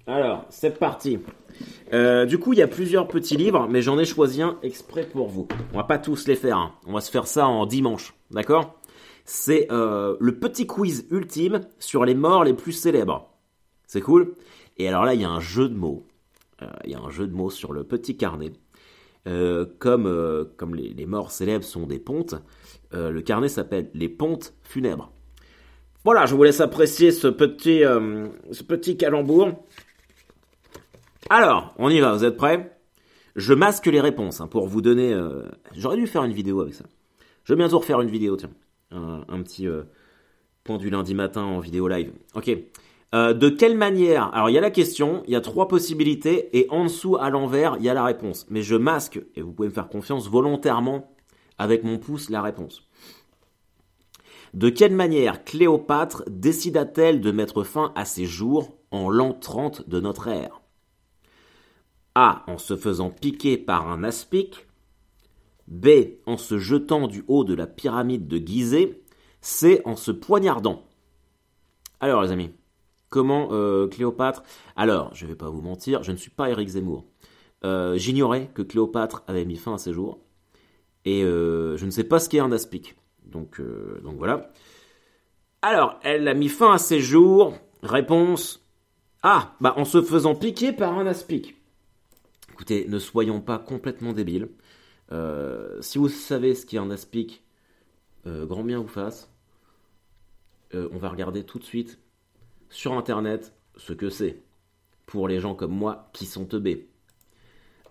Alors, 0.06 0.46
c'est 0.48 0.78
parti. 0.78 1.18
Euh, 1.92 2.24
du 2.24 2.38
coup, 2.38 2.54
il 2.54 2.58
y 2.58 2.62
a 2.62 2.68
plusieurs 2.68 3.06
petits 3.06 3.36
livres, 3.36 3.68
mais 3.68 3.82
j'en 3.82 3.98
ai 3.98 4.06
choisi 4.06 4.40
un 4.40 4.58
exprès 4.62 5.06
pour 5.06 5.28
vous. 5.28 5.46
On 5.74 5.76
va 5.76 5.84
pas 5.84 5.98
tous 5.98 6.26
les 6.26 6.36
faire. 6.36 6.56
Hein. 6.56 6.72
On 6.86 6.94
va 6.94 7.02
se 7.02 7.10
faire 7.10 7.26
ça 7.26 7.46
en 7.46 7.66
dimanche, 7.66 8.14
d'accord? 8.30 8.80
C'est 9.26 9.70
euh, 9.70 10.16
le 10.20 10.38
petit 10.38 10.66
quiz 10.66 11.06
ultime 11.10 11.60
sur 11.78 12.06
les 12.06 12.14
morts 12.14 12.44
les 12.44 12.54
plus 12.54 12.72
célèbres. 12.72 13.28
C'est 13.86 14.00
cool? 14.00 14.36
Et 14.78 14.88
alors 14.88 15.04
là, 15.04 15.12
il 15.12 15.20
y 15.20 15.24
a 15.24 15.30
un 15.30 15.40
jeu 15.40 15.68
de 15.68 15.74
mots. 15.74 16.06
Il 16.86 16.92
y 16.92 16.94
a 16.94 16.98
un 16.98 17.10
jeu 17.10 17.26
de 17.26 17.34
mots 17.34 17.50
sur 17.50 17.74
le 17.74 17.84
petit 17.84 18.16
carnet. 18.16 18.52
Euh, 19.26 19.64
comme, 19.78 20.06
euh, 20.06 20.44
comme 20.56 20.74
les, 20.74 21.06
morts 21.06 21.30
célèbres 21.30 21.64
sont 21.64 21.86
des 21.86 21.98
pontes, 21.98 22.34
euh, 22.92 23.10
le 23.10 23.22
carnet 23.22 23.48
s'appelle 23.48 23.90
Les 23.94 24.08
pontes 24.08 24.54
funèbres. 24.62 25.12
Voilà, 26.04 26.26
je 26.26 26.34
vous 26.34 26.42
laisse 26.42 26.60
apprécier 26.60 27.10
ce 27.12 27.28
petit, 27.28 27.80
ce 27.80 28.62
petit 28.62 28.98
calembour. 28.98 29.64
Alors, 31.30 31.74
on 31.78 31.88
y 31.88 31.98
va, 31.98 32.12
vous 32.12 32.26
êtes 32.26 32.36
prêts? 32.36 32.76
Je 33.36 33.54
masque 33.54 33.86
les 33.86 34.02
réponses 34.02 34.42
hein, 34.42 34.46
pour 34.46 34.66
vous 34.66 34.82
donner... 34.82 35.18
J'aurais 35.74 35.96
dû 35.96 36.06
faire 36.06 36.24
une 36.24 36.34
vidéo 36.34 36.60
avec 36.60 36.74
ça. 36.74 36.84
Je 37.44 37.54
vais 37.54 37.56
bientôt 37.56 37.78
refaire 37.78 38.02
une 38.02 38.10
vidéo, 38.10 38.36
tiens. 38.36 38.50
Un, 38.90 39.24
un 39.28 39.42
petit 39.42 39.66
point 40.62 40.76
du 40.76 40.90
lundi 40.90 41.14
matin 41.14 41.40
en 41.40 41.58
vidéo 41.58 41.88
live. 41.88 42.12
Ok. 42.34 42.54
Euh, 43.14 43.32
de 43.32 43.48
quelle 43.48 43.76
manière? 43.76 44.34
Alors 44.34 44.50
il 44.50 44.54
y 44.54 44.58
a 44.58 44.60
la 44.60 44.72
question, 44.72 45.22
il 45.26 45.32
y 45.32 45.36
a 45.36 45.40
trois 45.40 45.68
possibilités 45.68 46.58
et 46.58 46.66
en 46.70 46.84
dessous 46.84 47.16
à 47.16 47.30
l'envers 47.30 47.76
il 47.78 47.84
y 47.84 47.88
a 47.88 47.94
la 47.94 48.04
réponse. 48.04 48.44
Mais 48.50 48.62
je 48.62 48.74
masque 48.74 49.20
et 49.36 49.40
vous 49.42 49.52
pouvez 49.52 49.68
me 49.68 49.74
faire 49.74 49.88
confiance 49.88 50.28
volontairement 50.28 51.14
avec 51.56 51.84
mon 51.84 51.98
pouce 51.98 52.28
la 52.28 52.42
réponse. 52.42 52.82
De 54.52 54.68
quelle 54.68 54.94
manière 54.94 55.44
Cléopâtre 55.44 56.24
décida-t-elle 56.28 57.20
de 57.20 57.30
mettre 57.30 57.62
fin 57.62 57.92
à 57.94 58.04
ses 58.04 58.26
jours 58.26 58.76
en 58.90 59.10
l'an 59.10 59.32
30 59.32 59.88
de 59.88 60.00
notre 60.00 60.28
ère? 60.28 60.60
A. 62.16 62.44
En 62.46 62.58
se 62.58 62.76
faisant 62.76 63.10
piquer 63.10 63.58
par 63.58 63.90
un 63.90 64.04
aspic. 64.04 64.66
B. 65.66 65.88
En 66.26 66.36
se 66.36 66.58
jetant 66.58 67.08
du 67.08 67.24
haut 67.26 67.44
de 67.44 67.54
la 67.54 67.66
pyramide 67.66 68.28
de 68.28 68.38
Gizeh. 68.38 69.02
C. 69.40 69.82
En 69.84 69.96
se 69.96 70.12
poignardant. 70.12 70.84
Alors 71.98 72.22
les 72.22 72.30
amis, 72.30 72.52
Comment 73.08 73.48
euh, 73.52 73.86
Cléopâtre 73.86 74.42
Alors, 74.76 75.14
je 75.14 75.24
ne 75.24 75.30
vais 75.30 75.36
pas 75.36 75.48
vous 75.48 75.60
mentir, 75.60 76.02
je 76.02 76.12
ne 76.12 76.16
suis 76.16 76.30
pas 76.30 76.50
Eric 76.50 76.68
Zemmour. 76.68 77.04
Euh, 77.64 77.96
j'ignorais 77.96 78.50
que 78.54 78.62
Cléopâtre 78.62 79.22
avait 79.26 79.44
mis 79.44 79.56
fin 79.56 79.74
à 79.74 79.78
ses 79.78 79.92
jours. 79.92 80.18
Et 81.04 81.22
euh, 81.22 81.76
je 81.76 81.86
ne 81.86 81.90
sais 81.90 82.04
pas 82.04 82.18
ce 82.18 82.28
qu'est 82.28 82.40
un 82.40 82.52
aspic. 82.52 82.96
Donc, 83.24 83.60
donc 84.02 84.16
voilà. 84.16 84.50
Alors, 85.62 85.98
elle 86.02 86.28
a 86.28 86.34
mis 86.34 86.48
fin 86.48 86.72
à 86.72 86.78
ses 86.78 87.00
jours. 87.00 87.56
Réponse 87.82 88.68
Ah, 89.22 89.54
bah 89.60 89.74
en 89.76 89.84
se 89.84 90.02
faisant 90.02 90.34
piquer 90.34 90.72
par 90.72 90.98
un 90.98 91.06
aspic. 91.06 91.54
Écoutez, 92.52 92.86
ne 92.88 92.98
soyons 92.98 93.40
pas 93.40 93.58
complètement 93.58 94.12
débiles. 94.12 94.48
si 95.80 95.98
vous 95.98 96.08
savez 96.08 96.54
ce 96.54 96.66
qu'est 96.66 96.78
un 96.78 96.90
aspic, 96.90 97.44
grand 98.26 98.64
bien 98.64 98.78
vous 98.78 98.88
fasse. 98.88 99.30
on 100.72 100.98
va 100.98 101.08
regarder 101.08 101.44
tout 101.44 101.58
de 101.58 101.64
suite 101.64 101.98
sur 102.70 102.92
Internet 102.92 103.54
ce 103.76 103.92
que 103.92 104.10
c'est 104.10 104.42
pour 105.06 105.28
les 105.28 105.40
gens 105.40 105.54
comme 105.54 105.72
moi 105.72 106.08
qui 106.12 106.26
sont 106.26 106.44
teubés. 106.44 106.88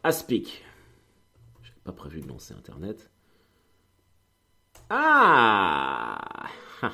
Aspic. 0.04 0.64
J'ai 1.62 1.74
pas 1.84 1.92
prévu 1.92 2.22
de 2.22 2.28
lancer 2.28 2.54
Internet. 2.54 3.10
Ah 4.90 6.20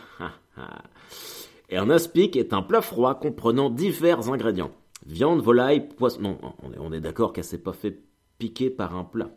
Et 1.70 1.78
un 1.78 1.90
aspic 1.90 2.36
est 2.36 2.54
un 2.54 2.62
plat 2.62 2.82
froid 2.82 3.16
comprenant 3.16 3.70
divers 3.70 4.30
ingrédients. 4.30 4.72
Viande, 5.06 5.42
volaille, 5.42 5.88
poisson... 5.88 6.22
Non, 6.22 6.38
on 6.80 6.92
est, 6.92 6.98
est 6.98 7.02
d'accord 7.02 7.34
qu'elle 7.34 7.44
s'est 7.44 7.58
pas 7.58 7.74
fait 7.74 8.02
piquer 8.38 8.70
par 8.70 8.96
un 8.96 9.04
plat. 9.04 9.30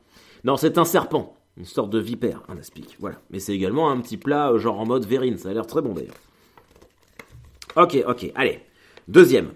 Non, 0.44 0.56
c'est 0.56 0.78
un 0.78 0.84
serpent. 0.84 1.34
Une 1.56 1.66
sorte 1.66 1.90
de 1.90 1.98
vipère, 1.98 2.42
un 2.48 2.56
aspic. 2.56 2.96
Voilà. 2.98 3.20
Mais 3.30 3.38
c'est 3.38 3.54
également 3.54 3.90
un 3.90 4.00
petit 4.00 4.16
plat, 4.16 4.50
euh, 4.50 4.58
genre 4.58 4.80
en 4.80 4.86
mode 4.86 5.04
verrine. 5.04 5.36
Ça 5.36 5.50
a 5.50 5.52
l'air 5.52 5.66
très 5.66 5.82
bon 5.82 5.92
d'ailleurs. 5.92 6.14
Ok, 7.76 7.96
ok, 8.06 8.30
allez. 8.34 8.60
Deuxième. 9.08 9.52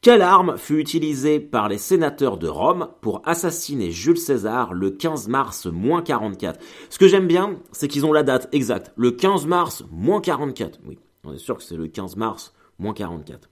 Quelle 0.00 0.22
arme 0.22 0.56
fut 0.56 0.78
utilisée 0.78 1.40
par 1.40 1.68
les 1.68 1.76
sénateurs 1.76 2.38
de 2.38 2.48
Rome 2.48 2.88
pour 3.02 3.20
assassiner 3.26 3.90
Jules 3.90 4.16
César 4.16 4.72
le 4.72 4.90
15 4.90 5.28
mars 5.28 5.66
moins 5.66 6.00
44 6.00 6.58
Ce 6.88 6.98
que 6.98 7.06
j'aime 7.06 7.26
bien, 7.26 7.60
c'est 7.72 7.86
qu'ils 7.86 8.06
ont 8.06 8.12
la 8.12 8.22
date 8.22 8.48
exacte. 8.52 8.92
Le 8.96 9.10
15 9.10 9.46
mars 9.46 9.84
moins 9.90 10.22
44. 10.22 10.80
Oui, 10.86 10.98
on 11.24 11.34
est 11.34 11.38
sûr 11.38 11.58
que 11.58 11.62
c'est 11.62 11.76
le 11.76 11.86
15 11.86 12.16
mars 12.16 12.54
moins 12.78 12.94
44. 12.94 13.50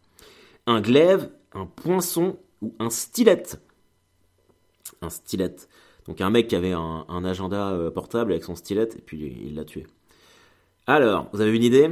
Un 0.67 0.81
glaive, 0.81 1.31
un 1.53 1.67
poinçon 1.67 2.39
ou 2.63 2.75
un 2.79 2.89
stylet. 2.89 3.43
Un 5.03 5.11
stylet. 5.11 5.57
Donc 6.07 6.23
un 6.23 6.31
mec 6.31 6.49
qui 6.49 6.57
avait 6.57 6.73
un, 6.73 7.05
un 7.11 7.25
agenda 7.27 7.73
euh, 7.73 7.91
portable 7.91 8.33
avec 8.33 8.45
son 8.45 8.55
stylet 8.55 8.89
et 8.97 9.03
puis 9.03 9.39
il 9.45 9.55
l'a 9.55 9.67
tué. 9.67 9.87
Alors, 10.87 11.27
vous 11.35 11.43
avez 11.43 11.55
une 11.55 11.63
idée? 11.63 11.91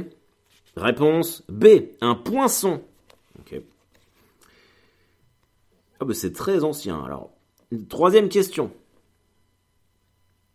Réponse 0.77 1.43
B, 1.49 1.65
un 2.01 2.13
poinçon. 2.13 2.83
Ok. 3.39 3.59
Ah 5.99 6.05
bah 6.05 6.13
c'est 6.13 6.33
très 6.33 6.63
ancien. 6.63 7.03
Alors, 7.03 7.31
troisième 7.89 8.29
question. 8.29 8.71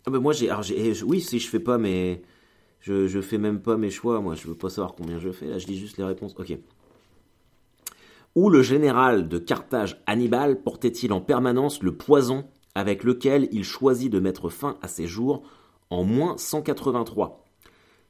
Ah 0.07 0.11
bah 0.11 0.21
moi 0.21 0.33
j'ai, 0.33 0.49
j'ai, 0.63 1.03
oui 1.03 1.21
si 1.21 1.41
je 1.41 1.49
fais 1.49 1.59
pas 1.59 1.77
mes, 1.77 2.23
je, 2.81 3.09
je 3.09 3.21
fais 3.21 3.39
même 3.39 3.61
pas 3.61 3.77
mes 3.77 3.91
choix. 3.91 4.21
Moi 4.21 4.37
je 4.37 4.47
veux 4.47 4.55
pas 4.55 4.71
savoir 4.71 4.95
combien 4.95 5.19
je 5.19 5.33
fais. 5.33 5.47
Là 5.47 5.59
je 5.59 5.67
dis 5.67 5.77
juste 5.77 5.99
les 5.99 6.05
réponses. 6.05 6.37
Ok. 6.39 6.57
Où 8.37 8.49
le 8.49 8.63
général 8.63 9.29
de 9.29 9.39
Carthage 9.39 10.01
Hannibal 10.07 10.63
portait-il 10.63 11.13
en 11.13 11.21
permanence 11.21 11.83
le 11.83 11.97
poison 11.97 12.47
avec 12.77 13.03
lequel 13.03 13.49
il 13.51 13.65
choisit 13.65 14.11
de 14.11 14.21
mettre 14.21 14.51
fin 14.51 14.79
à 14.83 14.89
ses 14.89 15.09
jours 15.09 15.43
en 15.91 16.05
moins 16.05 16.39
183 16.39 17.45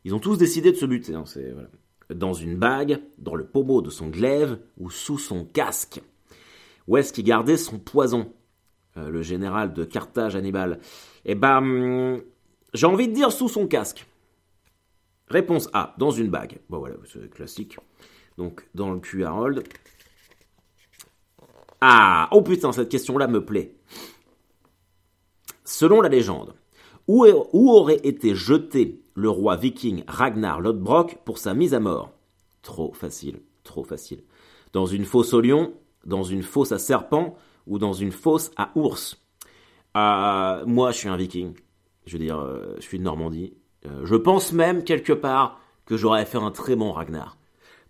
Ils 0.04 0.14
ont 0.14 0.20
tous 0.20 0.36
décidé 0.36 0.72
de 0.72 0.76
se 0.76 0.84
buter. 0.84 1.14
Hein, 1.14 1.24
voilà. 1.54 1.70
Dans 2.14 2.32
une 2.32 2.56
bague, 2.56 3.00
dans 3.18 3.34
le 3.34 3.44
pommeau 3.44 3.82
de 3.82 3.90
son 3.90 4.08
glaive 4.08 4.58
ou 4.78 4.90
sous 4.90 5.18
son 5.18 5.44
casque. 5.44 6.02
Où 6.88 6.96
est-ce 6.96 7.12
qu'il 7.12 7.24
gardait 7.24 7.56
son 7.56 7.78
poison 7.78 8.32
euh, 8.96 9.08
Le 9.08 9.22
général 9.22 9.72
de 9.72 9.84
Carthage, 9.84 10.36
Hannibal? 10.36 10.80
Eh 11.24 11.34
ben, 11.34 11.58
hum, 11.58 12.22
j'ai 12.74 12.86
envie 12.86 13.08
de 13.08 13.14
dire 13.14 13.32
sous 13.32 13.48
son 13.48 13.66
casque. 13.66 14.06
Réponse 15.28 15.68
A, 15.72 15.94
dans 15.98 16.10
une 16.10 16.28
bague. 16.28 16.58
Bon 16.68 16.78
voilà, 16.78 16.96
c'est 17.10 17.30
classique. 17.30 17.78
Donc, 18.38 18.66
dans 18.74 18.90
le 18.90 19.00
cul 19.00 19.24
Harold. 19.24 19.62
Ah, 21.80 22.28
oh 22.32 22.42
putain, 22.42 22.72
cette 22.72 22.88
question-là 22.88 23.26
me 23.26 23.44
plaît. 23.44 23.74
Selon 25.64 26.00
la 26.00 26.08
légende, 26.08 26.54
où, 27.08 27.24
aurait 27.24 28.00
été 28.04 28.34
jeté 28.34 29.01
le 29.14 29.28
roi 29.28 29.56
viking 29.56 30.04
Ragnar 30.06 30.60
Lodbrok 30.60 31.18
pour 31.24 31.38
sa 31.38 31.54
mise 31.54 31.74
à 31.74 31.80
mort 31.80 32.12
Trop 32.62 32.92
facile, 32.92 33.40
trop 33.64 33.84
facile. 33.84 34.22
Dans 34.72 34.86
une 34.86 35.04
fosse 35.04 35.34
au 35.34 35.40
lion, 35.40 35.74
dans 36.06 36.22
une 36.22 36.42
fosse 36.42 36.72
à 36.72 36.78
serpent 36.78 37.36
ou 37.66 37.78
dans 37.78 37.92
une 37.92 38.12
fosse 38.12 38.50
à 38.56 38.70
ours 38.74 39.20
Euh, 39.96 40.64
Moi, 40.64 40.90
je 40.92 40.98
suis 40.98 41.08
un 41.08 41.16
viking. 41.16 41.54
Je 42.06 42.16
veux 42.16 42.24
dire, 42.24 42.38
euh, 42.38 42.74
je 42.76 42.82
suis 42.82 42.98
de 42.98 43.04
Normandie. 43.04 43.54
Euh, 43.86 44.04
je 44.04 44.14
pense 44.14 44.52
même 44.52 44.84
quelque 44.84 45.12
part 45.12 45.60
que 45.86 45.96
j'aurais 45.96 46.24
fait 46.24 46.38
un 46.38 46.50
très 46.50 46.76
bon 46.76 46.92
Ragnar. 46.92 47.36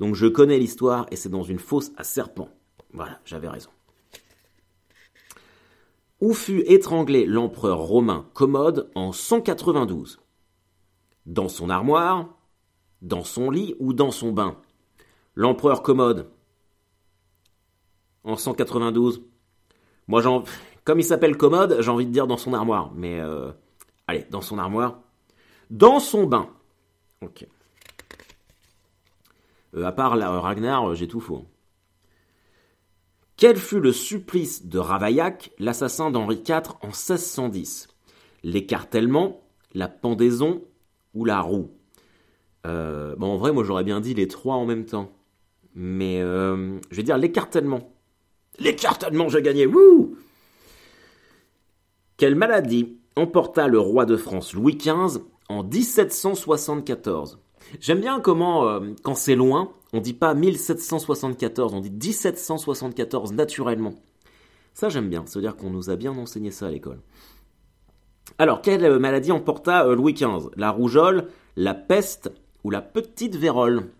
Donc 0.01 0.15
je 0.15 0.27
connais 0.27 0.59
l'histoire 0.59 1.07
et 1.11 1.17
c'est 1.17 1.29
dans 1.29 1.43
une 1.43 1.59
fosse 1.59 1.93
à 1.97 2.05
serpent. 2.05 2.49
Voilà, 2.93 3.21
j'avais 3.25 3.49
raison. 3.49 3.71
Où 6.21 6.35
fut 6.35 6.63
étranglé 6.67 7.27
l'empereur 7.27 7.79
romain 7.79 8.27
Commode 8.33 8.91
en 8.95 9.13
192 9.13 10.21
Dans 11.27 11.49
son 11.49 11.71
armoire, 11.71 12.29
dans 13.01 13.25
son 13.25 13.51
lit 13.51 13.75
ou 13.79 13.93
dans 13.93 14.11
son 14.11 14.33
bain 14.33 14.57
L'empereur 15.35 15.83
Commode 15.83 16.31
en 18.25 18.37
192. 18.37 19.23
Moi, 20.09 20.45
comme 20.85 21.01
il 21.01 21.05
s'appelle 21.05 21.37
Commode, 21.37 21.79
j'ai 21.81 21.91
envie 21.91 22.07
de 22.07 22.13
dire 22.13 22.27
dans 22.27 22.37
son 22.37 22.55
armoire. 22.55 22.93
Mais 22.95 23.21
euh, 23.21 23.51
allez, 24.07 24.27
dans 24.31 24.41
son 24.41 24.59
armoire, 24.59 25.01
dans 25.71 26.01
son 26.01 26.27
bain. 26.27 26.49
Ok. 27.21 27.47
Euh, 29.75 29.85
à 29.85 29.93
part 29.93 30.17
la 30.17 30.31
Ragnar, 30.41 30.95
j'ai 30.95 31.09
tout 31.09 31.21
faux. 31.21 31.47
Quel 33.37 33.57
fut 33.57 33.81
le 33.81 33.93
supplice 33.93 34.67
de 34.67 34.79
Ravaillac, 34.79 35.51
l'assassin 35.59 36.11
d'Henri 36.11 36.43
IV 36.47 36.75
en 36.83 36.89
1610 36.89 37.89
L'écartèlement, 38.45 39.41
la 39.73 39.89
pendaison 39.89 40.63
ou 41.15 41.25
la 41.25 41.41
roue 41.41 41.71
Euh, 42.67 43.17
bon, 43.17 43.27
En 43.27 43.37
vrai, 43.37 43.53
moi 43.53 43.65
j'aurais 43.65 43.85
bien 43.85 44.01
dit 44.01 44.15
les 44.15 44.29
trois 44.29 44.57
en 44.57 44.67
même 44.67 44.85
temps. 44.85 45.11
Mais 45.75 46.21
euh, 46.21 46.79
je 46.91 46.97
vais 46.97 47.03
dire 47.03 47.19
l'écartèlement. 47.19 47.93
L'écartèlement, 48.59 49.29
j'ai 49.29 49.43
gagné 49.43 49.67
Wouh 49.67 50.17
Quelle 52.17 52.35
maladie 52.35 52.99
emporta 53.17 53.69
le 53.69 53.79
roi 53.79 54.05
de 54.05 54.17
France 54.17 54.53
Louis 54.53 54.77
XV 54.77 55.21
en 55.49 55.65
1774 55.65 57.39
J'aime 57.81 58.01
bien 58.01 58.21
comment, 58.21 58.69
euh, 58.69 58.81
quand 59.03 59.15
c'est 59.15 59.35
loin, 59.35 59.73
on 59.93 60.01
dit 60.01 60.15
pas 60.15 60.35
1774, 60.35 61.75
on 61.75 61.81
dit 61.81 61.91
1774 61.91 63.33
naturellement. 63.33 63.95
Ça, 64.75 64.89
j'aime 64.89 65.09
bien. 65.09 65.25
Ça 65.27 65.39
veut 65.39 65.43
dire 65.43 65.57
qu'on 65.57 65.71
nous 65.71 65.91
a 65.91 65.97
bien 65.97 66.13
enseigné 66.13 66.51
ça 66.51 66.67
à 66.67 66.71
l'école. 66.71 67.01
Alors, 68.39 68.63
quelle 68.63 68.99
maladie 68.99 69.33
emporta 69.33 69.87
euh, 69.87 69.95
Louis 69.95 70.15
XV 70.15 70.51
La 70.57 70.71
rougeole, 70.71 71.29
la 71.57 71.75
peste 71.75 72.31
ou 72.65 72.71
la 72.71 72.81
petite 72.81 73.37
vérole? 73.37 73.91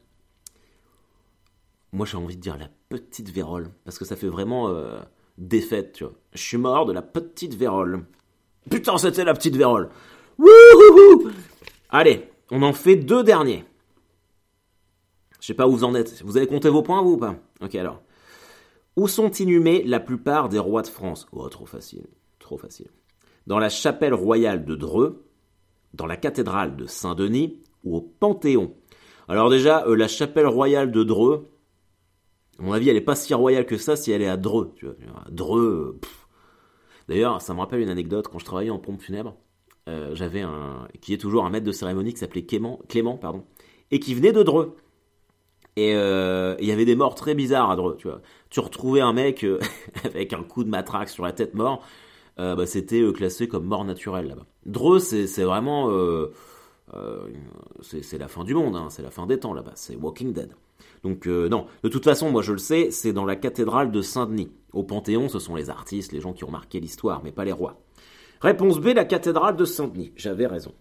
Moi, 1.93 2.07
j'ai 2.07 2.17
envie 2.17 2.37
de 2.37 2.41
dire 2.41 2.57
la 2.59 2.69
petite 2.89 3.31
vérole, 3.31 3.69
parce 3.85 3.99
que 3.99 4.05
ça 4.05 4.17
fait 4.17 4.29
vraiment 4.29 4.69
euh, 4.71 4.99
défaite, 5.39 5.93
tu 5.93 6.05
vois. 6.05 6.15
Je 6.33 6.43
suis 6.43 6.57
mort 6.57 6.87
de 6.87 6.93
la 6.93 7.03
petite 7.03 7.55
vérole. 7.55 8.05
Putain, 8.71 8.97
c'était 8.97 9.25
la 9.25 9.35
petite 9.35 9.57
vérole. 9.57 9.91
Wouhouhou 10.39 11.31
Allez, 11.91 12.31
on 12.51 12.63
en 12.63 12.73
fait 12.73 12.97
deux 12.97 13.23
derniers. 13.23 13.65
Je 15.41 15.49
sais 15.49 15.55
pas 15.55 15.67
où 15.67 15.73
vous 15.73 15.85
en 15.85 15.95
êtes. 15.95 16.23
Vous 16.23 16.37
avez 16.37 16.47
compté 16.47 16.69
vos 16.69 16.83
points, 16.83 17.03
vous 17.03 17.13
ou 17.13 17.17
pas? 17.19 17.35
Ok, 17.61 17.75
alors. 17.75 18.01
Où 18.97 19.09
sont 19.09 19.31
inhumés 19.31 19.83
la 19.85 20.01
plupart 20.01 20.49
des 20.49 20.59
rois 20.59 20.83
de 20.83 20.87
France? 20.89 21.27
Oh, 21.33 21.49
trop 21.49 21.67
facile. 21.67 22.07
Trop 22.39 22.57
facile. 22.57 22.89
Dans 23.47 23.59
la 23.59 23.69
chapelle 23.69 24.15
royale 24.15 24.65
de 24.65 24.75
Dreux, 24.75 25.25
dans 25.95 26.07
la 26.07 26.17
cathédrale 26.17 26.77
de 26.77 26.87
Saint-Denis 26.87 27.61
ou 27.85 27.97
au 27.97 28.01
Panthéon. 28.01 28.75
Alors 29.29 29.51
déjà, 29.51 29.85
euh, 29.87 29.95
la 29.97 30.09
chapelle 30.09 30.47
royale 30.47 30.91
de 30.93 31.03
Dreux, 31.03 31.49
à 32.59 32.63
mon 32.63 32.73
avis, 32.73 32.89
elle 32.89 32.97
est 32.97 33.01
pas 33.01 33.17
si 33.17 33.35
royale 33.35 33.67
que 33.67 33.77
ça 33.77 33.97
si 33.97 34.13
elle 34.13 34.23
est 34.23 34.29
à 34.29 34.37
Dreux. 34.37 34.75
Dreux, 35.31 35.99
euh. 36.03 36.09
D'ailleurs, 37.09 37.41
ça 37.41 37.53
me 37.55 37.59
rappelle 37.61 37.81
une 37.81 37.89
anecdote 37.89 38.29
quand 38.29 38.39
je 38.39 38.45
travaillais 38.45 38.71
en 38.71 38.79
pompe 38.79 39.01
funèbre. 39.01 39.37
euh, 39.89 40.15
J'avais 40.15 40.43
un, 40.43 40.87
qui 41.01 41.13
est 41.13 41.19
toujours 41.19 41.45
un 41.45 41.51
maître 41.51 41.67
de 41.67 41.73
cérémonie 41.73 42.13
qui 42.13 42.19
s'appelait 42.21 42.45
Clément, 42.45 42.81
Clément, 42.89 43.17
pardon, 43.17 43.45
et 43.91 43.99
qui 43.99 44.15
venait 44.15 44.33
de 44.33 44.43
Dreux. 44.43 44.77
Et 45.77 45.93
il 45.93 46.67
y 46.67 46.71
avait 46.71 46.85
des 46.85 46.95
morts 46.95 47.15
très 47.15 47.35
bizarres 47.35 47.71
à 47.71 47.77
Dreux, 47.77 47.97
tu 47.99 48.07
vois. 48.07 48.21
Tu 48.51 48.61
retrouvais 48.61 49.01
un 49.01 49.15
mec 49.15 49.45
avec 50.05 50.33
un 50.35 50.43
coup 50.43 50.65
de 50.65 50.69
matraque 50.69 51.09
sur 51.09 51.25
la 51.25 51.33
tête 51.33 51.55
mort, 51.55 51.83
euh, 52.39 52.55
bah, 52.55 52.67
c'était 52.67 53.01
euh, 53.01 53.13
classé 53.13 53.49
comme 53.49 53.65
mort 53.65 53.85
naturelle 53.85 54.27
là-bas. 54.27 54.47
Dreux, 54.67 54.99
c'est 54.99 55.27
vraiment, 55.43 55.91
euh, 55.91 56.33
c'est 57.83 58.19
la 58.19 58.29
fin 58.29 58.45
du 58.45 58.55
monde, 58.55 58.77
hein, 58.77 58.89
c'est 58.91 59.03
la 59.03 59.11
fin 59.11 59.27
des 59.27 59.39
temps 59.39 59.53
là-bas, 59.53 59.73
c'est 59.75 59.97
Walking 59.97 60.33
Dead. 60.33 60.55
Donc 61.05 61.27
non, 61.27 61.67
de 61.83 61.89
toute 61.89 62.05
façon, 62.05 62.31
moi 62.31 62.43
je 62.43 62.53
le 62.53 62.59
sais, 62.59 62.91
c'est 62.91 63.13
dans 63.13 63.25
la 63.25 63.37
cathédrale 63.37 63.91
de 63.91 64.03
Saint-Denis. 64.03 64.53
Au 64.73 64.85
Panthéon, 64.85 65.29
ce 65.29 65.39
sont 65.39 65.57
les 65.57 65.69
artistes, 65.69 66.13
les 66.13 66.21
gens 66.21 66.33
qui 66.33 66.45
ont 66.45 66.51
marqué 66.51 66.81
l'histoire, 66.81 67.23
mais 67.25 67.33
pas 67.33 67.45
les 67.45 67.53
rois. 67.53 67.81
Réponse 68.41 68.79
B, 68.79 68.89
la 68.95 69.05
cathédrale 69.05 69.57
de 69.57 69.65
Saint-Denis. 69.65 70.13
J'avais 70.17 70.47
raison. 70.47 70.73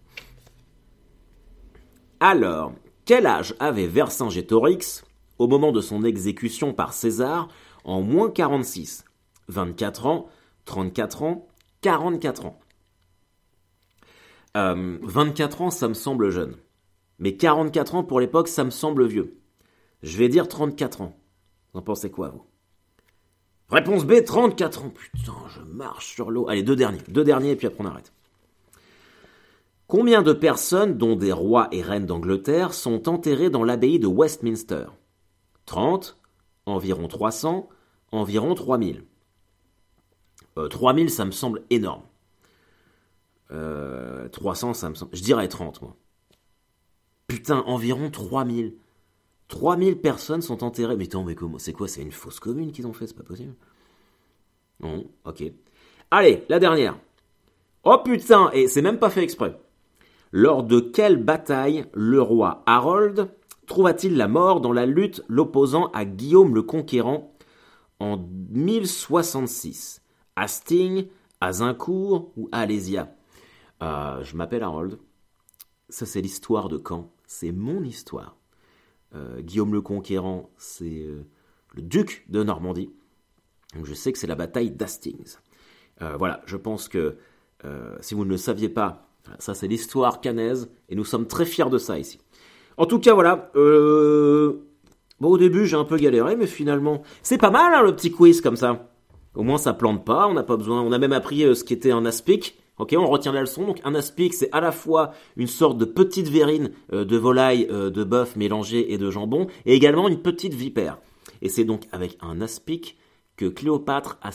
Alors, 2.20 2.72
quel 3.04 3.26
âge 3.26 3.54
avait 3.58 3.88
Vercingétorix 3.88 5.04
au 5.38 5.48
moment 5.48 5.72
de 5.72 5.80
son 5.80 6.04
exécution 6.04 6.72
par 6.72 6.92
César 6.92 7.48
en 7.84 8.00
moins 8.00 8.30
46 8.30 9.04
24 9.48 10.06
ans, 10.06 10.28
34 10.64 11.22
ans, 11.22 11.48
44 11.80 12.46
ans 12.46 12.60
Euh, 14.56 14.98
24 15.02 15.62
ans, 15.62 15.70
ça 15.70 15.88
me 15.88 15.94
semble 15.94 16.30
jeune. 16.30 16.56
Mais 17.18 17.36
44 17.36 17.94
ans 17.94 18.04
pour 18.04 18.20
l'époque, 18.20 18.48
ça 18.48 18.64
me 18.64 18.70
semble 18.70 19.06
vieux. 19.06 19.38
Je 20.02 20.18
vais 20.18 20.28
dire 20.28 20.48
34 20.48 21.00
ans. 21.00 21.16
Vous 21.72 21.80
en 21.80 21.82
pensez 21.82 22.10
quoi, 22.10 22.28
vous? 22.28 22.44
Réponse 23.70 24.04
B, 24.04 24.22
34 24.24 24.84
ans. 24.84 24.90
Putain, 24.90 25.32
je 25.48 25.62
marche 25.62 26.14
sur 26.14 26.30
l'eau. 26.30 26.48
Allez, 26.48 26.62
deux 26.62 26.76
derniers. 26.76 27.00
Deux 27.08 27.24
derniers, 27.24 27.52
et 27.52 27.56
puis 27.56 27.66
après 27.66 27.82
on 27.82 27.86
arrête. 27.86 28.12
Combien 29.86 30.22
de 30.22 30.32
personnes, 30.32 30.98
dont 30.98 31.16
des 31.16 31.32
rois 31.32 31.68
et 31.70 31.82
reines 31.82 32.06
d'Angleterre, 32.06 32.74
sont 32.74 33.08
enterrées 33.08 33.50
dans 33.50 33.64
l'abbaye 33.64 33.98
de 33.98 34.06
Westminster? 34.06 34.86
30, 35.66 36.18
environ 36.66 37.08
300, 37.08 37.68
environ 38.10 38.54
3000. 38.54 39.04
Euh, 40.58 40.68
3000, 40.68 41.10
ça 41.10 41.24
me 41.24 41.30
semble 41.30 41.62
énorme. 41.70 42.02
Euh, 43.50 44.28
300, 44.28 44.74
ça 44.74 44.88
me 44.90 44.94
semble... 44.94 45.14
Je 45.14 45.22
dirais 45.22 45.48
30, 45.48 45.82
moi. 45.82 45.96
Putain, 47.26 47.62
environ 47.66 48.10
3000. 48.10 48.74
3000 49.48 49.98
personnes 49.98 50.42
sont 50.42 50.64
enterrées. 50.64 50.96
Mais 50.96 51.04
attends, 51.04 51.24
mais 51.24 51.34
comment 51.34 51.58
C'est 51.58 51.72
quoi 51.72 51.88
C'est 51.88 52.02
une 52.02 52.12
fausse 52.12 52.40
commune 52.40 52.72
qu'ils 52.72 52.86
ont 52.86 52.92
fait 52.92 53.06
C'est 53.06 53.16
pas 53.16 53.22
possible. 53.22 53.54
Non, 54.80 55.04
ok. 55.24 55.44
Allez, 56.10 56.44
la 56.48 56.58
dernière. 56.58 56.98
Oh 57.84 57.98
putain, 58.04 58.50
et 58.52 58.68
c'est 58.68 58.82
même 58.82 58.98
pas 58.98 59.10
fait 59.10 59.22
exprès. 59.22 59.58
Lors 60.30 60.62
de 60.62 60.80
quelle 60.80 61.16
bataille 61.16 61.86
le 61.94 62.22
roi 62.22 62.62
Harold 62.66 63.28
trouva-t-il 63.66 64.16
la 64.16 64.28
mort 64.28 64.60
dans 64.60 64.72
la 64.72 64.86
lutte 64.86 65.22
l'opposant 65.28 65.90
à 65.92 66.04
Guillaume 66.04 66.54
le 66.54 66.62
Conquérant 66.62 67.32
en 67.98 68.18
1066 68.50 70.01
Hastings, 70.36 71.08
Azincourt 71.40 72.32
ou 72.36 72.48
Alésia 72.52 73.14
euh, 73.82 74.22
Je 74.22 74.36
m'appelle 74.36 74.62
Harold. 74.62 74.98
Ça, 75.88 76.06
c'est 76.06 76.20
l'histoire 76.20 76.68
de 76.68 76.80
Caen. 76.82 77.12
C'est 77.26 77.52
mon 77.52 77.82
histoire. 77.82 78.36
Euh, 79.14 79.40
Guillaume 79.40 79.74
le 79.74 79.82
Conquérant, 79.82 80.50
c'est 80.56 81.02
euh, 81.02 81.26
le 81.74 81.82
duc 81.82 82.24
de 82.28 82.42
Normandie. 82.42 82.90
Donc 83.74 83.86
je 83.86 83.94
sais 83.94 84.12
que 84.12 84.18
c'est 84.18 84.26
la 84.26 84.34
bataille 84.34 84.70
d'Hastings. 84.70 85.36
Voilà, 86.18 86.42
je 86.46 86.56
pense 86.56 86.88
que 86.88 87.16
si 88.00 88.14
vous 88.14 88.24
ne 88.24 88.30
le 88.30 88.36
saviez 88.36 88.68
pas, 88.68 89.08
ça 89.38 89.54
c'est 89.54 89.68
l'histoire 89.68 90.20
canaise 90.20 90.68
et 90.88 90.96
nous 90.96 91.04
sommes 91.04 91.28
très 91.28 91.44
fiers 91.44 91.70
de 91.70 91.78
ça 91.78 91.96
ici. 91.96 92.18
En 92.76 92.86
tout 92.86 92.98
cas, 92.98 93.14
voilà. 93.14 93.52
Bon, 93.54 95.28
au 95.28 95.38
début 95.38 95.64
j'ai 95.64 95.76
un 95.76 95.84
peu 95.84 95.96
galéré, 95.96 96.34
mais 96.34 96.48
finalement 96.48 97.02
c'est 97.22 97.38
pas 97.38 97.52
mal 97.52 97.72
hein, 97.72 97.84
le 97.84 97.94
petit 97.94 98.10
quiz 98.10 98.40
comme 98.40 98.56
ça. 98.56 98.91
Au 99.34 99.42
moins 99.42 99.58
ça 99.58 99.72
plante 99.72 100.04
pas, 100.04 100.28
on 100.28 100.34
n'a 100.34 100.42
pas 100.42 100.56
besoin. 100.56 100.82
On 100.82 100.92
a 100.92 100.98
même 100.98 101.12
appris 101.12 101.44
euh, 101.44 101.54
ce 101.54 101.64
qu'était 101.64 101.90
un 101.90 102.04
aspic. 102.04 102.58
Ok, 102.78 102.94
on 102.98 103.06
retient 103.06 103.32
la 103.32 103.40
leçon. 103.40 103.66
Donc 103.66 103.80
un 103.84 103.94
aspic, 103.94 104.34
c'est 104.34 104.50
à 104.52 104.60
la 104.60 104.72
fois 104.72 105.12
une 105.36 105.46
sorte 105.46 105.78
de 105.78 105.84
petite 105.84 106.28
verrine 106.28 106.72
euh, 106.92 107.04
de 107.04 107.16
volaille, 107.16 107.66
euh, 107.70 107.90
de 107.90 108.04
bœuf 108.04 108.36
mélangée 108.36 108.92
et 108.92 108.98
de 108.98 109.10
jambon, 109.10 109.46
et 109.66 109.74
également 109.74 110.08
une 110.08 110.20
petite 110.20 110.54
vipère. 110.54 110.98
Et 111.42 111.48
c'est 111.48 111.64
donc 111.64 111.86
avec 111.92 112.18
un 112.20 112.40
aspic 112.40 112.96
que 113.36 113.46
Cléopâtre 113.46 114.18
a, 114.22 114.30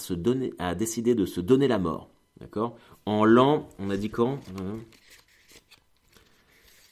a 0.60 0.76
décidé 0.76 1.16
de 1.16 1.26
se 1.26 1.42
donner 1.42 1.68
la 1.68 1.80
mort. 1.80 2.10
D'accord? 2.40 2.76
En 3.06 3.26
l'an, 3.26 3.68
on 3.80 3.90
a 3.90 3.98
dit 3.98 4.10
quand? 4.10 4.40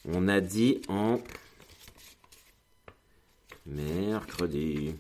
On 0.08 0.28
a 0.28 0.40
dit 0.42 0.82
en 0.88 1.20
mercredi. 3.66 4.96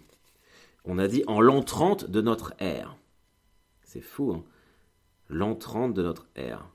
On 0.85 0.97
a 0.99 1.07
dit 1.07 1.23
en 1.27 1.41
l'an 1.41 1.61
30 1.63 2.09
de 2.09 2.21
notre 2.21 2.53
ère. 2.59 2.95
C'est 3.83 4.01
fou, 4.01 4.31
hein 4.31 4.43
L'an 5.29 5.55
30 5.55 5.93
de 5.93 6.03
notre 6.03 6.27
ère. 6.35 6.67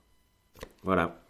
Voilà. 0.82 1.22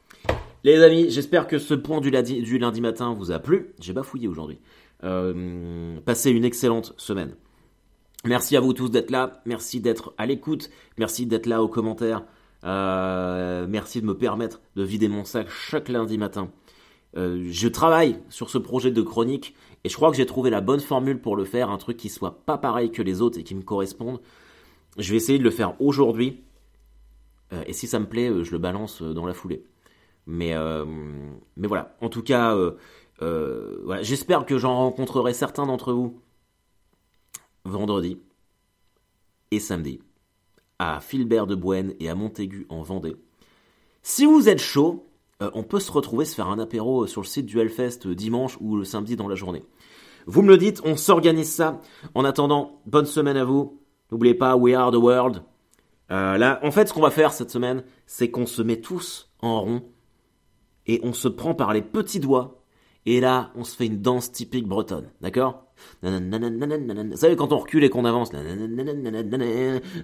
Les 0.64 0.82
amis, 0.82 1.10
j'espère 1.10 1.46
que 1.46 1.58
ce 1.58 1.74
point 1.74 2.00
du 2.00 2.10
lundi, 2.10 2.42
du 2.42 2.58
lundi 2.58 2.80
matin 2.80 3.14
vous 3.14 3.32
a 3.32 3.38
plu. 3.38 3.74
J'ai 3.80 3.92
bafouillé 3.92 4.28
aujourd'hui. 4.28 4.58
Euh, 5.04 5.98
passez 6.04 6.30
une 6.30 6.44
excellente 6.44 6.94
semaine. 6.96 7.34
Merci 8.24 8.56
à 8.56 8.60
vous 8.60 8.72
tous 8.72 8.90
d'être 8.90 9.10
là. 9.10 9.42
Merci 9.44 9.80
d'être 9.80 10.14
à 10.18 10.26
l'écoute. 10.26 10.70
Merci 10.98 11.26
d'être 11.26 11.46
là 11.46 11.62
aux 11.62 11.68
commentaires. 11.68 12.24
Euh, 12.64 13.66
merci 13.68 14.00
de 14.00 14.06
me 14.06 14.16
permettre 14.16 14.60
de 14.76 14.82
vider 14.82 15.08
mon 15.08 15.24
sac 15.24 15.48
chaque 15.48 15.88
lundi 15.88 16.18
matin. 16.18 16.50
Euh, 17.16 17.48
je 17.50 17.68
travaille 17.68 18.20
sur 18.28 18.50
ce 18.50 18.58
projet 18.58 18.90
de 18.90 19.02
chronique 19.02 19.54
et 19.84 19.88
je 19.88 19.96
crois 19.96 20.10
que 20.10 20.16
j'ai 20.16 20.26
trouvé 20.26 20.50
la 20.50 20.60
bonne 20.60 20.80
formule 20.80 21.20
pour 21.20 21.36
le 21.36 21.44
faire, 21.44 21.70
un 21.70 21.78
truc 21.78 21.96
qui 21.96 22.08
soit 22.08 22.44
pas 22.44 22.58
pareil 22.58 22.90
que 22.90 23.02
les 23.02 23.22
autres 23.22 23.38
et 23.38 23.44
qui 23.44 23.54
me 23.54 23.62
corresponde. 23.62 24.20
Je 24.98 25.10
vais 25.10 25.16
essayer 25.16 25.38
de 25.38 25.44
le 25.44 25.50
faire 25.50 25.80
aujourd'hui. 25.80 26.42
Euh, 27.52 27.62
et 27.66 27.72
si 27.72 27.86
ça 27.86 27.98
me 27.98 28.06
plaît, 28.06 28.28
euh, 28.28 28.44
je 28.44 28.52
le 28.52 28.58
balance 28.58 29.02
euh, 29.02 29.14
dans 29.14 29.26
la 29.26 29.34
foulée. 29.34 29.64
Mais, 30.26 30.54
voilà. 31.56 31.96
En 32.00 32.08
tout 32.08 32.22
cas, 32.22 32.56
j'espère 34.02 34.46
que 34.46 34.58
j'en 34.58 34.76
rencontrerai 34.76 35.32
certains 35.32 35.66
d'entre 35.66 35.92
vous 35.92 36.20
vendredi 37.64 38.18
et 39.50 39.58
samedi 39.58 40.00
à 40.78 41.00
Philbert 41.00 41.46
de 41.46 41.54
Boenne 41.54 41.94
et 41.98 42.08
à 42.08 42.14
Montaigu 42.14 42.66
en 42.68 42.82
Vendée. 42.82 43.16
Si 44.02 44.24
vous 44.24 44.48
êtes 44.48 44.60
chaud, 44.60 45.09
euh, 45.42 45.50
on 45.54 45.62
peut 45.62 45.80
se 45.80 45.90
retrouver, 45.92 46.24
se 46.24 46.34
faire 46.34 46.48
un 46.48 46.58
apéro 46.58 47.06
sur 47.06 47.20
le 47.22 47.26
site 47.26 47.46
du 47.46 47.58
Hellfest 47.60 48.06
dimanche 48.08 48.56
ou 48.60 48.76
le 48.76 48.84
samedi 48.84 49.16
dans 49.16 49.28
la 49.28 49.34
journée. 49.34 49.64
Vous 50.26 50.42
me 50.42 50.48
le 50.48 50.58
dites, 50.58 50.82
on 50.84 50.96
s'organise 50.96 51.50
ça. 51.50 51.80
En 52.14 52.24
attendant, 52.24 52.80
bonne 52.86 53.06
semaine 53.06 53.36
à 53.36 53.44
vous. 53.44 53.80
N'oubliez 54.10 54.34
pas, 54.34 54.56
we 54.56 54.74
are 54.74 54.90
the 54.90 54.96
world. 54.96 55.42
Euh, 56.10 56.36
là, 56.36 56.58
en 56.62 56.70
fait, 56.70 56.88
ce 56.88 56.92
qu'on 56.92 57.00
va 57.00 57.10
faire 57.10 57.32
cette 57.32 57.50
semaine, 57.50 57.84
c'est 58.06 58.30
qu'on 58.30 58.46
se 58.46 58.62
met 58.62 58.80
tous 58.80 59.30
en 59.40 59.60
rond 59.60 59.82
et 60.86 61.00
on 61.02 61.12
se 61.12 61.28
prend 61.28 61.54
par 61.54 61.72
les 61.72 61.82
petits 61.82 62.20
doigts. 62.20 62.56
Et 63.06 63.20
là, 63.20 63.50
on 63.54 63.64
se 63.64 63.76
fait 63.76 63.86
une 63.86 64.02
danse 64.02 64.30
typique 64.30 64.68
bretonne, 64.68 65.10
d'accord? 65.22 65.64
Vous 66.02 66.10
savez, 67.14 67.34
quand 67.36 67.52
on 67.52 67.58
recule 67.58 67.82
et 67.84 67.88
qu'on 67.88 68.04
avance, 68.04 68.30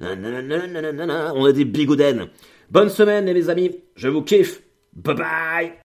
on 0.00 1.44
a 1.44 1.52
des 1.52 1.64
bigoudens. 1.66 2.28
Bonne 2.70 2.88
semaine, 2.88 3.26
les 3.26 3.50
amis, 3.50 3.70
je 3.96 4.08
vous 4.08 4.22
kiffe. 4.22 4.62
Bye 4.96 5.14
bye 5.14 5.85